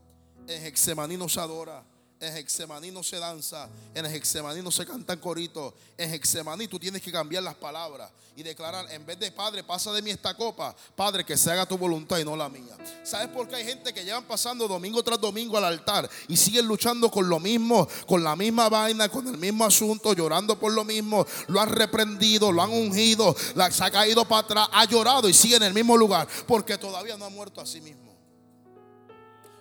en 0.48 0.66
Hexemaní 0.66 1.18
no 1.18 1.30
se 1.30 1.40
adora, 1.40 1.86
en 2.20 2.38
Hexemaní 2.38 2.92
no 2.92 3.04
se 3.04 3.18
danza, 3.18 3.70
en 3.94 4.06
Hexemaní 4.06 4.62
no 4.62 4.72
se 4.72 4.86
cantan 4.86 5.20
coritos. 5.20 5.74
En 5.98 6.14
Hexemaní 6.14 6.68
tú 6.68 6.80
tienes 6.80 7.02
que 7.02 7.12
cambiar 7.12 7.44
las 7.44 7.56
palabras 7.56 8.10
y 8.36 8.44
declarar, 8.44 8.90
en 8.92 9.06
vez 9.06 9.20
de 9.20 9.32
Padre, 9.32 9.64
pasa 9.64 9.92
de 9.92 10.02
mí 10.02 10.12
esta 10.12 10.34
copa, 10.34 10.76
Padre, 10.96 11.24
que 11.24 11.38
se 11.38 11.52
haga 11.52 11.66
tu 11.66 11.78
voluntad 11.78 12.18
y 12.18 12.26
no 12.26 12.36
la 12.36 12.50
mía. 12.50 12.76
¿Sabes 13.04 13.28
por 13.30 13.48
qué 13.48 13.58
hay 13.58 13.66
gente 13.66 13.94
que 13.94 14.04
llevan 14.04 14.26
pasando 14.26 14.68
domingo 14.68 15.04
tras 15.04 15.20
domingo 15.20 15.58
al 15.58 15.66
altar 15.66 16.10
y 16.28 16.36
siguen 16.36 16.68
luchando 16.68 17.10
con 17.10 17.30
lo 17.30 17.40
mismo, 17.40 17.88
con 18.08 18.24
la 18.24 18.36
misma 18.36 18.70
vaina, 18.70 19.10
con 19.10 19.28
el 19.28 19.38
mismo 19.38 19.66
asunto, 19.66 20.14
llorando 20.14 20.60
por 20.60 20.72
lo 20.74 20.84
mismo? 20.84 21.26
Lo 21.48 21.62
han 21.62 21.70
reprendido, 21.70 22.52
lo 22.52 22.62
han 22.62 22.72
ungido, 22.72 23.36
se 23.72 23.84
ha 23.84 23.92
caído 23.92 24.26
para 24.26 24.42
atrás, 24.42 24.68
ha 24.72 24.86
llorado 24.86 25.30
y 25.30 25.34
sigue 25.34 25.58
en 25.58 25.64
el 25.64 25.74
mismo 25.74 25.96
lugar 25.96 26.28
porque 26.48 26.78
todavía 26.78 27.18
no 27.18 27.26
ha 27.26 27.30
muerto 27.30 27.62
a 27.62 27.66
sí 27.66 27.82
mismo. 27.82 28.05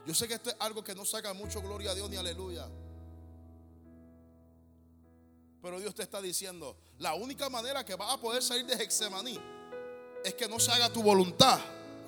Yo 0.07 0.15
sé 0.15 0.29
que 0.29 0.35
esto 0.35 0.51
es 0.51 0.57
algo 0.59 0.85
que 0.85 0.95
no 0.95 1.05
saca 1.05 1.33
mucho 1.33 1.63
gloria 1.63 1.93
a 1.93 1.95
Dios 1.95 2.11
ni 2.11 2.17
aleluya. 2.17 2.69
Pero 5.63 5.81
Dios 5.81 5.95
te 5.95 6.03
está 6.03 6.21
diciendo, 6.21 6.77
la 6.99 7.15
única 7.15 7.49
manera 7.49 7.85
que 7.85 7.95
vas 7.95 8.13
a 8.13 8.21
poder 8.21 8.43
salir 8.43 8.67
de 8.67 8.75
Hexemaní 8.75 9.41
es 10.23 10.35
que 10.35 10.47
no 10.47 10.61
se 10.61 10.71
haga 10.71 10.93
tu 10.93 11.03
voluntad, 11.03 11.59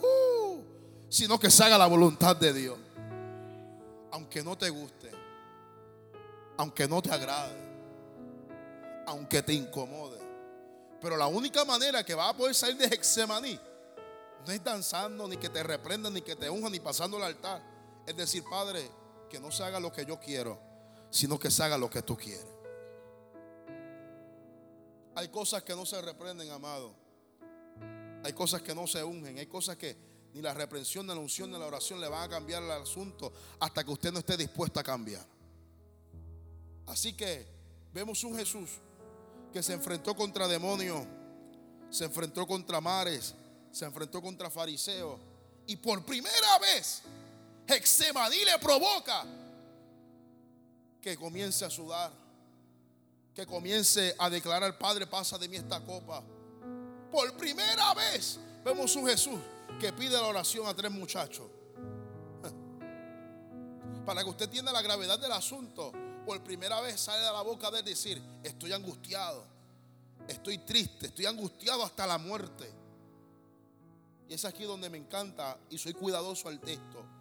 uh, 0.02 0.60
sino 1.08 1.40
que 1.40 1.50
se 1.50 1.64
haga 1.64 1.78
la 1.78 1.86
voluntad 1.86 2.36
de 2.36 2.52
Dios. 2.52 2.78
Aunque 4.10 4.42
no 4.42 4.58
te 4.58 4.68
guste, 4.68 5.10
aunque 6.58 6.86
no 6.86 7.00
te 7.00 7.10
agrade, 7.10 7.56
aunque 9.06 9.42
te 9.42 9.54
incomode. 9.54 10.20
Pero 11.00 11.16
la 11.16 11.26
única 11.26 11.64
manera 11.64 12.04
que 12.04 12.14
vas 12.14 12.34
a 12.34 12.36
poder 12.36 12.54
salir 12.54 12.76
de 12.76 12.94
Hexemaní 12.94 13.58
no 14.46 14.52
es 14.52 14.62
danzando, 14.62 15.26
ni 15.26 15.38
que 15.38 15.48
te 15.48 15.62
reprendan, 15.62 16.12
ni 16.12 16.20
que 16.20 16.36
te 16.36 16.50
unjan, 16.50 16.72
ni 16.72 16.80
pasando 16.80 17.16
el 17.16 17.22
altar 17.22 17.75
es 18.06 18.16
decir, 18.16 18.44
Padre, 18.48 18.88
que 19.28 19.40
no 19.40 19.50
se 19.50 19.64
haga 19.64 19.80
lo 19.80 19.92
que 19.92 20.06
yo 20.06 20.18
quiero, 20.20 20.58
sino 21.10 21.38
que 21.38 21.50
se 21.50 21.62
haga 21.62 21.76
lo 21.76 21.90
que 21.90 22.02
tú 22.02 22.16
quieres. 22.16 22.46
Hay 25.16 25.28
cosas 25.28 25.62
que 25.62 25.74
no 25.74 25.86
se 25.86 26.00
reprenden, 26.02 26.50
amado. 26.50 26.94
Hay 28.22 28.32
cosas 28.32 28.62
que 28.62 28.74
no 28.74 28.86
se 28.86 29.02
ungen. 29.02 29.38
Hay 29.38 29.46
cosas 29.46 29.76
que 29.76 29.96
ni 30.34 30.42
la 30.42 30.52
reprensión, 30.52 31.06
ni 31.06 31.14
la 31.14 31.20
unción, 31.20 31.50
ni 31.50 31.58
la 31.58 31.66
oración 31.66 32.00
le 32.00 32.08
van 32.08 32.24
a 32.24 32.28
cambiar 32.28 32.62
el 32.62 32.70
asunto 32.70 33.32
hasta 33.58 33.82
que 33.82 33.90
usted 33.90 34.12
no 34.12 34.18
esté 34.18 34.36
dispuesto 34.36 34.78
a 34.78 34.82
cambiar. 34.82 35.26
Así 36.86 37.14
que 37.14 37.46
vemos 37.94 38.22
un 38.24 38.36
Jesús 38.36 38.70
que 39.52 39.62
se 39.62 39.72
enfrentó 39.72 40.14
contra 40.14 40.46
demonios, 40.46 41.06
se 41.88 42.04
enfrentó 42.04 42.46
contra 42.46 42.80
mares, 42.80 43.34
se 43.72 43.86
enfrentó 43.86 44.20
contra 44.20 44.50
fariseos. 44.50 45.18
Y 45.66 45.76
por 45.76 46.04
primera 46.04 46.58
vez 46.60 47.02
Hexemaní 47.66 48.44
le 48.44 48.58
provoca 48.58 49.26
que 51.00 51.16
comience 51.16 51.64
a 51.64 51.70
sudar, 51.70 52.12
que 53.34 53.46
comience 53.46 54.14
a 54.18 54.30
declarar, 54.30 54.78
Padre, 54.78 55.06
pasa 55.06 55.38
de 55.38 55.48
mí 55.48 55.56
esta 55.56 55.80
copa. 55.80 56.22
Por 57.10 57.36
primera 57.36 57.94
vez 57.94 58.38
vemos 58.64 58.94
un 58.96 59.06
Jesús 59.06 59.38
que 59.80 59.92
pide 59.92 60.12
la 60.12 60.26
oración 60.26 60.66
a 60.66 60.74
tres 60.74 60.90
muchachos. 60.90 61.46
Para 64.06 64.22
que 64.22 64.30
usted 64.30 64.46
entienda 64.46 64.72
la 64.72 64.82
gravedad 64.82 65.18
del 65.18 65.32
asunto, 65.32 65.92
por 66.24 66.42
primera 66.42 66.80
vez 66.80 67.00
sale 67.00 67.24
de 67.24 67.32
la 67.32 67.42
boca 67.42 67.70
de 67.70 67.82
decir, 67.82 68.20
estoy 68.42 68.72
angustiado, 68.72 69.44
estoy 70.26 70.58
triste, 70.58 71.06
estoy 71.06 71.26
angustiado 71.26 71.84
hasta 71.84 72.06
la 72.06 72.18
muerte. 72.18 72.68
Y 74.28 74.34
es 74.34 74.44
aquí 74.44 74.64
donde 74.64 74.90
me 74.90 74.98
encanta 74.98 75.56
y 75.70 75.78
soy 75.78 75.94
cuidadoso 75.94 76.48
al 76.48 76.60
texto. 76.60 77.15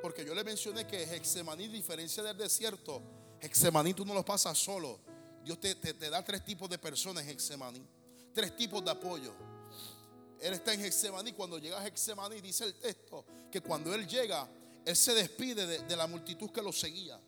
Porque 0.00 0.24
yo 0.24 0.34
le 0.34 0.44
mencioné 0.44 0.86
que 0.86 1.02
Hexemaní, 1.02 1.68
diferencia 1.68 2.22
del 2.22 2.36
desierto, 2.36 3.02
Hexemaní 3.40 3.94
tú 3.94 4.04
no 4.04 4.14
lo 4.14 4.24
pasas 4.24 4.56
solo. 4.56 5.00
Dios 5.44 5.58
te, 5.60 5.74
da 6.10 6.24
tres 6.24 6.44
tipos 6.44 6.68
de 6.68 6.78
personas 6.78 7.24
en 7.24 7.30
Hexemaní. 7.30 7.84
Tres 8.32 8.56
tipos 8.56 8.84
de 8.84 8.90
apoyo. 8.90 9.32
Él 10.40 10.54
está 10.54 10.74
en 10.74 10.84
Hexemaní. 10.84 11.32
Cuando 11.32 11.58
llega 11.58 11.80
a 11.80 11.86
Hexemaní, 11.86 12.40
dice 12.40 12.64
el 12.64 12.74
texto 12.74 13.24
que 13.50 13.60
cuando 13.60 13.92
él 13.94 14.06
llega, 14.06 14.48
él 14.84 14.96
se 14.96 15.14
despide 15.14 15.66
de, 15.66 15.78
de 15.80 15.96
la 15.96 16.06
multitud 16.06 16.50
que 16.50 16.62
lo 16.62 16.72
seguía. 16.72 17.18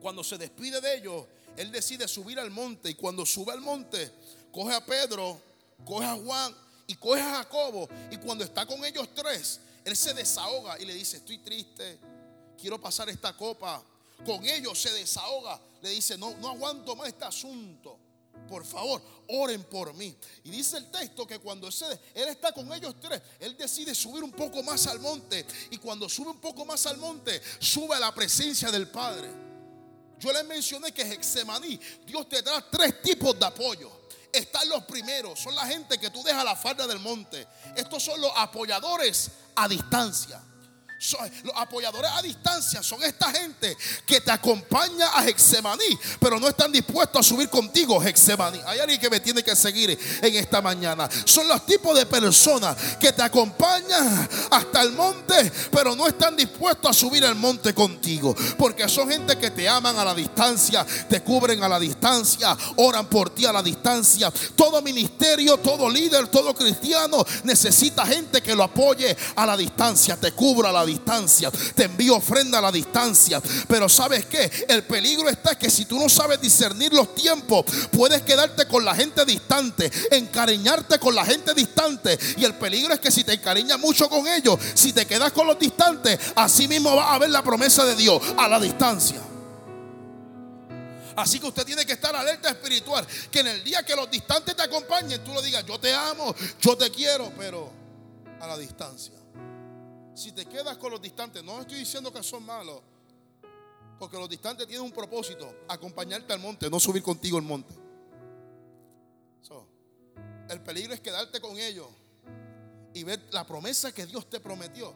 Cuando 0.00 0.22
se 0.22 0.36
despide 0.38 0.80
de 0.80 0.96
ellos, 0.96 1.26
él 1.56 1.72
decide 1.72 2.06
subir 2.06 2.38
al 2.38 2.50
monte. 2.50 2.90
Y 2.90 2.94
cuando 2.94 3.24
sube 3.24 3.52
al 3.52 3.60
monte, 3.60 4.10
coge 4.52 4.74
a 4.74 4.84
Pedro, 4.84 5.40
coge 5.84 6.04
a 6.04 6.14
Juan 6.14 6.54
y 6.86 6.94
coge 6.96 7.20
a 7.20 7.36
Jacobo. 7.36 7.88
Y 8.10 8.16
cuando 8.18 8.44
está 8.44 8.66
con 8.66 8.84
ellos 8.84 9.08
tres, 9.14 9.60
él 9.88 9.96
se 9.96 10.14
desahoga 10.14 10.78
y 10.78 10.84
le 10.84 10.94
dice, 10.94 11.16
estoy 11.16 11.38
triste, 11.38 11.98
quiero 12.60 12.80
pasar 12.80 13.08
esta 13.08 13.36
copa. 13.36 13.82
Con 14.24 14.44
ellos 14.44 14.78
se 14.80 14.92
desahoga, 14.92 15.60
le 15.80 15.90
dice, 15.90 16.18
no, 16.18 16.36
no 16.36 16.48
aguanto 16.48 16.94
más 16.94 17.08
este 17.08 17.24
asunto. 17.24 17.98
Por 18.48 18.64
favor, 18.64 19.02
oren 19.28 19.64
por 19.64 19.94
mí. 19.94 20.14
Y 20.44 20.50
dice 20.50 20.76
el 20.76 20.90
texto 20.90 21.26
que 21.26 21.38
cuando 21.38 21.68
él 21.68 22.28
está 22.28 22.52
con 22.52 22.72
ellos 22.72 22.94
tres, 23.00 23.20
él 23.40 23.56
decide 23.56 23.94
subir 23.94 24.22
un 24.22 24.32
poco 24.32 24.62
más 24.62 24.86
al 24.86 25.00
monte. 25.00 25.44
Y 25.70 25.78
cuando 25.78 26.08
sube 26.08 26.30
un 26.30 26.40
poco 26.40 26.64
más 26.64 26.86
al 26.86 26.98
monte, 26.98 27.40
sube 27.58 27.96
a 27.96 28.00
la 28.00 28.14
presencia 28.14 28.70
del 28.70 28.88
Padre. 28.88 29.28
Yo 30.18 30.32
les 30.32 30.44
mencioné 30.44 30.92
que 30.92 31.02
Hexemaní, 31.02 31.78
Dios 32.04 32.28
te 32.28 32.42
da 32.42 32.64
tres 32.70 33.00
tipos 33.02 33.38
de 33.38 33.46
apoyo 33.46 33.97
están 34.32 34.68
los 34.68 34.84
primeros, 34.84 35.40
son 35.40 35.54
la 35.54 35.66
gente 35.66 35.98
que 35.98 36.10
tú 36.10 36.22
dejas 36.22 36.44
la 36.44 36.56
falda 36.56 36.86
del 36.86 36.98
monte. 36.98 37.46
Estos 37.76 38.02
son 38.02 38.20
los 38.20 38.32
apoyadores 38.36 39.30
a 39.56 39.68
distancia 39.68 40.40
los 41.44 41.54
apoyadores 41.54 42.10
a 42.12 42.22
distancia 42.22 42.82
son 42.82 43.02
esta 43.04 43.30
gente 43.30 43.76
que 44.04 44.20
te 44.20 44.32
acompaña 44.32 45.10
a 45.14 45.28
Hexemaní, 45.28 45.96
pero 46.18 46.40
no 46.40 46.48
están 46.48 46.72
dispuestos 46.72 47.20
a 47.20 47.22
subir 47.22 47.48
contigo 47.48 48.02
Hexemaní. 48.02 48.60
Hay 48.66 48.80
alguien 48.80 49.00
que 49.00 49.08
me 49.08 49.20
tiene 49.20 49.44
que 49.44 49.54
seguir 49.54 49.96
en 50.20 50.34
esta 50.34 50.60
mañana. 50.60 51.08
Son 51.24 51.46
los 51.46 51.64
tipos 51.66 51.96
de 51.96 52.04
personas 52.04 52.76
que 52.98 53.12
te 53.12 53.22
acompañan 53.22 54.28
hasta 54.50 54.82
el 54.82 54.92
monte, 54.92 55.52
pero 55.70 55.94
no 55.94 56.08
están 56.08 56.34
dispuestos 56.34 56.90
a 56.90 56.92
subir 56.92 57.22
el 57.22 57.36
monte 57.36 57.72
contigo, 57.72 58.34
porque 58.58 58.88
son 58.88 59.08
gente 59.08 59.38
que 59.38 59.52
te 59.52 59.68
aman 59.68 59.96
a 59.98 60.04
la 60.04 60.14
distancia, 60.14 60.84
te 61.08 61.22
cubren 61.22 61.62
a 61.62 61.68
la 61.68 61.78
distancia, 61.78 62.56
oran 62.76 63.06
por 63.06 63.30
ti 63.30 63.46
a 63.46 63.52
la 63.52 63.62
distancia. 63.62 64.32
Todo 64.56 64.82
ministerio, 64.82 65.58
todo 65.58 65.88
líder, 65.88 66.26
todo 66.26 66.52
cristiano 66.54 67.24
necesita 67.44 68.04
gente 68.04 68.42
que 68.42 68.56
lo 68.56 68.64
apoye 68.64 69.16
a 69.36 69.46
la 69.46 69.56
distancia, 69.56 70.16
te 70.16 70.32
cubra 70.32 70.70
a 70.70 70.72
la 70.72 70.80
distancia, 70.80 70.87
te 71.74 71.84
envío 71.84 72.16
ofrenda 72.16 72.58
a 72.58 72.62
la 72.62 72.72
distancia. 72.72 73.40
Pero 73.66 73.88
sabes 73.88 74.26
que 74.26 74.50
el 74.68 74.84
peligro 74.84 75.28
está 75.28 75.56
que 75.56 75.70
si 75.70 75.84
tú 75.84 75.98
no 75.98 76.08
sabes 76.08 76.40
discernir 76.40 76.92
los 76.92 77.14
tiempos, 77.14 77.64
puedes 77.90 78.22
quedarte 78.22 78.66
con 78.66 78.84
la 78.84 78.94
gente 78.94 79.24
distante, 79.24 79.90
encariñarte 80.10 80.98
con 80.98 81.14
la 81.14 81.24
gente 81.24 81.54
distante. 81.54 82.18
Y 82.36 82.44
el 82.44 82.54
peligro 82.54 82.94
es 82.94 83.00
que 83.00 83.10
si 83.10 83.24
te 83.24 83.34
encariñas 83.34 83.78
mucho 83.78 84.08
con 84.08 84.26
ellos, 84.26 84.58
si 84.74 84.92
te 84.92 85.06
quedas 85.06 85.32
con 85.32 85.46
los 85.46 85.58
distantes, 85.58 86.18
así 86.34 86.68
mismo 86.68 86.94
va 86.94 87.14
a 87.14 87.18
ver 87.18 87.30
la 87.30 87.42
promesa 87.42 87.84
de 87.84 87.96
Dios 87.96 88.20
a 88.36 88.48
la 88.48 88.60
distancia. 88.60 89.20
Así 91.16 91.40
que 91.40 91.46
usted 91.46 91.64
tiene 91.64 91.84
que 91.84 91.94
estar 91.94 92.14
alerta 92.14 92.48
espiritual. 92.48 93.04
Que 93.30 93.40
en 93.40 93.48
el 93.48 93.64
día 93.64 93.82
que 93.82 93.96
los 93.96 94.08
distantes 94.08 94.54
te 94.54 94.62
acompañen, 94.62 95.22
tú 95.24 95.34
lo 95.34 95.42
digas, 95.42 95.64
yo 95.66 95.78
te 95.80 95.92
amo, 95.92 96.34
yo 96.60 96.76
te 96.76 96.90
quiero, 96.90 97.32
pero 97.36 97.72
a 98.40 98.46
la 98.46 98.56
distancia 98.56 99.17
si 100.18 100.32
te 100.32 100.46
quedas 100.46 100.76
con 100.78 100.90
los 100.90 101.00
distantes, 101.00 101.44
no 101.44 101.60
estoy 101.60 101.78
diciendo 101.78 102.12
que 102.12 102.22
son 102.22 102.44
malos, 102.44 102.82
porque 103.98 104.16
los 104.16 104.28
distantes 104.28 104.66
tienen 104.66 104.84
un 104.84 104.92
propósito, 104.92 105.54
acompañarte 105.68 106.32
al 106.32 106.40
monte, 106.40 106.68
no 106.68 106.80
subir 106.80 107.02
contigo 107.02 107.38
el 107.38 107.44
monte. 107.44 107.74
el 110.48 110.62
peligro 110.62 110.94
es 110.94 111.00
quedarte 111.00 111.42
con 111.42 111.58
ellos 111.58 111.86
y 112.94 113.04
ver 113.04 113.20
la 113.32 113.46
promesa 113.46 113.92
que 113.92 114.06
Dios 114.06 114.30
te 114.30 114.40
prometió 114.40 114.94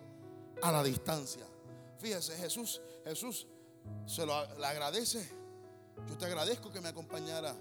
a 0.63 0.73
la 0.73 0.83
distancia. 0.83 1.47
Fíjese, 1.99 2.35
Jesús, 2.39 2.81
Jesús 3.05 3.47
se 4.07 4.25
lo 4.25 4.35
agradece. 4.35 5.29
Yo 6.09 6.17
te 6.17 6.25
agradezco 6.25 6.73
que 6.73 6.81
me 6.81 6.89
acompañara. 6.89 7.55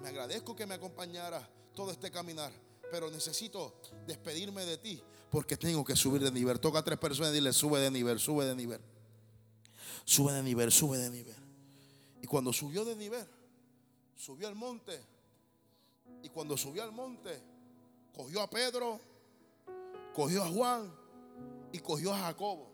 Me 0.00 0.08
agradezco 0.08 0.56
que 0.56 0.66
me 0.66 0.74
acompañara 0.74 1.48
todo 1.72 1.92
este 1.92 2.10
caminar. 2.10 2.50
Pero 2.90 3.12
necesito 3.12 3.80
despedirme 4.04 4.64
de 4.64 4.78
ti 4.78 5.00
porque 5.30 5.56
tengo 5.56 5.84
que 5.84 5.94
subir 5.96 6.22
de 6.22 6.30
nivel. 6.30 6.58
Toca 6.60 6.78
a 6.78 6.84
tres 6.84 6.98
personas 6.98 7.32
y 7.32 7.34
dile, 7.34 7.52
sube 7.52 7.80
de 7.80 7.90
nivel, 7.90 8.18
sube 8.18 8.44
de 8.44 8.54
nivel. 8.54 8.80
Sube 10.04 10.32
de 10.32 10.42
nivel, 10.42 10.72
sube 10.72 10.98
de 10.98 11.10
nivel. 11.10 11.36
Y 12.22 12.26
cuando 12.26 12.52
subió 12.52 12.84
de 12.84 12.96
nivel, 12.96 13.26
subió 14.16 14.48
al 14.48 14.54
monte. 14.54 14.98
Y 16.22 16.30
cuando 16.30 16.56
subió 16.56 16.82
al 16.82 16.92
monte, 16.92 17.40
cogió 18.14 18.40
a 18.40 18.48
Pedro, 18.48 19.00
cogió 20.14 20.42
a 20.42 20.48
Juan 20.48 20.92
y 21.72 21.78
cogió 21.78 22.12
a 22.12 22.18
Jacobo. 22.18 22.72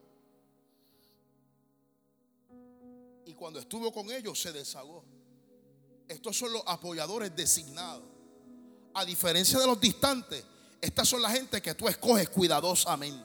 Y 3.27 3.35
cuando 3.35 3.59
estuvo 3.59 3.93
con 3.93 4.11
ellos 4.11 4.41
se 4.41 4.53
desahogó. 4.53 5.05
Estos 6.07 6.37
son 6.37 6.53
los 6.53 6.63
apoyadores 6.67 7.35
designados. 7.35 8.05
A 8.95 9.05
diferencia 9.05 9.59
de 9.59 9.67
los 9.67 9.81
distantes, 9.81 10.45
estas 10.85 11.09
son 11.09 11.23
la 11.23 11.31
gente 11.31 11.63
que 11.63 11.75
tú 11.75 11.89
escoges 11.89 12.29
cuidadosamente. 12.29 13.25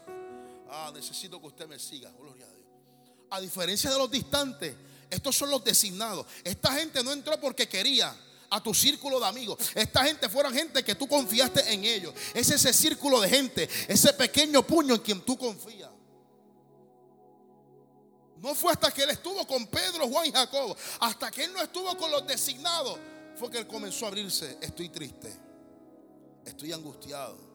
Ah, 0.70 0.92
necesito 0.94 1.42
que 1.42 1.48
usted 1.48 1.68
me 1.68 1.78
siga. 1.78 2.10
Gloria 2.18 2.46
a 2.46 2.50
Dios. 2.50 2.68
A 3.32 3.42
diferencia 3.42 3.92
de 3.92 3.98
los 3.98 4.10
distantes, 4.10 4.74
estos 5.10 5.36
son 5.36 5.50
los 5.50 5.62
designados. 5.62 6.26
Esta 6.44 6.72
gente 6.72 7.04
no 7.04 7.12
entró 7.12 7.38
porque 7.38 7.68
quería 7.68 8.16
a 8.50 8.64
tu 8.64 8.74
círculo 8.74 9.20
de 9.20 9.26
amigos. 9.26 9.60
Esta 9.76 10.06
gente 10.06 10.30
fueron 10.30 10.54
gente 10.54 10.86
que 10.86 10.96
tú 10.96 11.06
confiaste 11.06 11.74
en 11.74 11.84
ellos. 11.84 12.14
Es 12.34 12.50
ese 12.50 12.72
círculo 12.72 13.20
de 13.20 13.28
gente, 13.28 13.70
ese 13.90 14.14
pequeño 14.14 14.66
puño 14.66 14.96
en 14.96 15.02
quien 15.02 15.22
tú 15.22 15.38
confías. 15.38 15.90
No 18.38 18.56
fue 18.56 18.72
hasta 18.72 18.90
que 18.90 19.04
él 19.04 19.10
estuvo 19.10 19.46
con 19.46 19.68
Pedro, 19.68 20.08
Juan 20.08 20.28
y 20.28 20.32
Jacobo, 20.32 20.78
hasta 21.02 21.30
que 21.30 21.44
él 21.44 21.52
no 21.52 21.62
estuvo 21.62 21.98
con 21.98 22.10
los 22.10 22.26
designados, 22.26 22.98
fue 23.36 23.52
que 23.52 23.58
él 23.58 23.68
comenzó 23.68 24.06
a 24.06 24.08
abrirse. 24.08 24.58
Estoy 24.62 24.88
triste, 24.88 25.36
estoy 26.46 26.72
angustiado, 26.72 27.49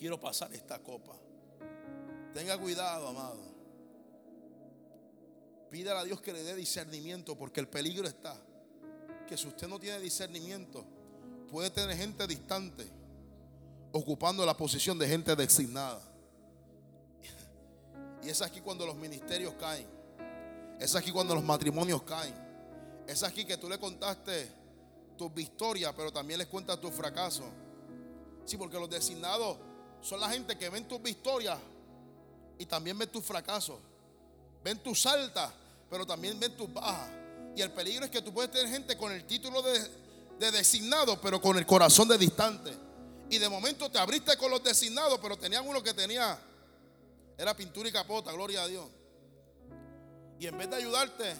quiero 0.00 0.18
pasar 0.18 0.50
esta 0.54 0.78
copa. 0.78 1.12
Tenga 2.32 2.56
cuidado, 2.58 3.08
amado. 3.08 3.42
Pídale 5.70 6.00
a 6.00 6.04
Dios 6.04 6.22
que 6.22 6.32
le 6.32 6.42
dé 6.42 6.56
discernimiento 6.56 7.36
porque 7.36 7.60
el 7.60 7.68
peligro 7.68 8.08
está 8.08 8.34
que 9.28 9.36
si 9.36 9.46
usted 9.46 9.68
no 9.68 9.78
tiene 9.78 10.00
discernimiento, 10.00 10.84
puede 11.50 11.70
tener 11.70 11.96
gente 11.96 12.26
distante 12.26 12.88
ocupando 13.92 14.44
la 14.46 14.56
posición 14.56 14.98
de 14.98 15.06
gente 15.06 15.36
designada. 15.36 16.00
Y 18.22 18.30
es 18.30 18.40
aquí 18.40 18.60
cuando 18.60 18.86
los 18.86 18.96
ministerios 18.96 19.54
caen. 19.54 19.86
Es 20.80 20.94
aquí 20.94 21.12
cuando 21.12 21.34
los 21.34 21.44
matrimonios 21.44 22.02
caen. 22.02 22.34
Es 23.06 23.22
aquí 23.22 23.44
que 23.44 23.58
tú 23.58 23.68
le 23.68 23.78
contaste 23.78 24.50
tus 25.18 25.32
victorias, 25.32 25.92
pero 25.94 26.10
también 26.10 26.38
les 26.38 26.48
cuentas 26.48 26.80
tus 26.80 26.92
fracasos. 26.92 27.46
Sí, 28.46 28.56
porque 28.56 28.78
los 28.78 28.88
designados 28.88 29.58
son 30.02 30.20
la 30.20 30.28
gente 30.30 30.56
que 30.56 30.68
ven 30.68 30.86
tus 30.88 31.02
victorias 31.02 31.58
y 32.58 32.66
también 32.66 32.98
ven 32.98 33.08
tus 33.08 33.24
fracasos. 33.24 33.78
Ven 34.62 34.78
tus 34.78 35.06
altas, 35.06 35.50
pero 35.88 36.06
también 36.06 36.38
ven 36.38 36.56
tus 36.56 36.72
bajas. 36.72 37.10
Y 37.56 37.62
el 37.62 37.72
peligro 37.72 38.04
es 38.04 38.10
que 38.10 38.22
tú 38.22 38.32
puedes 38.32 38.50
tener 38.50 38.68
gente 38.68 38.96
con 38.96 39.12
el 39.12 39.24
título 39.24 39.62
de, 39.62 40.50
designado, 40.50 41.20
pero 41.20 41.40
con 41.40 41.56
el 41.56 41.66
corazón 41.66 42.08
de 42.08 42.18
distante. 42.18 42.72
Y 43.28 43.38
de 43.38 43.48
momento 43.48 43.90
te 43.90 43.98
abriste 43.98 44.36
con 44.36 44.50
los 44.50 44.62
designados, 44.62 45.18
pero 45.20 45.36
tenían 45.36 45.66
uno 45.66 45.82
que 45.82 45.94
tenía, 45.94 46.38
era 47.38 47.56
pintura 47.56 47.88
y 47.88 47.92
capota, 47.92 48.32
gloria 48.32 48.62
a 48.62 48.68
Dios. 48.68 48.86
Y 50.38 50.46
en 50.46 50.56
vez 50.58 50.70
de 50.70 50.76
ayudarte, 50.76 51.34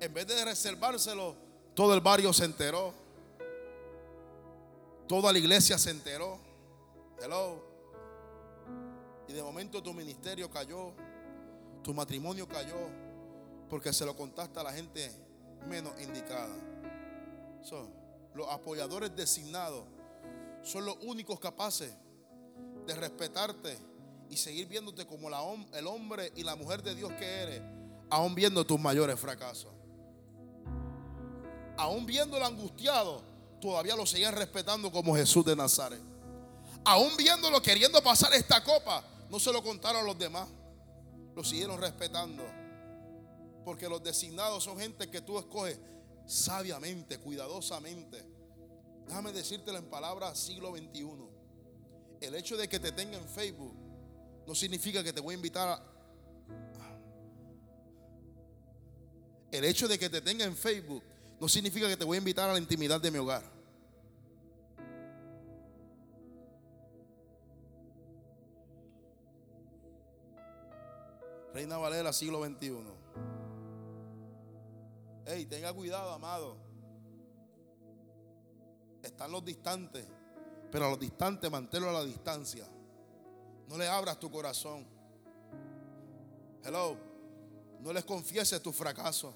en 0.00 0.14
vez 0.14 0.26
de 0.26 0.44
reservárselo, 0.44 1.34
todo 1.74 1.94
el 1.94 2.00
barrio 2.00 2.32
se 2.32 2.44
enteró. 2.44 2.94
Toda 5.08 5.32
la 5.32 5.38
iglesia 5.38 5.78
se 5.78 5.90
enteró. 5.90 6.38
Hello. 7.20 7.65
Y 9.28 9.32
de 9.32 9.42
momento 9.42 9.82
tu 9.82 9.92
ministerio 9.92 10.50
cayó, 10.50 10.92
tu 11.82 11.92
matrimonio 11.92 12.46
cayó, 12.46 12.88
porque 13.68 13.92
se 13.92 14.04
lo 14.04 14.16
contaste 14.16 14.60
a 14.60 14.62
la 14.62 14.72
gente 14.72 15.10
menos 15.66 15.92
indicada. 16.00 16.54
los 18.34 18.48
apoyadores 18.50 19.14
designados 19.16 19.84
son 20.62 20.84
los 20.84 20.96
únicos 21.02 21.40
capaces 21.40 21.92
de 22.86 22.94
respetarte 22.94 23.76
y 24.30 24.36
seguir 24.36 24.66
viéndote 24.66 25.06
como 25.06 25.28
el 25.28 25.86
hombre 25.86 26.32
y 26.36 26.42
la 26.42 26.56
mujer 26.56 26.82
de 26.82 26.94
Dios 26.94 27.12
que 27.12 27.24
eres, 27.24 27.62
aún 28.10 28.34
viendo 28.34 28.64
tus 28.64 28.78
mayores 28.78 29.18
fracasos. 29.18 29.72
Aún 31.76 32.06
viéndolo 32.06 32.44
angustiado, 32.44 33.22
todavía 33.60 33.96
lo 33.96 34.06
siguen 34.06 34.32
respetando 34.32 34.90
como 34.90 35.14
Jesús 35.14 35.44
de 35.44 35.54
Nazaret. 35.54 36.00
Aún 36.84 37.16
viéndolo 37.16 37.60
queriendo 37.60 38.02
pasar 38.02 38.32
esta 38.34 38.62
copa, 38.62 39.04
no 39.30 39.40
se 39.40 39.52
lo 39.52 39.62
contaron 39.62 40.02
a 40.02 40.04
los 40.04 40.18
demás, 40.18 40.48
lo 41.34 41.44
siguieron 41.44 41.80
respetando. 41.80 42.44
Porque 43.64 43.88
los 43.88 44.02
designados 44.02 44.62
son 44.62 44.78
gente 44.78 45.10
que 45.10 45.20
tú 45.20 45.38
escoges 45.38 45.78
sabiamente, 46.26 47.18
cuidadosamente. 47.18 48.24
Déjame 49.06 49.32
decírtelo 49.32 49.78
en 49.78 49.90
palabras 49.90 50.38
siglo 50.38 50.74
XXI. 50.76 51.06
El 52.20 52.34
hecho 52.34 52.56
de 52.56 52.68
que 52.68 52.78
te 52.78 52.92
tenga 52.92 53.18
en 53.18 53.28
Facebook 53.28 53.74
no 54.46 54.54
significa 54.54 55.02
que 55.02 55.12
te 55.12 55.20
voy 55.20 55.34
a 55.34 55.36
invitar 55.36 55.68
a... 55.68 55.92
El 59.50 59.64
hecho 59.64 59.88
de 59.88 59.98
que 59.98 60.10
te 60.10 60.20
tenga 60.20 60.44
en 60.44 60.56
Facebook 60.56 61.02
no 61.40 61.48
significa 61.48 61.88
que 61.88 61.96
te 61.96 62.04
voy 62.04 62.16
a 62.16 62.18
invitar 62.18 62.50
a 62.50 62.52
la 62.52 62.58
intimidad 62.58 63.00
de 63.00 63.10
mi 63.10 63.18
hogar. 63.18 63.55
Reina 71.56 71.78
Valera, 71.78 72.12
siglo 72.12 72.44
XXI. 72.44 72.84
Hey, 75.24 75.46
tenga 75.46 75.72
cuidado, 75.72 76.12
amado. 76.12 76.58
Están 79.02 79.32
los 79.32 79.42
distantes, 79.42 80.06
pero 80.70 80.84
a 80.84 80.90
los 80.90 81.00
distantes 81.00 81.50
manténlo 81.50 81.88
a 81.88 81.94
la 81.94 82.04
distancia. 82.04 82.68
No 83.68 83.78
le 83.78 83.88
abras 83.88 84.20
tu 84.20 84.30
corazón. 84.30 84.86
Hello. 86.62 86.98
No 87.80 87.90
les 87.90 88.04
confieses 88.04 88.60
tu 88.60 88.70
fracaso. 88.70 89.32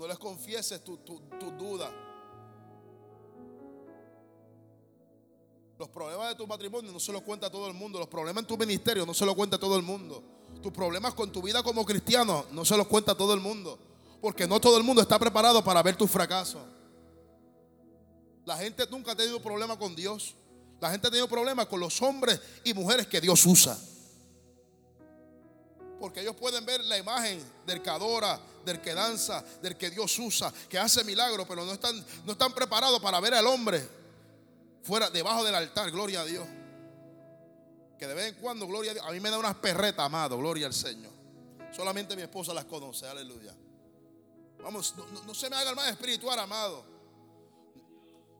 No 0.00 0.08
les 0.08 0.18
confieses 0.18 0.82
tu, 0.82 0.96
tu, 0.96 1.20
tu 1.38 1.52
duda. 1.52 1.92
Los 5.78 5.88
problemas 5.88 6.28
de 6.28 6.34
tu 6.36 6.46
matrimonio 6.46 6.92
no 6.92 7.00
se 7.00 7.12
los 7.12 7.22
cuenta 7.22 7.50
todo 7.50 7.66
el 7.66 7.74
mundo. 7.74 7.98
Los 7.98 8.08
problemas 8.08 8.42
en 8.42 8.46
tu 8.46 8.56
ministerio 8.56 9.04
no 9.04 9.12
se 9.12 9.26
los 9.26 9.34
cuenta 9.34 9.58
todo 9.58 9.76
el 9.76 9.82
mundo. 9.82 10.22
Tus 10.62 10.72
problemas 10.72 11.14
con 11.14 11.32
tu 11.32 11.42
vida 11.42 11.62
como 11.62 11.84
cristiano 11.84 12.46
no 12.52 12.64
se 12.64 12.76
los 12.76 12.86
cuenta 12.86 13.16
todo 13.16 13.34
el 13.34 13.40
mundo. 13.40 13.78
Porque 14.20 14.46
no 14.46 14.60
todo 14.60 14.78
el 14.78 14.84
mundo 14.84 15.02
está 15.02 15.18
preparado 15.18 15.64
para 15.64 15.82
ver 15.82 15.96
tu 15.96 16.06
fracaso. 16.06 16.60
La 18.44 18.56
gente 18.56 18.86
nunca 18.88 19.12
ha 19.12 19.16
tenido 19.16 19.42
problema 19.42 19.76
con 19.76 19.96
Dios. 19.96 20.34
La 20.80 20.90
gente 20.90 21.08
ha 21.08 21.10
tenido 21.10 21.28
problemas 21.28 21.66
con 21.66 21.80
los 21.80 22.00
hombres 22.02 22.40
y 22.62 22.72
mujeres 22.72 23.08
que 23.08 23.20
Dios 23.20 23.44
usa. 23.44 23.76
Porque 25.98 26.20
ellos 26.20 26.36
pueden 26.36 26.64
ver 26.64 26.84
la 26.84 26.98
imagen 26.98 27.42
del 27.66 27.82
que 27.82 27.90
adora, 27.90 28.38
del 28.64 28.80
que 28.80 28.94
danza, 28.94 29.42
del 29.60 29.76
que 29.76 29.90
Dios 29.90 30.18
usa, 30.18 30.52
que 30.68 30.78
hace 30.78 31.02
milagros, 31.02 31.46
pero 31.48 31.64
no 31.64 31.72
están, 31.72 32.04
no 32.24 32.32
están 32.32 32.52
preparados 32.52 33.00
para 33.00 33.18
ver 33.20 33.34
al 33.34 33.46
hombre 33.46 34.03
fuera, 34.84 35.10
debajo 35.10 35.42
del 35.44 35.54
altar. 35.54 35.90
Gloria 35.90 36.20
a 36.20 36.24
Dios. 36.24 36.46
Que 37.98 38.06
de 38.06 38.14
vez 38.14 38.28
en 38.28 38.34
cuando, 38.40 38.66
gloria 38.66 38.92
a 38.92 38.94
Dios. 38.94 39.06
A 39.06 39.10
mí 39.10 39.20
me 39.20 39.30
da 39.30 39.38
unas 39.38 39.56
perretas, 39.56 40.04
amado. 40.04 40.38
Gloria 40.38 40.66
al 40.66 40.74
Señor. 40.74 41.12
Solamente 41.74 42.14
mi 42.14 42.22
esposa 42.22 42.54
las 42.54 42.66
conoce. 42.66 43.06
Aleluya. 43.06 43.54
Vamos, 44.62 44.94
no, 45.26 45.34
se 45.34 45.50
me 45.50 45.56
haga 45.56 45.70
el 45.70 45.76
más 45.76 45.88
espiritual, 45.88 46.38
amado. 46.38 46.84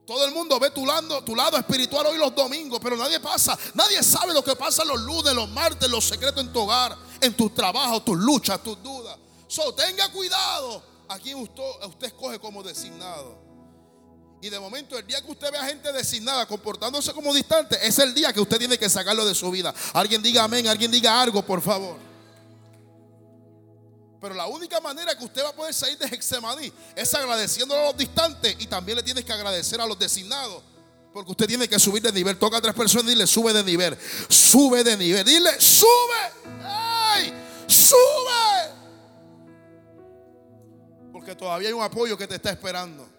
Todo 0.07 0.25
el 0.25 0.33
mundo 0.33 0.59
ve 0.59 0.71
tu 0.71 0.85
lado, 0.85 1.23
tu 1.23 1.35
lado 1.35 1.57
espiritual 1.57 2.05
hoy 2.07 2.17
los 2.17 2.33
domingos, 2.35 2.79
pero 2.81 2.95
nadie 2.95 3.19
pasa, 3.19 3.57
nadie 3.73 4.03
sabe 4.03 4.33
lo 4.33 4.43
que 4.43 4.55
pasa 4.55 4.85
los 4.85 5.01
lunes, 5.01 5.33
los 5.33 5.49
martes, 5.49 5.89
los 5.89 6.05
secretos 6.05 6.43
en 6.43 6.53
tu 6.53 6.61
hogar, 6.61 6.95
en 7.21 7.35
tus 7.35 7.53
trabajos, 7.55 8.05
tus 8.05 8.17
luchas, 8.17 8.61
tus 8.61 8.81
dudas. 8.83 9.17
So, 9.47 9.73
tenga 9.73 10.11
cuidado 10.11 10.83
a 11.07 11.19
quien 11.19 11.39
usted, 11.39 11.63
usted 11.87 12.07
escoge 12.07 12.39
como 12.39 12.61
designado. 12.63 13.44
Y 14.45 14.49
de 14.51 14.59
momento, 14.59 14.95
el 14.95 15.07
día 15.07 15.19
que 15.23 15.31
usted 15.31 15.51
ve 15.51 15.57
a 15.57 15.65
gente 15.65 15.91
designada 15.91 16.45
comportándose 16.45 17.11
como 17.13 17.33
distante, 17.33 17.79
es 17.81 17.97
el 17.97 18.13
día 18.13 18.31
que 18.31 18.39
usted 18.39 18.59
tiene 18.59 18.77
que 18.77 18.87
sacarlo 18.87 19.25
de 19.25 19.33
su 19.33 19.49
vida. 19.49 19.73
Alguien 19.91 20.21
diga 20.21 20.43
amén, 20.43 20.67
alguien 20.67 20.91
diga 20.91 21.19
algo, 21.19 21.43
por 21.43 21.63
favor. 21.63 21.97
Pero 24.21 24.35
la 24.35 24.45
única 24.45 24.79
manera 24.79 25.17
que 25.17 25.25
usted 25.25 25.43
va 25.43 25.49
a 25.49 25.55
poder 25.55 25.73
salir 25.73 25.97
de 25.97 26.05
Hexemaní 26.05 26.71
es 26.95 27.11
agradeciendo 27.15 27.73
a 27.73 27.85
los 27.85 27.97
distantes 27.97 28.55
y 28.59 28.67
también 28.67 28.97
le 28.97 29.03
tienes 29.03 29.25
que 29.25 29.33
agradecer 29.33 29.81
a 29.81 29.87
los 29.87 29.97
designados. 29.97 30.61
Porque 31.11 31.31
usted 31.31 31.47
tiene 31.47 31.67
que 31.67 31.79
subir 31.79 32.03
de 32.03 32.11
nivel. 32.11 32.37
Toca 32.37 32.57
a 32.57 32.61
tres 32.61 32.75
personas 32.75 33.07
y 33.07 33.15
dile, 33.15 33.25
sube 33.25 33.51
de 33.51 33.63
nivel. 33.63 33.97
Sube 34.29 34.83
de 34.83 34.95
nivel. 34.95 35.25
Dile, 35.25 35.59
sube. 35.59 36.59
¡Ay! 36.61 37.33
Sube. 37.65 38.75
Porque 41.11 41.33
todavía 41.33 41.69
hay 41.69 41.73
un 41.73 41.81
apoyo 41.81 42.15
que 42.15 42.27
te 42.27 42.35
está 42.35 42.51
esperando. 42.51 43.14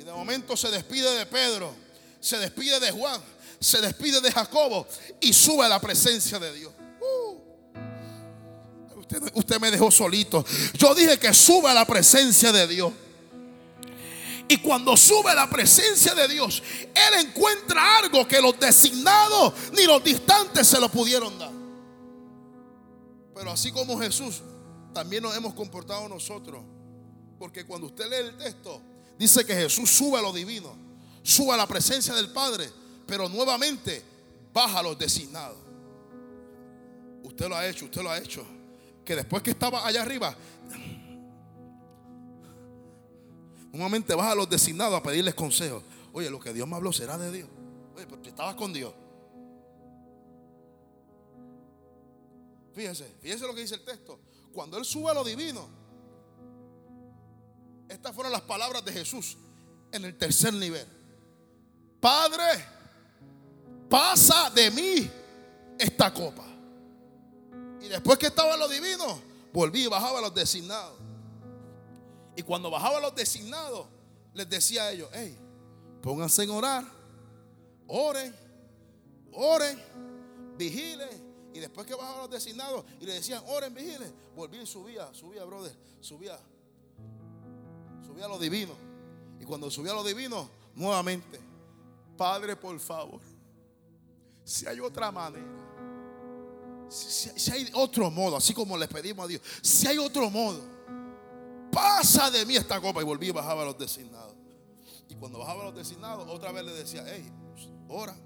Y 0.00 0.02
de 0.02 0.12
momento 0.12 0.56
se 0.56 0.70
despide 0.70 1.14
de 1.14 1.26
Pedro. 1.26 1.74
Se 2.20 2.38
despide 2.38 2.80
de 2.80 2.90
Juan. 2.90 3.20
Se 3.60 3.80
despide 3.80 4.20
de 4.22 4.32
Jacobo. 4.32 4.86
Y 5.20 5.32
sube 5.32 5.66
a 5.66 5.68
la 5.68 5.78
presencia 5.78 6.38
de 6.38 6.52
Dios 6.54 6.72
usted, 9.34 9.60
me 9.60 9.70
dejó 9.70 9.90
solito. 9.90 10.44
Yo 10.74 10.94
dije 10.94 11.18
que 11.18 11.32
suba 11.34 11.72
a 11.72 11.74
la 11.74 11.84
presencia 11.84 12.52
de 12.52 12.66
Dios. 12.66 12.92
Y 14.48 14.58
cuando 14.58 14.96
sube 14.96 15.30
a 15.30 15.34
la 15.34 15.48
presencia 15.48 16.14
de 16.14 16.26
Dios, 16.26 16.62
Él 16.94 17.26
encuentra 17.26 17.98
algo 17.98 18.26
que 18.26 18.40
los 18.40 18.58
designados 18.58 19.54
ni 19.72 19.84
los 19.84 20.02
distantes 20.02 20.66
se 20.66 20.80
lo 20.80 20.88
pudieron 20.88 21.38
dar. 21.38 21.52
Pero 23.34 23.52
así 23.52 23.70
como 23.70 23.98
Jesús, 23.98 24.42
también 24.92 25.22
nos 25.22 25.36
hemos 25.36 25.54
comportado 25.54 26.08
nosotros. 26.08 26.64
Porque 27.38 27.64
cuando 27.64 27.86
usted 27.86 28.06
lee 28.10 28.28
el 28.28 28.36
texto, 28.36 28.82
dice 29.20 29.44
que 29.44 29.54
Jesús 29.54 29.90
sube 29.90 30.18
a 30.18 30.22
lo 30.22 30.32
divino, 30.32 30.74
sube 31.22 31.52
a 31.52 31.56
la 31.56 31.66
presencia 31.66 32.14
del 32.14 32.32
Padre, 32.32 32.68
pero 33.06 33.28
nuevamente 33.28 34.02
baja 34.52 34.78
a 34.78 34.82
los 34.82 34.98
designados. 34.98 35.58
Usted 37.22 37.48
lo 37.48 37.54
ha 37.54 37.68
hecho, 37.68 37.84
usted 37.84 38.02
lo 38.02 38.10
ha 38.10 38.18
hecho. 38.18 38.44
Que 39.04 39.14
después 39.14 39.42
que 39.42 39.50
estaba 39.50 39.86
allá 39.86 40.02
arriba, 40.02 40.36
Nuevamente 43.72 44.14
vas 44.14 44.32
a 44.32 44.34
los 44.34 44.48
designados 44.48 44.94
a 44.94 45.02
pedirles 45.02 45.34
consejos. 45.34 45.84
Oye, 46.12 46.28
lo 46.28 46.40
que 46.40 46.52
Dios 46.52 46.66
me 46.66 46.74
habló 46.74 46.92
será 46.92 47.16
de 47.16 47.30
Dios. 47.30 47.48
Oye, 47.94 48.06
pero 48.06 48.20
estabas 48.22 48.56
con 48.56 48.72
Dios. 48.72 48.92
Fíjense, 52.74 53.14
fíjense 53.20 53.46
lo 53.46 53.54
que 53.54 53.60
dice 53.60 53.76
el 53.76 53.84
texto. 53.84 54.18
Cuando 54.52 54.76
Él 54.76 54.84
sube 54.84 55.10
a 55.10 55.14
lo 55.14 55.22
divino, 55.22 55.68
estas 57.90 58.14
fueron 58.14 58.32
las 58.32 58.42
palabras 58.42 58.84
de 58.84 58.92
Jesús 58.92 59.36
en 59.92 60.04
el 60.04 60.16
tercer 60.16 60.54
nivel. 60.54 60.86
Padre, 62.00 62.64
pasa 63.88 64.48
de 64.50 64.70
mí 64.70 65.10
esta 65.78 66.14
copa. 66.14 66.44
Y 67.80 67.88
después 67.88 68.16
que 68.18 68.28
estaba 68.28 68.54
en 68.54 68.60
lo 68.60 68.68
divino, 68.68 69.20
volví 69.52 69.84
y 69.84 69.86
bajaba 69.88 70.20
a 70.20 70.22
los 70.22 70.34
designados. 70.34 70.98
Y 72.36 72.42
cuando 72.42 72.70
bajaba 72.70 73.00
los 73.00 73.14
designados, 73.14 73.86
les 74.34 74.48
decía 74.48 74.84
a 74.84 74.92
ellos, 74.92 75.10
hey, 75.12 75.36
pónganse 76.00 76.44
en 76.44 76.50
orar, 76.50 76.84
oren, 77.88 78.34
oren, 79.32 79.82
vigilen. 80.56 81.28
Y 81.52 81.58
después 81.58 81.86
que 81.86 81.96
bajaban 81.96 82.20
los 82.20 82.30
designados 82.30 82.84
y 83.00 83.06
le 83.06 83.14
decían, 83.14 83.42
oren, 83.48 83.74
vigilen, 83.74 84.14
volvía 84.36 84.62
y 84.62 84.66
subía, 84.66 85.12
subía, 85.12 85.44
brother, 85.44 85.74
subía, 86.00 86.38
subía 88.10 88.24
a 88.24 88.28
lo 88.28 88.38
divino. 88.38 88.74
Y 89.38 89.44
cuando 89.44 89.70
subía 89.70 89.92
a 89.92 89.94
lo 89.94 90.04
divino, 90.04 90.48
nuevamente, 90.74 91.38
Padre, 92.16 92.56
por 92.56 92.78
favor, 92.78 93.20
si 94.44 94.66
hay 94.66 94.80
otra 94.80 95.10
manera, 95.10 95.46
si, 96.88 97.50
hay 97.52 97.70
otro 97.74 98.10
modo, 98.10 98.36
así 98.36 98.52
como 98.52 98.76
le 98.76 98.88
pedimos 98.88 99.24
a 99.24 99.28
Dios, 99.28 99.42
si 99.62 99.86
hay 99.86 99.98
otro 99.98 100.28
modo 100.28 100.60
pasa 101.70 102.30
de 102.30 102.44
mí 102.44 102.56
esta 102.56 102.80
copa. 102.80 103.00
Y 103.00 103.04
volví 103.04 103.28
y 103.28 103.30
bajaba 103.30 103.62
a 103.62 103.66
los 103.66 103.78
designados. 103.78 104.34
Y 105.08 105.14
cuando 105.14 105.38
bajaba 105.38 105.62
a 105.62 105.64
los 105.66 105.76
designados, 105.76 106.28
otra 106.28 106.50
vez 106.52 106.64
le 106.64 106.72
decía, 106.72 107.04
hey, 107.06 107.30
ora, 107.88 108.16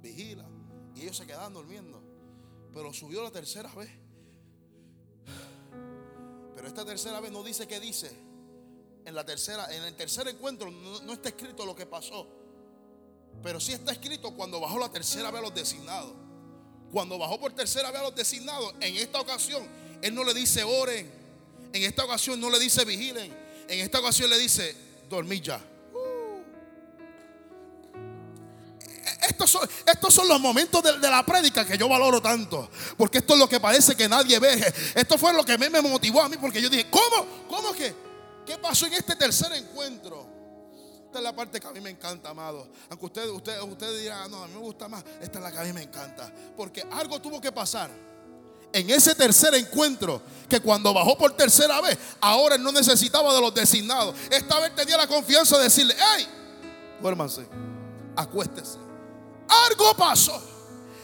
vigila. 0.00 0.46
Y 0.94 1.02
ellos 1.02 1.16
se 1.16 1.26
quedaban 1.26 1.52
durmiendo. 1.52 2.02
Pero 2.72 2.92
subió 2.92 3.22
la 3.22 3.30
tercera 3.30 3.72
vez. 3.74 3.90
Pero 6.54 6.66
esta 6.66 6.84
tercera 6.84 7.20
vez 7.20 7.30
no 7.30 7.42
dice 7.42 7.68
qué 7.68 7.78
dice. 7.78 8.27
En 9.08 9.14
la 9.14 9.24
tercera, 9.24 9.66
en 9.74 9.82
el 9.84 9.94
tercer 9.94 10.28
encuentro 10.28 10.70
no, 10.70 11.14
está 11.14 11.30
escrito 11.30 11.64
lo 11.64 11.74
que 11.74 11.86
pasó. 11.86 12.26
Pero 13.42 13.58
sí 13.58 13.72
está 13.72 13.90
escrito 13.90 14.34
cuando 14.34 14.60
bajó 14.60 14.78
la 14.78 14.90
tercera 14.90 15.30
vez 15.30 15.38
a 15.38 15.44
los 15.44 15.54
designados. 15.54 16.12
Cuando 16.92 17.16
bajó 17.16 17.40
por 17.40 17.54
tercera 17.54 17.90
vez 17.90 18.00
a 18.02 18.04
los 18.04 18.14
designados, 18.14 18.74
en 18.82 18.96
esta 18.96 19.18
ocasión, 19.18 19.66
Él 20.02 20.14
no 20.14 20.24
le 20.24 20.34
dice 20.34 20.62
oren, 20.62 21.10
en 21.72 21.82
esta 21.84 22.04
ocasión 22.04 22.38
no 22.38 22.50
le 22.50 22.58
dice 22.58 22.84
vigilen. 22.84 23.34
En 23.66 23.80
esta 23.80 23.98
ocasión 23.98 24.28
le 24.28 24.36
dice 24.36 24.76
dormir 25.08 25.40
ya. 25.40 25.56
Uh. 25.94 26.42
Estos 29.26 29.50
son, 29.50 29.66
estos 29.86 30.12
son, 30.12 30.28
los 30.28 30.38
momentos 30.38 30.82
de, 30.82 31.08
la 31.08 31.24
prédica 31.24 31.66
que 31.66 31.78
yo 31.78 31.88
valoro 31.88 32.20
tanto. 32.20 32.68
Porque 32.98 33.18
esto 33.18 33.32
es 33.32 33.40
lo 33.40 33.48
que 33.48 33.58
parece 33.58 33.96
que 33.96 34.06
nadie 34.06 34.38
ve. 34.38 34.74
Esto 34.94 35.16
fue 35.16 35.32
lo 35.32 35.46
que 35.46 35.56
me, 35.56 35.70
me 35.70 35.80
motivó 35.80 36.20
a 36.20 36.28
mí. 36.28 36.36
Porque 36.36 36.60
yo 36.60 36.68
dije, 36.68 36.88
¿cómo? 36.90 37.46
¿Cómo 37.48 37.72
que? 37.72 38.07
¿Qué 38.48 38.56
pasó 38.56 38.86
en 38.86 38.94
este 38.94 39.14
tercer 39.14 39.52
encuentro? 39.52 40.26
Esta 41.04 41.18
es 41.18 41.22
la 41.22 41.36
parte 41.36 41.60
que 41.60 41.66
a 41.66 41.70
mí 41.70 41.82
me 41.82 41.90
encanta, 41.90 42.30
amado. 42.30 42.66
Aunque 42.88 43.04
ustedes 43.04 43.28
usted, 43.28 43.60
usted 43.60 44.00
dirán, 44.00 44.22
ah, 44.22 44.28
no, 44.28 44.42
a 44.42 44.46
mí 44.46 44.54
me 44.54 44.60
gusta 44.60 44.88
más. 44.88 45.04
Esta 45.20 45.38
es 45.38 45.44
la 45.44 45.52
que 45.52 45.58
a 45.58 45.64
mí 45.64 45.72
me 45.74 45.82
encanta. 45.82 46.32
Porque 46.56 46.82
algo 46.90 47.20
tuvo 47.20 47.42
que 47.42 47.52
pasar 47.52 47.90
en 48.72 48.88
ese 48.88 49.14
tercer 49.14 49.54
encuentro, 49.54 50.22
que 50.48 50.60
cuando 50.60 50.94
bajó 50.94 51.18
por 51.18 51.36
tercera 51.36 51.78
vez, 51.82 51.98
ahora 52.22 52.54
él 52.54 52.62
no 52.62 52.72
necesitaba 52.72 53.34
de 53.34 53.40
los 53.42 53.54
designados. 53.54 54.14
Esta 54.30 54.58
vez 54.60 54.74
tenía 54.74 54.96
la 54.96 55.06
confianza 55.06 55.58
de 55.58 55.64
decirle, 55.64 55.94
hey, 56.16 56.26
duérmanse, 57.02 57.46
acuéstese. 58.16 58.78
Algo 59.68 59.94
pasó 59.94 60.57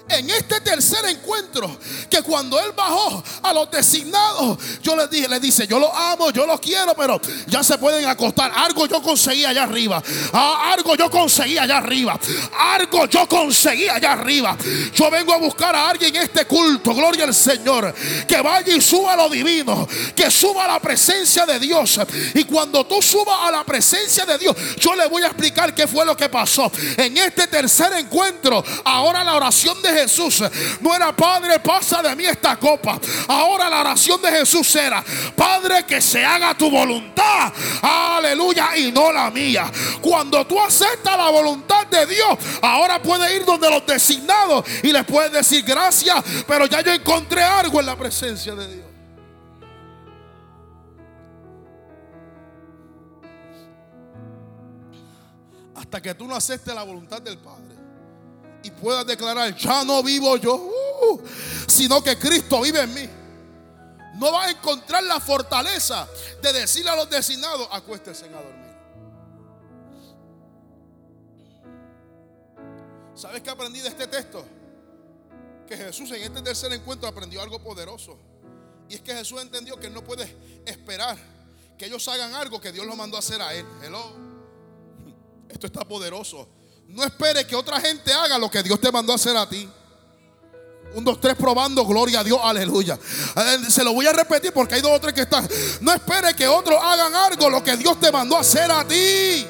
en 0.09 0.29
este 0.31 0.61
tercer 0.61 1.05
encuentro 1.07 1.79
que 2.11 2.23
cuando 2.23 2.61
él 2.61 2.73
bajó 2.77 3.23
a 3.43 3.53
los 3.53 3.71
designados, 3.71 4.59
yo 4.83 4.95
le 4.97 5.09
dije, 5.09 5.29
le 5.29 5.41
dice, 5.41 5.67
yo 5.67 5.79
lo 5.79 5.95
amo, 5.95 6.31
yo 6.31 6.47
lo 6.47 6.61
quiero, 6.61 6.95
pero 6.95 7.21
ya 7.47 7.63
se 7.63 7.79
pueden 7.79 8.07
acostar. 8.07 8.53
Algo 8.55 8.87
yo 8.87 9.03
conseguí 9.03 9.45
allá 9.45 9.63
arriba. 9.63 10.03
Ah, 10.33 10.73
algo 10.73 10.95
yo 10.95 11.11
conseguí 11.11 11.57
allá 11.57 11.79
arriba. 11.79 12.19
Algo 12.59 13.07
yo 13.07 13.27
conseguí 13.29 13.89
allá 13.89 14.13
arriba. 14.13 14.57
Yo 14.95 15.11
vengo 15.11 15.33
a 15.33 15.39
buscar 15.39 15.75
a 15.75 15.89
alguien 15.89 16.15
en 16.15 16.23
este 16.23 16.45
culto, 16.45 16.95
gloria 16.95 17.25
al 17.25 17.35
Señor, 17.35 17.95
que 18.29 18.41
vaya 18.41 18.75
y 18.75 18.81
suba 18.81 19.15
a 19.15 19.17
lo 19.17 19.29
divino, 19.29 19.89
que 20.15 20.31
suba 20.31 20.65
a 20.65 20.69
la 20.69 20.81
presencia 20.81 21.47
de 21.47 21.59
Dios. 21.59 21.99
Y 22.35 22.45
cuando 22.45 22.85
tú 22.87 23.01
subas 23.01 23.39
a 23.43 23.51
la 23.51 23.65
presencia 23.65 24.27
de 24.27 24.39
Dios, 24.39 24.55
yo 24.79 24.95
le 24.95 25.09
voy 25.09 25.23
a 25.23 25.27
explicar 25.27 25.75
qué 25.75 25.87
fue 25.87 26.05
lo 26.05 26.17
que 26.17 26.29
pasó. 26.29 26.71
En 26.97 27.17
este 27.17 27.47
tercer 27.47 27.93
encuentro, 27.95 28.63
ahora 28.85 29.25
la 29.25 29.35
oración 29.35 29.81
de 29.83 29.94
Jesús 29.95 30.43
no 30.81 30.95
era 30.95 31.15
Padre, 31.15 31.59
pasa 31.61 32.03
de 32.03 32.15
mí 32.17 32.25
esta 32.25 32.57
copa. 32.57 32.99
Ahora 33.29 33.69
la 33.71 33.81
oración 33.81 34.21
de 34.21 34.31
Jesús 34.31 34.75
era 34.77 35.03
Padre, 35.37 35.85
que 35.87 36.01
se 36.01 36.25
haga 36.25 36.55
tu 36.55 36.71
voluntad. 36.71 37.53
Aleluya, 37.83 38.77
y 38.77 38.93
no 38.93 39.13
la 39.13 39.31
mía. 39.31 39.71
Cuando 40.01 40.47
tú 40.47 40.61
aceptas 40.61 41.17
la 41.17 41.31
voluntad 41.31 41.87
de 41.87 42.07
Dios, 42.07 42.39
ahora 42.63 43.01
puedes 43.01 43.33
ir 43.35 43.45
donde 43.45 43.71
los 43.71 43.87
designados 43.87 44.65
y 44.83 44.93
les 44.93 45.05
puedes 45.05 45.33
decir 45.33 45.65
gracias, 45.65 46.23
pero 46.47 46.67
ya 46.67 46.81
yo 46.81 46.93
encontré 46.93 47.43
algo 47.43 47.81
en 47.81 47.87
la 47.87 47.97
presencia 47.97 48.55
de 48.55 48.67
Dios. 48.67 48.85
Hasta 55.77 56.01
que 56.01 56.15
tú 56.15 56.27
no 56.27 56.35
aceptes 56.35 56.75
la 56.75 56.83
voluntad 56.83 57.21
del 57.21 57.39
Padre 57.39 57.74
y 58.65 58.71
puedas 58.71 59.07
declarar, 59.07 59.55
ya 59.55 59.85
no 59.85 60.03
vivo 60.03 60.37
yo, 60.39 60.55
uh, 60.57 61.21
sino 61.69 62.03
que 62.03 62.19
Cristo 62.19 62.63
vive 62.63 62.81
en 62.81 62.95
mí. 62.95 63.09
No 64.15 64.33
vas 64.33 64.47
a 64.47 64.51
encontrar 64.51 65.05
la 65.05 65.21
fortaleza 65.21 66.09
de 66.43 66.53
decirle 66.53 66.91
a 66.91 66.97
los 66.97 67.11
designados, 67.11 67.69
acuéstense 67.71 68.25
a 68.25 68.29
dormir. 68.29 68.65
¿Sabes 73.15 73.43
qué 73.43 73.51
aprendí 73.51 73.81
de 73.81 73.89
este 73.89 74.07
texto? 74.07 74.45
Que 75.67 75.77
Jesús 75.77 76.11
en 76.11 76.23
este 76.23 76.43
tercer 76.43 76.73
encuentro 76.73 77.09
aprendió 77.09 77.43
algo 77.43 77.59
poderoso. 77.63 78.19
Y 78.89 78.95
es 78.95 79.01
que 79.03 79.15
Jesús 79.15 79.41
entendió 79.41 79.77
que 79.77 79.91
no 79.91 80.03
puede 80.03 80.37
esperar 80.65 81.17
que 81.77 81.87
ellos 81.87 82.07
hagan 82.09 82.35
algo 82.35 82.61
que 82.61 82.73
Dios 82.73 82.87
lo 82.87 82.97
mandó 82.97 83.17
a 83.17 83.21
hacer 83.21 83.41
a 83.43 83.53
él. 83.55 83.67
Hello. 83.83 84.13
Esto 85.49 85.67
está 85.67 85.85
poderoso. 85.85 86.49
No 86.89 87.05
espere 87.05 87.47
que 87.47 87.57
otra 87.57 87.81
gente 87.81 88.13
haga 88.13 88.39
lo 88.39 88.51
que 88.51 88.63
Dios 88.63 88.81
te 88.81 88.91
mandó 88.93 89.13
a 89.13 89.17
hacer 89.17 89.37
a 89.37 89.49
ti. 89.49 89.69
Un, 90.95 91.03
dos, 91.03 91.21
tres 91.21 91.35
probando, 91.35 91.85
gloria 91.85 92.21
a 92.21 92.25
Dios, 92.25 92.39
aleluya. 92.41 92.97
Eh, 93.37 93.59
se 93.69 93.83
lo 93.83 93.93
voy 93.93 94.07
a 94.07 94.13
repetir 94.13 94.53
porque 94.53 94.77
hay 94.77 94.81
dos 94.81 94.93
o 94.93 95.01
tres 95.01 95.13
que 95.13 95.23
están. 95.23 95.49
No 95.81 95.93
espere 95.93 96.35
que 96.35 96.47
otros 96.47 96.79
hagan 96.81 97.15
algo 97.15 97.51
lo 97.51 97.65
que 97.65 97.77
Dios 97.77 97.99
te 97.99 98.13
mandó 98.13 98.37
a 98.37 98.41
hacer 98.41 98.71
a 98.71 98.87
ti. 98.87 99.45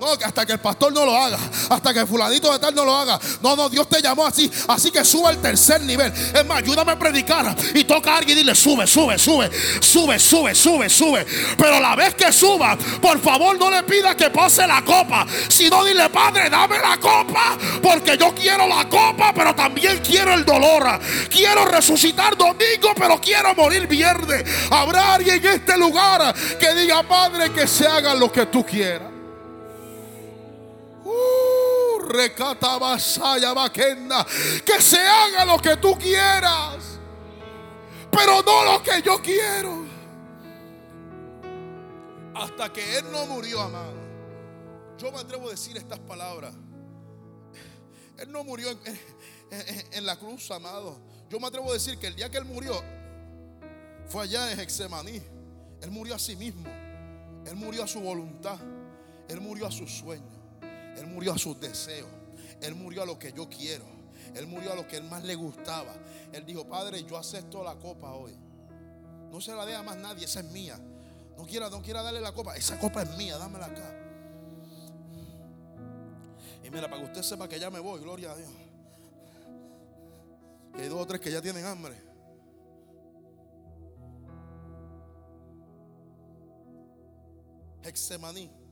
No, 0.00 0.08
hasta 0.10 0.44
que 0.44 0.52
el 0.52 0.58
pastor 0.58 0.92
no 0.92 1.06
lo 1.06 1.16
haga, 1.16 1.38
hasta 1.70 1.94
que 1.94 2.00
el 2.00 2.06
fulanito 2.06 2.52
de 2.52 2.58
tal 2.58 2.74
no 2.74 2.84
lo 2.84 2.96
haga. 2.96 3.18
No, 3.40 3.54
no, 3.54 3.68
Dios 3.68 3.88
te 3.88 4.02
llamó 4.02 4.26
así, 4.26 4.50
así 4.68 4.90
que 4.90 5.04
suba 5.04 5.30
al 5.30 5.38
tercer 5.38 5.80
nivel. 5.82 6.12
Es 6.12 6.44
más, 6.46 6.58
ayúdame 6.58 6.92
a 6.92 6.98
predicar 6.98 7.54
y 7.74 7.84
toca 7.84 8.14
a 8.14 8.18
alguien 8.18 8.38
y 8.38 8.40
dile, 8.42 8.54
sube, 8.54 8.86
sube, 8.86 9.18
sube, 9.18 9.50
sube, 9.80 10.18
sube, 10.18 10.54
sube, 10.54 10.88
sube. 10.88 11.26
Pero 11.56 11.80
la 11.80 11.94
vez 11.94 12.14
que 12.14 12.32
suba, 12.32 12.76
por 13.00 13.20
favor 13.20 13.58
no 13.58 13.70
le 13.70 13.84
pida 13.84 14.16
que 14.16 14.30
pase 14.30 14.66
la 14.66 14.84
copa. 14.84 15.26
Si 15.48 15.70
no, 15.70 15.84
dile, 15.84 16.10
Padre, 16.10 16.50
dame 16.50 16.78
la 16.78 16.98
copa, 16.98 17.56
porque 17.80 18.18
yo 18.18 18.34
quiero 18.34 18.66
la 18.66 18.88
copa, 18.88 19.32
pero 19.32 19.54
también 19.54 20.00
quiero 20.04 20.34
el 20.34 20.44
dolor. 20.44 21.00
Quiero 21.30 21.64
resucitar 21.66 22.36
domingo, 22.36 22.90
pero 22.96 23.20
quiero 23.20 23.54
morir 23.54 23.86
viernes. 23.86 24.44
Habrá 24.70 25.14
alguien 25.14 25.36
en 25.36 25.54
este 25.54 25.78
lugar 25.78 26.34
que 26.58 26.74
diga, 26.74 27.02
Padre, 27.04 27.52
que 27.52 27.66
se 27.66 27.86
haga 27.86 28.14
lo 28.14 28.30
que 28.32 28.46
tú 28.46 28.64
quieras. 28.64 29.13
Que 34.64 34.80
se 34.80 35.00
haga 35.00 35.44
lo 35.44 35.58
que 35.58 35.76
tú 35.76 35.96
quieras. 35.98 37.00
Pero 38.10 38.42
no 38.42 38.64
lo 38.64 38.82
que 38.82 39.02
yo 39.02 39.20
quiero. 39.20 39.84
hasta 42.34 42.72
que 42.72 42.98
Él 42.98 43.04
no 43.10 43.26
murió, 43.26 43.60
amado. 43.60 43.94
Yo 44.98 45.10
me 45.10 45.18
atrevo 45.18 45.48
a 45.48 45.50
decir 45.50 45.76
estas 45.76 45.98
palabras. 46.00 46.54
Él 48.18 48.30
no 48.30 48.44
murió 48.44 48.70
en, 49.92 50.06
la 50.06 50.16
cruz, 50.16 50.50
amado. 50.50 50.98
Yo 51.28 51.40
me 51.40 51.46
atrevo 51.46 51.70
a 51.70 51.74
decir 51.74 51.98
que 51.98 52.06
el 52.06 52.14
día 52.14 52.30
que 52.30 52.38
Él 52.38 52.44
murió 52.44 52.80
fue 54.06 54.24
allá 54.24 54.52
en 54.52 54.60
Hexemaní. 54.60 55.20
Él 55.80 55.90
murió 55.90 56.14
a 56.14 56.18
sí 56.18 56.36
mismo. 56.36 56.64
Él 57.46 57.56
murió 57.56 57.84
a 57.84 57.88
su 57.88 58.00
voluntad. 58.00 58.58
Él 59.28 59.40
murió 59.40 59.66
a 59.66 59.72
sus 59.72 59.90
sueños. 59.90 60.43
Él 60.96 61.06
murió 61.06 61.32
a 61.32 61.38
sus 61.38 61.58
deseos. 61.60 62.08
Él 62.60 62.74
murió 62.74 63.02
a 63.02 63.06
lo 63.06 63.18
que 63.18 63.32
yo 63.32 63.48
quiero. 63.48 63.84
Él 64.34 64.46
murió 64.46 64.72
a 64.72 64.74
lo 64.76 64.86
que 64.86 64.96
él 64.96 65.04
más 65.04 65.22
le 65.24 65.34
gustaba. 65.34 65.94
Él 66.32 66.44
dijo, 66.44 66.66
Padre, 66.66 67.04
yo 67.04 67.16
acepto 67.16 67.62
la 67.62 67.74
copa 67.76 68.12
hoy. 68.12 68.36
No 69.30 69.40
se 69.40 69.54
la 69.54 69.66
dé 69.66 69.80
más 69.82 69.96
nadie, 69.96 70.24
esa 70.24 70.40
es 70.40 70.46
mía. 70.46 70.78
No 71.36 71.44
quiera, 71.44 71.68
no 71.68 71.82
quiera 71.82 72.02
darle 72.02 72.20
la 72.20 72.32
copa. 72.32 72.56
Esa 72.56 72.78
copa 72.78 73.02
es 73.02 73.16
mía, 73.16 73.36
dámela 73.36 73.66
acá. 73.66 74.00
Y 76.62 76.70
mira, 76.70 76.88
para 76.88 77.02
que 77.02 77.06
usted 77.08 77.22
sepa 77.22 77.48
que 77.48 77.58
ya 77.58 77.70
me 77.70 77.78
voy, 77.78 78.00
gloria 78.00 78.32
a 78.32 78.36
Dios. 78.36 78.50
Hay 80.74 80.88
dos 80.88 81.00
o 81.00 81.06
tres 81.06 81.20
que 81.20 81.30
ya 81.30 81.42
tienen 81.42 81.64
hambre. 81.64 81.94
Hexemaní. 87.82 88.63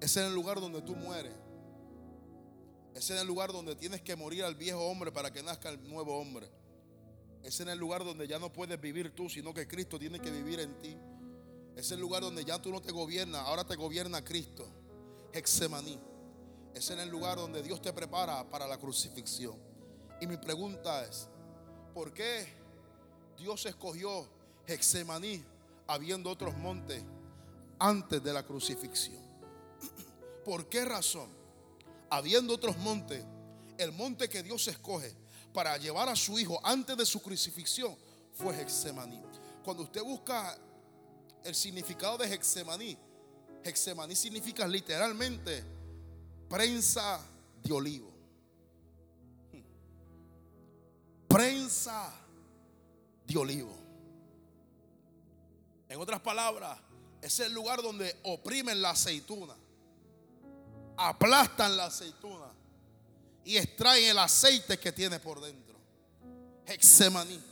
Es 0.00 0.16
el 0.16 0.34
lugar 0.34 0.60
donde 0.60 0.80
tú 0.82 0.96
mueres. 0.96 1.34
Es 2.94 3.10
el 3.10 3.26
lugar 3.26 3.52
donde 3.52 3.76
tienes 3.76 4.00
que 4.00 4.16
morir 4.16 4.44
al 4.44 4.54
viejo 4.54 4.80
hombre 4.80 5.12
para 5.12 5.32
que 5.32 5.42
nazca 5.42 5.68
el 5.68 5.88
nuevo 5.88 6.18
hombre. 6.18 6.50
Es 7.42 7.60
el 7.60 7.78
lugar 7.78 8.04
donde 8.04 8.26
ya 8.26 8.38
no 8.38 8.52
puedes 8.52 8.80
vivir 8.80 9.14
tú, 9.14 9.28
sino 9.28 9.54
que 9.54 9.66
Cristo 9.66 9.98
tiene 9.98 10.18
que 10.20 10.30
vivir 10.30 10.60
en 10.60 10.78
ti. 10.80 10.96
Es 11.76 11.90
el 11.92 12.00
lugar 12.00 12.22
donde 12.22 12.44
ya 12.44 12.60
tú 12.60 12.70
no 12.70 12.80
te 12.80 12.92
gobiernas, 12.92 13.42
ahora 13.46 13.64
te 13.64 13.76
gobierna 13.76 14.22
Cristo. 14.24 14.66
Hexemaní. 15.32 15.98
Es 16.74 16.90
el 16.90 17.08
lugar 17.08 17.36
donde 17.36 17.62
Dios 17.62 17.80
te 17.80 17.92
prepara 17.92 18.48
para 18.48 18.66
la 18.66 18.78
crucifixión. 18.78 19.56
Y 20.20 20.26
mi 20.26 20.36
pregunta 20.36 21.04
es, 21.04 21.28
¿por 21.94 22.12
qué 22.12 22.46
Dios 23.38 23.64
escogió 23.66 24.28
Hexemaní 24.66 25.42
habiendo 25.86 26.30
otros 26.30 26.56
montes 26.56 27.02
antes 27.78 28.22
de 28.22 28.32
la 28.32 28.42
crucifixión? 28.42 29.19
¿Por 30.50 30.68
qué 30.68 30.84
razón? 30.84 31.30
Habiendo 32.10 32.54
otros 32.54 32.76
montes, 32.78 33.24
el 33.78 33.92
monte 33.92 34.28
que 34.28 34.42
Dios 34.42 34.66
escoge 34.66 35.14
para 35.54 35.76
llevar 35.76 36.08
a 36.08 36.16
su 36.16 36.40
hijo 36.40 36.58
antes 36.64 36.96
de 36.96 37.06
su 37.06 37.22
crucifixión 37.22 37.96
fue 38.34 38.60
Hexemaní. 38.60 39.22
Cuando 39.62 39.84
usted 39.84 40.02
busca 40.02 40.58
el 41.44 41.54
significado 41.54 42.18
de 42.18 42.34
Hexemaní, 42.34 42.98
Hexemaní 43.62 44.16
significa 44.16 44.66
literalmente 44.66 45.62
prensa 46.48 47.24
de 47.62 47.72
olivo. 47.72 48.10
Prensa 51.28 52.12
de 53.24 53.38
olivo. 53.38 53.76
En 55.88 56.00
otras 56.00 56.20
palabras, 56.20 56.76
es 57.22 57.38
el 57.38 57.52
lugar 57.52 57.80
donde 57.82 58.18
oprimen 58.24 58.82
la 58.82 58.90
aceituna 58.90 59.59
aplastan 61.00 61.76
la 61.78 61.86
aceituna 61.86 62.46
y 63.42 63.56
extraen 63.56 64.10
el 64.10 64.18
aceite 64.18 64.78
que 64.78 64.92
tiene 64.92 65.18
por 65.18 65.40
dentro. 65.40 65.74
Hexemaní 66.66 67.42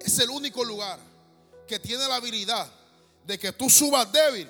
es 0.00 0.18
el 0.18 0.28
único 0.28 0.62
lugar 0.62 0.98
que 1.66 1.78
tiene 1.78 2.06
la 2.06 2.16
habilidad 2.16 2.70
de 3.26 3.38
que 3.38 3.52
tú 3.52 3.70
subas 3.70 4.12
débil, 4.12 4.48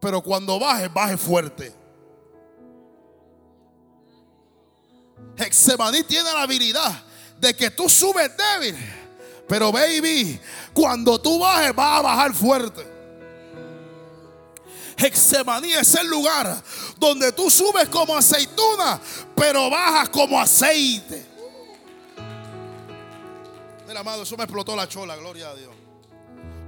pero 0.00 0.22
cuando 0.22 0.58
bajes, 0.58 0.92
bajes 0.92 1.20
fuerte. 1.20 1.74
Hexemaní 5.36 6.02
tiene 6.04 6.32
la 6.32 6.42
habilidad 6.42 7.04
de 7.38 7.54
que 7.54 7.70
tú 7.70 7.86
subes 7.90 8.30
débil, 8.34 8.76
pero 9.46 9.70
baby, 9.70 10.40
cuando 10.72 11.20
tú 11.20 11.38
bajes, 11.38 11.74
vas 11.74 11.98
a 11.98 12.02
bajar 12.02 12.32
fuerte. 12.32 12.89
Hexemaní 15.00 15.72
es 15.72 15.94
el 15.94 16.06
lugar 16.08 16.62
donde 16.98 17.32
tú 17.32 17.50
subes 17.50 17.88
como 17.88 18.14
aceituna, 18.14 19.00
pero 19.34 19.70
bajas 19.70 20.08
como 20.10 20.38
aceite. 20.38 21.26
Mira, 23.86 24.00
amado, 24.00 24.22
eso 24.22 24.36
me 24.36 24.44
explotó 24.44 24.76
la 24.76 24.88
chola, 24.88 25.16
gloria 25.16 25.50
a 25.50 25.54
Dios. 25.54 25.74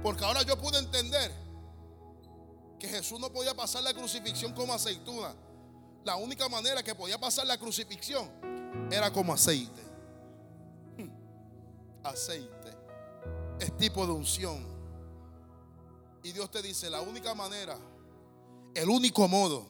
Porque 0.01 0.25
ahora 0.25 0.41
yo 0.41 0.59
pude 0.59 0.79
entender 0.79 1.31
que 2.79 2.87
Jesús 2.87 3.19
no 3.19 3.31
podía 3.31 3.53
pasar 3.53 3.83
la 3.83 3.93
crucifixión 3.93 4.51
como 4.53 4.73
aceituna. 4.73 5.33
La 6.03 6.17
única 6.17 6.49
manera 6.49 6.83
que 6.83 6.95
podía 6.95 7.17
pasar 7.17 7.47
la 7.47 7.57
crucifixión 7.57 8.29
era 8.91 9.11
como 9.13 9.33
aceite. 9.33 9.81
Hmm. 10.97 11.09
Aceite 12.03 12.77
es 13.59 13.77
tipo 13.77 14.05
de 14.05 14.11
unción. 14.11 14.65
Y 16.23 16.31
Dios 16.31 16.49
te 16.51 16.61
dice, 16.61 16.89
la 16.89 17.01
única 17.01 17.33
manera 17.33 17.77
el 18.75 18.89
único 18.89 19.27
modo 19.27 19.67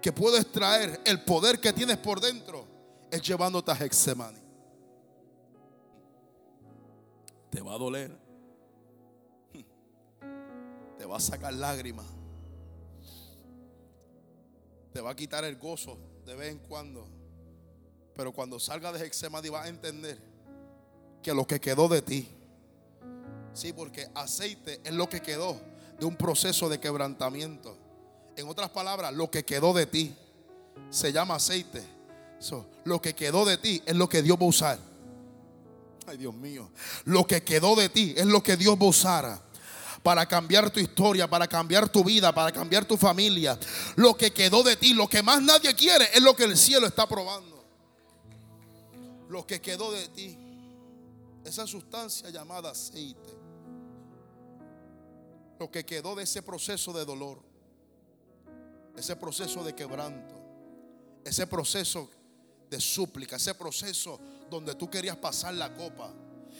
que 0.00 0.12
puedo 0.12 0.36
extraer 0.36 1.00
el 1.04 1.24
poder 1.24 1.60
que 1.60 1.72
tienes 1.72 1.96
por 1.96 2.20
dentro 2.20 2.66
es 3.10 3.22
llevándote 3.22 3.70
a 3.70 3.74
Hexemani. 3.74 4.38
Te 7.50 7.60
va 7.60 7.74
a 7.74 7.78
doler. 7.78 8.14
Te 10.98 11.06
va 11.06 11.16
a 11.16 11.20
sacar 11.20 11.54
lágrimas. 11.54 12.06
Te 14.92 15.00
va 15.00 15.10
a 15.10 15.16
quitar 15.16 15.44
el 15.44 15.56
gozo 15.56 15.96
de 16.26 16.34
vez 16.34 16.52
en 16.52 16.58
cuando. 16.58 17.06
Pero 18.14 18.32
cuando 18.32 18.60
salga 18.60 18.92
de 18.92 19.06
Hexemani 19.06 19.48
vas 19.48 19.66
a 19.66 19.68
entender 19.68 20.18
que 21.22 21.32
lo 21.32 21.46
que 21.46 21.60
quedó 21.60 21.88
de 21.88 22.02
ti. 22.02 22.28
Sí, 23.54 23.72
porque 23.72 24.08
aceite 24.14 24.80
es 24.84 24.92
lo 24.92 25.08
que 25.08 25.22
quedó 25.22 25.58
de 25.98 26.06
un 26.06 26.16
proceso 26.16 26.68
de 26.68 26.78
quebrantamiento. 26.78 27.83
En 28.36 28.48
otras 28.48 28.70
palabras, 28.70 29.12
lo 29.12 29.30
que 29.30 29.44
quedó 29.44 29.72
de 29.72 29.86
ti 29.86 30.14
se 30.90 31.12
llama 31.12 31.36
aceite. 31.36 31.82
lo 32.84 33.00
que 33.00 33.14
quedó 33.14 33.44
de 33.44 33.56
ti 33.56 33.82
es 33.86 33.96
lo 33.96 34.08
que 34.08 34.22
Dios 34.22 34.38
va 34.38 34.44
a 34.44 34.48
usar. 34.48 34.78
Ay, 36.06 36.18
Dios 36.18 36.34
mío. 36.34 36.70
Lo 37.04 37.26
que 37.26 37.42
quedó 37.42 37.74
de 37.76 37.88
ti 37.88 38.14
es 38.16 38.26
lo 38.26 38.42
que 38.42 38.56
Dios 38.56 38.76
va 38.76 38.86
a 38.86 38.88
usar 38.88 39.42
para 40.02 40.26
cambiar 40.26 40.70
tu 40.70 40.80
historia, 40.80 41.28
para 41.28 41.46
cambiar 41.46 41.88
tu 41.88 42.04
vida, 42.04 42.34
para 42.34 42.52
cambiar 42.52 42.84
tu 42.84 42.96
familia. 42.96 43.58
Lo 43.96 44.14
que 44.14 44.32
quedó 44.32 44.62
de 44.62 44.76
ti, 44.76 44.92
lo 44.92 45.08
que 45.08 45.22
más 45.22 45.40
nadie 45.40 45.74
quiere, 45.74 46.06
es 46.12 46.20
lo 46.20 46.36
que 46.36 46.44
el 46.44 46.58
cielo 46.58 46.86
está 46.86 47.08
probando. 47.08 47.64
Lo 49.30 49.46
que 49.46 49.62
quedó 49.62 49.90
de 49.92 50.08
ti, 50.08 50.36
esa 51.44 51.66
sustancia 51.66 52.28
llamada 52.28 52.72
aceite. 52.72 53.32
Lo 55.58 55.70
que 55.70 55.86
quedó 55.86 56.14
de 56.14 56.24
ese 56.24 56.42
proceso 56.42 56.92
de 56.92 57.04
dolor 57.06 57.53
ese 58.96 59.16
proceso 59.16 59.64
de 59.64 59.74
quebranto, 59.74 60.34
ese 61.24 61.46
proceso 61.46 62.10
de 62.70 62.80
súplica, 62.80 63.36
ese 63.36 63.54
proceso 63.54 64.20
donde 64.50 64.74
tú 64.74 64.88
querías 64.88 65.16
pasar 65.16 65.54
la 65.54 65.72
copa. 65.74 66.12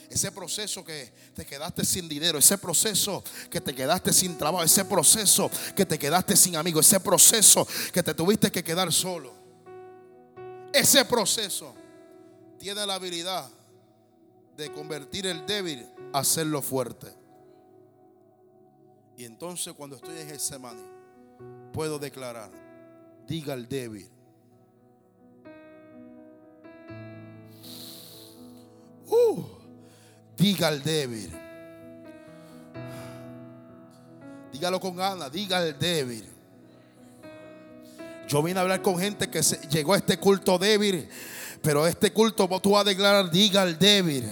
Ese 0.09 0.31
proceso 0.31 0.83
que 0.83 1.11
te 1.33 1.45
quedaste 1.45 1.83
sin 1.83 2.07
dinero, 2.07 2.37
ese 2.37 2.57
proceso 2.57 3.23
que 3.49 3.59
te 3.59 3.73
quedaste 3.73 4.13
sin 4.13 4.37
trabajo, 4.37 4.63
ese 4.63 4.85
proceso 4.85 5.49
que 5.75 5.85
te 5.85 5.97
quedaste 5.97 6.35
sin 6.35 6.55
amigos, 6.57 6.85
ese 6.85 6.99
proceso 6.99 7.65
que 7.91 8.03
te 8.03 8.13
tuviste 8.13 8.51
que 8.51 8.63
quedar 8.63 8.91
solo. 8.93 9.33
Ese 10.71 11.05
proceso 11.05 11.73
tiene 12.59 12.85
la 12.85 12.95
habilidad 12.95 13.49
de 14.55 14.71
convertir 14.71 15.25
el 15.25 15.45
débil 15.45 15.87
a 16.13 16.19
hacerlo 16.19 16.61
fuerte. 16.61 17.07
Y 19.17 19.23
entonces 19.23 19.73
cuando 19.73 19.95
estoy 19.95 20.19
en 20.19 20.29
ese 20.29 20.59
maní 20.59 20.94
puedo 21.75 21.99
declarar, 21.99 22.49
diga 23.27 23.51
al 23.51 23.67
débil. 23.67 24.09
Uh, 29.07 29.43
diga 30.37 30.69
al 30.69 30.81
débil. 30.81 31.29
Dígalo 34.53 34.79
con 34.79 34.95
ganas, 34.95 35.29
diga 35.33 35.57
al 35.57 35.77
débil. 35.77 36.25
Yo 38.29 38.41
vine 38.41 38.57
a 38.57 38.61
hablar 38.61 38.81
con 38.81 38.97
gente 38.97 39.29
que 39.29 39.41
llegó 39.69 39.95
a 39.95 39.97
este 39.97 40.17
culto 40.17 40.57
débil, 40.57 41.09
pero 41.61 41.85
este 41.85 42.13
culto 42.13 42.47
tú 42.61 42.71
vas 42.71 42.85
a 42.85 42.89
declarar, 42.89 43.29
diga 43.29 43.63
al 43.63 43.77
débil 43.77 44.23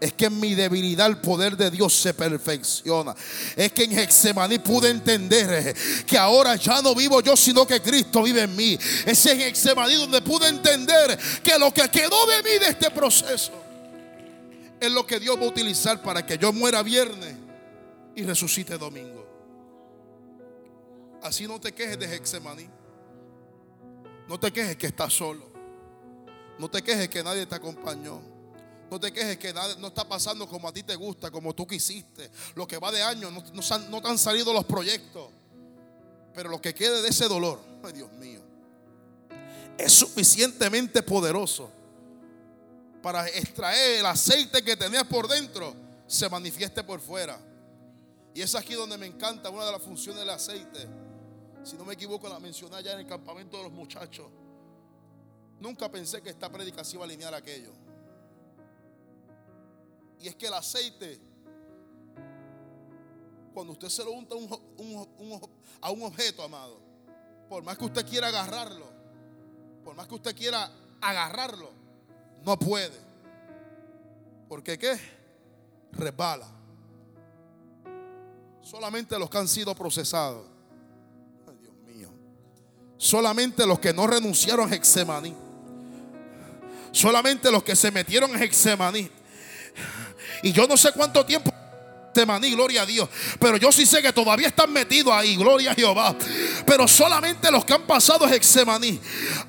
es 0.00 0.12
que 0.12 0.26
en 0.26 0.38
mi 0.38 0.54
debilidad 0.54 1.06
el 1.08 1.18
poder 1.18 1.56
de 1.56 1.70
Dios 1.70 1.92
se 1.94 2.14
perfecciona. 2.14 3.14
Es 3.56 3.72
que 3.72 3.84
en 3.84 3.98
Hexemaní 3.98 4.58
pude 4.58 4.90
entender 4.90 5.74
que 6.06 6.16
ahora 6.16 6.56
ya 6.56 6.80
no 6.82 6.94
vivo 6.94 7.20
yo, 7.20 7.36
sino 7.36 7.66
que 7.66 7.80
Cristo 7.80 8.22
vive 8.22 8.42
en 8.42 8.54
mí. 8.54 8.78
Es 9.06 9.26
en 9.26 9.40
Hexemaní 9.40 9.94
donde 9.94 10.22
pude 10.22 10.48
entender 10.48 11.18
que 11.42 11.58
lo 11.58 11.72
que 11.72 11.88
quedó 11.88 12.26
de 12.26 12.42
mí 12.42 12.58
de 12.60 12.68
este 12.68 12.90
proceso 12.90 13.52
es 14.80 14.90
lo 14.90 15.06
que 15.06 15.18
Dios 15.18 15.36
va 15.36 15.44
a 15.44 15.48
utilizar 15.48 16.00
para 16.02 16.24
que 16.24 16.38
yo 16.38 16.52
muera 16.52 16.82
viernes 16.82 17.34
y 18.14 18.22
resucite 18.22 18.78
domingo. 18.78 19.26
Así 21.22 21.46
no 21.48 21.60
te 21.60 21.72
quejes 21.72 21.98
de 21.98 22.14
Hexemaní. 22.14 22.68
No 24.28 24.38
te 24.38 24.52
quejes 24.52 24.76
que 24.76 24.86
estás 24.86 25.12
solo. 25.12 25.48
No 26.58 26.70
te 26.70 26.82
quejes 26.82 27.08
que 27.08 27.22
nadie 27.24 27.46
te 27.46 27.54
acompañó. 27.54 28.20
No 28.90 28.98
te 28.98 29.12
quejes 29.12 29.36
que 29.36 29.52
no 29.52 29.88
está 29.88 30.08
pasando 30.08 30.48
como 30.48 30.68
a 30.68 30.72
ti 30.72 30.82
te 30.82 30.94
gusta, 30.96 31.30
como 31.30 31.54
tú 31.54 31.66
quisiste. 31.66 32.30
Lo 32.54 32.66
que 32.66 32.78
va 32.78 32.90
de 32.90 33.02
año, 33.02 33.30
no, 33.30 33.42
no 33.90 34.02
te 34.02 34.08
han 34.08 34.18
salido 34.18 34.52
los 34.52 34.64
proyectos. 34.64 35.30
Pero 36.34 36.48
lo 36.50 36.60
que 36.60 36.74
quede 36.74 37.02
de 37.02 37.08
ese 37.08 37.26
dolor, 37.26 37.60
ay 37.82 37.92
Dios 37.92 38.12
mío, 38.12 38.40
es 39.76 39.92
suficientemente 39.92 41.02
poderoso 41.02 41.70
para 43.02 43.28
extraer 43.28 44.00
el 44.00 44.06
aceite 44.06 44.62
que 44.62 44.76
tenías 44.76 45.04
por 45.04 45.28
dentro, 45.28 45.74
se 46.06 46.28
manifieste 46.28 46.82
por 46.82 47.00
fuera. 47.00 47.38
Y 48.34 48.42
es 48.42 48.54
aquí 48.54 48.74
donde 48.74 48.96
me 48.98 49.06
encanta 49.06 49.50
una 49.50 49.64
de 49.64 49.72
las 49.72 49.82
funciones 49.82 50.20
del 50.20 50.30
aceite. 50.30 50.86
Si 51.64 51.76
no 51.76 51.84
me 51.84 51.94
equivoco, 51.94 52.28
la 52.28 52.38
mencioné 52.38 52.76
allá 52.76 52.92
en 52.92 53.00
el 53.00 53.06
campamento 53.06 53.56
de 53.56 53.64
los 53.64 53.72
muchachos. 53.72 54.26
Nunca 55.60 55.90
pensé 55.90 56.22
que 56.22 56.30
esta 56.30 56.48
predicación 56.50 56.98
iba 56.98 57.04
a 57.04 57.06
alinear 57.06 57.34
aquello. 57.34 57.72
Y 60.20 60.28
es 60.28 60.34
que 60.34 60.46
el 60.46 60.54
aceite, 60.54 61.20
cuando 63.54 63.72
usted 63.72 63.88
se 63.88 64.04
lo 64.04 64.12
unta 64.12 64.34
a 65.80 65.90
un 65.90 66.02
objeto, 66.02 66.42
amado, 66.42 66.80
por 67.48 67.62
más 67.62 67.78
que 67.78 67.84
usted 67.84 68.06
quiera 68.06 68.28
agarrarlo, 68.28 68.86
por 69.84 69.94
más 69.94 70.06
que 70.06 70.14
usted 70.14 70.36
quiera 70.36 70.70
agarrarlo, 71.00 71.70
no 72.44 72.58
puede. 72.58 72.98
Porque 74.48 74.78
qué? 74.78 74.98
Resbala. 75.92 76.48
Solamente 78.62 79.18
los 79.18 79.30
que 79.30 79.38
han 79.38 79.48
sido 79.48 79.74
procesados. 79.74 80.46
Dios 81.60 81.74
mío. 81.86 82.10
Solamente 82.96 83.66
los 83.66 83.78
que 83.78 83.92
no 83.92 84.06
renunciaron 84.06 84.70
a 84.70 84.74
Hexemaní. 84.74 85.34
Solamente 86.92 87.50
los 87.50 87.62
que 87.62 87.76
se 87.76 87.90
metieron 87.90 88.30
en 88.30 88.42
Hexemaní. 88.42 89.10
Y 90.42 90.52
yo 90.52 90.66
no 90.66 90.76
sé 90.76 90.92
cuánto 90.92 91.24
tiempo 91.24 91.52
Hexemaní, 92.18 92.50
gloria 92.50 92.82
a 92.82 92.86
Dios. 92.86 93.08
Pero 93.38 93.56
yo 93.56 93.70
sí 93.70 93.86
sé 93.86 94.02
que 94.02 94.12
todavía 94.12 94.48
están 94.48 94.72
metidos 94.72 95.12
ahí, 95.12 95.36
gloria 95.36 95.70
a 95.70 95.74
Jehová. 95.74 96.16
Pero 96.66 96.88
solamente 96.88 97.50
los 97.50 97.64
que 97.64 97.74
han 97.74 97.82
pasado 97.82 98.26
Hexemaní. 98.26 98.98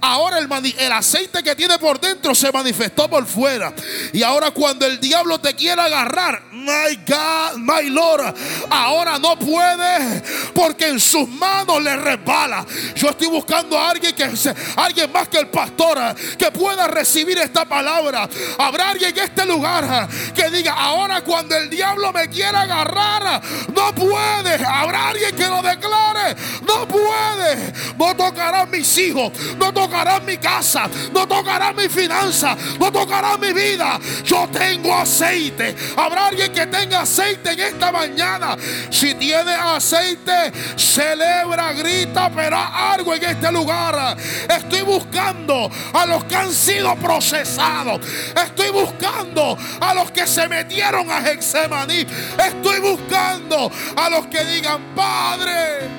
Ahora 0.01 0.37
el, 0.37 0.47
el 0.77 0.91
aceite 0.91 1.41
que 1.41 1.55
tiene 1.55 1.79
por 1.79 1.99
dentro 1.99 2.35
se 2.35 2.51
manifestó 2.51 3.09
por 3.09 3.25
fuera. 3.25 3.73
Y 4.13 4.21
ahora 4.21 4.51
cuando 4.51 4.85
el 4.85 4.99
diablo 4.99 5.39
te 5.39 5.55
quiera 5.55 5.85
agarrar, 5.85 6.43
my 6.59 6.97
God, 7.05 7.57
my 7.57 7.89
Lord, 7.89 8.35
ahora 8.69 9.17
no 9.19 9.37
puede 9.37 10.21
porque 10.53 10.87
en 10.87 10.99
sus 10.99 11.27
manos 11.27 11.81
le 11.81 11.95
resbala. 11.95 12.65
Yo 12.95 13.09
estoy 13.09 13.27
buscando 13.27 13.77
a 13.77 13.91
alguien 13.91 14.13
que 14.13 14.29
alguien 14.75 15.11
más 15.11 15.27
que 15.27 15.39
el 15.39 15.47
pastor 15.47 16.15
que 16.37 16.51
pueda 16.51 16.87
recibir 16.87 17.37
esta 17.37 17.65
palabra. 17.65 18.27
Habrá 18.57 18.89
alguien 18.89 19.17
en 19.17 19.23
este 19.23 19.45
lugar 19.45 20.07
que 20.35 20.49
diga, 20.49 20.73
ahora 20.73 21.21
cuando 21.21 21.55
el 21.55 21.69
diablo 21.69 22.11
me 22.13 22.27
quiera 22.29 22.61
agarrar, 22.61 23.41
no 23.73 23.93
puede. 23.93 24.55
Habrá 24.65 25.09
alguien 25.09 25.35
que 25.35 25.47
lo 25.47 25.61
declare, 25.61 26.35
no 26.67 26.87
puede. 26.87 27.73
No 27.97 28.15
tocarán 28.15 28.69
mis 28.69 28.97
hijos, 28.97 29.31
no 29.57 29.73
tocarán 29.73 30.25
mi 30.25 30.37
casa, 30.37 30.89
no 31.11 31.27
tocarán 31.27 31.75
mi 31.75 31.89
finanza, 31.89 32.55
no 32.79 32.91
tocarán 32.91 33.39
mi 33.39 33.53
vida. 33.53 33.99
Yo 34.23 34.47
tengo 34.51 34.95
aceite. 34.95 35.75
Habrá 35.95 36.27
alguien 36.27 36.48
que 36.49 36.65
tenga 36.67 37.01
aceite 37.01 37.51
en 37.51 37.59
esta 37.59 37.91
mañana. 37.91 38.57
Si 38.89 39.15
tiene 39.15 39.53
aceite, 39.53 40.51
celebra, 40.75 41.73
grita, 41.73 42.29
pero 42.29 42.57
algo 42.57 43.13
en 43.13 43.23
este 43.23 43.51
lugar. 43.51 44.17
Estoy 44.49 44.81
buscando 44.81 45.69
a 45.93 46.05
los 46.05 46.23
que 46.25 46.35
han 46.35 46.53
sido 46.53 46.95
procesados. 46.95 48.01
Estoy 48.35 48.69
buscando 48.71 49.57
a 49.81 49.93
los 49.93 50.11
que 50.11 50.27
se 50.27 50.47
metieron 50.47 51.09
a 51.09 51.19
Hexemaní. 51.29 52.05
Estoy 52.37 52.79
buscando 52.79 53.71
a 53.95 54.09
los 54.09 54.27
que 54.27 54.43
digan, 54.45 54.95
Padre, 54.95 55.89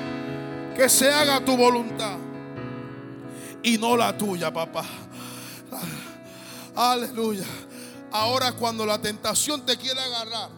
que 0.75 0.89
se 0.89 1.11
haga 1.11 1.39
tu 1.39 1.55
voluntad 1.57 2.17
y 3.63 3.77
no 3.77 3.95
la 3.95 4.17
tuya, 4.17 4.51
papá. 4.51 4.83
Aleluya. 6.75 7.45
Ahora 8.11 8.51
cuando 8.51 8.85
la 8.85 9.01
tentación 9.01 9.65
te 9.65 9.77
quiere 9.77 9.99
agarrar, 9.99 10.49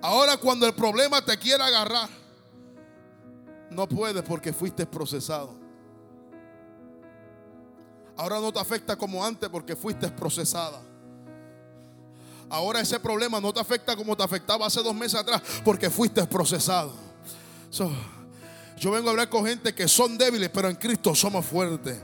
ahora 0.00 0.36
cuando 0.38 0.66
el 0.66 0.74
problema 0.74 1.22
te 1.22 1.38
quiere 1.38 1.62
agarrar, 1.62 2.08
no 3.70 3.86
puedes 3.86 4.22
porque 4.22 4.52
fuiste 4.52 4.86
procesado. 4.86 5.54
Ahora 8.16 8.40
no 8.40 8.52
te 8.52 8.58
afecta 8.58 8.96
como 8.96 9.24
antes 9.24 9.48
porque 9.48 9.76
fuiste 9.76 10.08
procesada. 10.08 10.80
Ahora 12.50 12.80
ese 12.80 12.98
problema 12.98 13.40
no 13.40 13.52
te 13.52 13.60
afecta 13.60 13.94
como 13.94 14.16
te 14.16 14.24
afectaba 14.24 14.66
hace 14.66 14.82
dos 14.82 14.94
meses 14.94 15.20
atrás 15.20 15.40
porque 15.64 15.88
fuiste 15.88 16.26
procesado. 16.26 16.92
yo 18.76 18.90
vengo 18.90 19.08
a 19.08 19.10
hablar 19.12 19.28
con 19.28 19.46
gente 19.46 19.74
que 19.74 19.86
son 19.86 20.18
débiles, 20.18 20.50
pero 20.50 20.68
en 20.68 20.76
Cristo 20.76 21.14
somos 21.14 21.46
fuertes. 21.46 21.98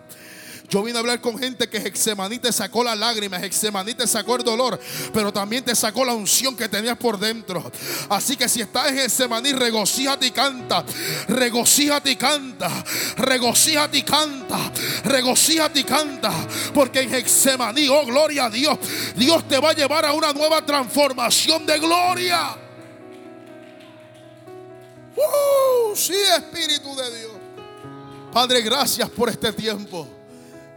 Yo 0.68 0.82
vine 0.82 0.98
a 0.98 1.00
hablar 1.00 1.20
con 1.20 1.38
gente 1.38 1.68
que 1.68 1.78
Hexemaní 1.78 2.38
te 2.38 2.52
sacó 2.52 2.82
las 2.82 2.98
lágrimas, 2.98 3.42
Hexemaní 3.42 3.94
te 3.94 4.06
sacó 4.06 4.36
el 4.36 4.42
dolor, 4.42 4.78
pero 5.12 5.32
también 5.32 5.64
te 5.64 5.76
sacó 5.76 6.04
la 6.04 6.12
unción 6.12 6.56
que 6.56 6.68
tenías 6.68 6.96
por 6.96 7.18
dentro. 7.18 7.70
Así 8.08 8.36
que 8.36 8.48
si 8.48 8.62
estás 8.62 8.88
en 8.88 8.98
Hexemaní, 8.98 9.52
regocíjate 9.52 10.26
y 10.26 10.30
canta, 10.32 10.84
regocíjate 11.28 12.10
y 12.10 12.16
canta, 12.16 12.84
regocíjate 13.16 13.98
y 13.98 14.02
canta, 14.02 14.72
regocíjate 15.04 15.80
y 15.80 15.84
canta, 15.84 16.32
porque 16.74 17.02
en 17.02 17.14
Hexemaní, 17.14 17.88
oh 17.88 18.04
gloria 18.04 18.46
a 18.46 18.50
Dios, 18.50 18.76
Dios 19.14 19.46
te 19.46 19.60
va 19.60 19.70
a 19.70 19.74
llevar 19.74 20.04
a 20.04 20.12
una 20.12 20.32
nueva 20.32 20.64
transformación 20.66 21.64
de 21.64 21.78
gloria. 21.78 22.56
Uh, 25.16 25.94
sí, 25.94 26.14
Espíritu 26.36 26.94
de 26.94 27.18
Dios. 27.18 27.32
Padre, 28.32 28.60
gracias 28.62 29.08
por 29.08 29.30
este 29.30 29.52
tiempo. 29.52 30.15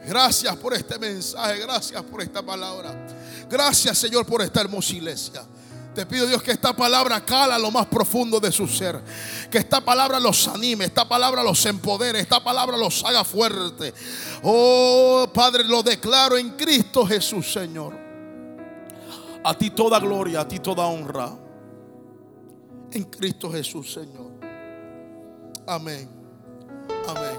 Gracias 0.05 0.55
por 0.57 0.73
este 0.73 0.97
mensaje, 0.97 1.59
gracias 1.59 2.01
por 2.03 2.21
esta 2.21 2.41
palabra. 2.41 3.07
Gracias 3.49 3.97
Señor 3.97 4.25
por 4.25 4.41
esta 4.41 4.61
hermosa 4.61 4.93
iglesia. 4.93 5.43
Te 5.93 6.05
pido 6.05 6.27
Dios 6.27 6.41
que 6.41 6.51
esta 6.51 6.73
palabra 6.73 7.25
cala 7.25 7.57
lo 7.57 7.71
más 7.71 7.87
profundo 7.87 8.39
de 8.39 8.51
su 8.51 8.67
ser. 8.67 9.01
Que 9.49 9.57
esta 9.57 9.81
palabra 9.81 10.19
los 10.19 10.47
anime, 10.47 10.85
esta 10.85 11.07
palabra 11.07 11.43
los 11.43 11.65
empodere, 11.65 12.19
esta 12.19 12.43
palabra 12.43 12.77
los 12.77 13.03
haga 13.03 13.23
fuerte. 13.23 13.93
Oh 14.43 15.27
Padre, 15.33 15.63
lo 15.63 15.83
declaro 15.83 16.37
en 16.37 16.51
Cristo 16.51 17.05
Jesús 17.05 17.51
Señor. 17.51 17.97
A 19.43 19.57
ti 19.57 19.71
toda 19.71 19.99
gloria, 19.99 20.41
a 20.41 20.47
ti 20.47 20.59
toda 20.59 20.85
honra. 20.85 21.37
En 22.91 23.03
Cristo 23.05 23.51
Jesús 23.51 23.91
Señor. 23.91 24.31
Amén. 25.67 26.09
Amén. 27.07 27.38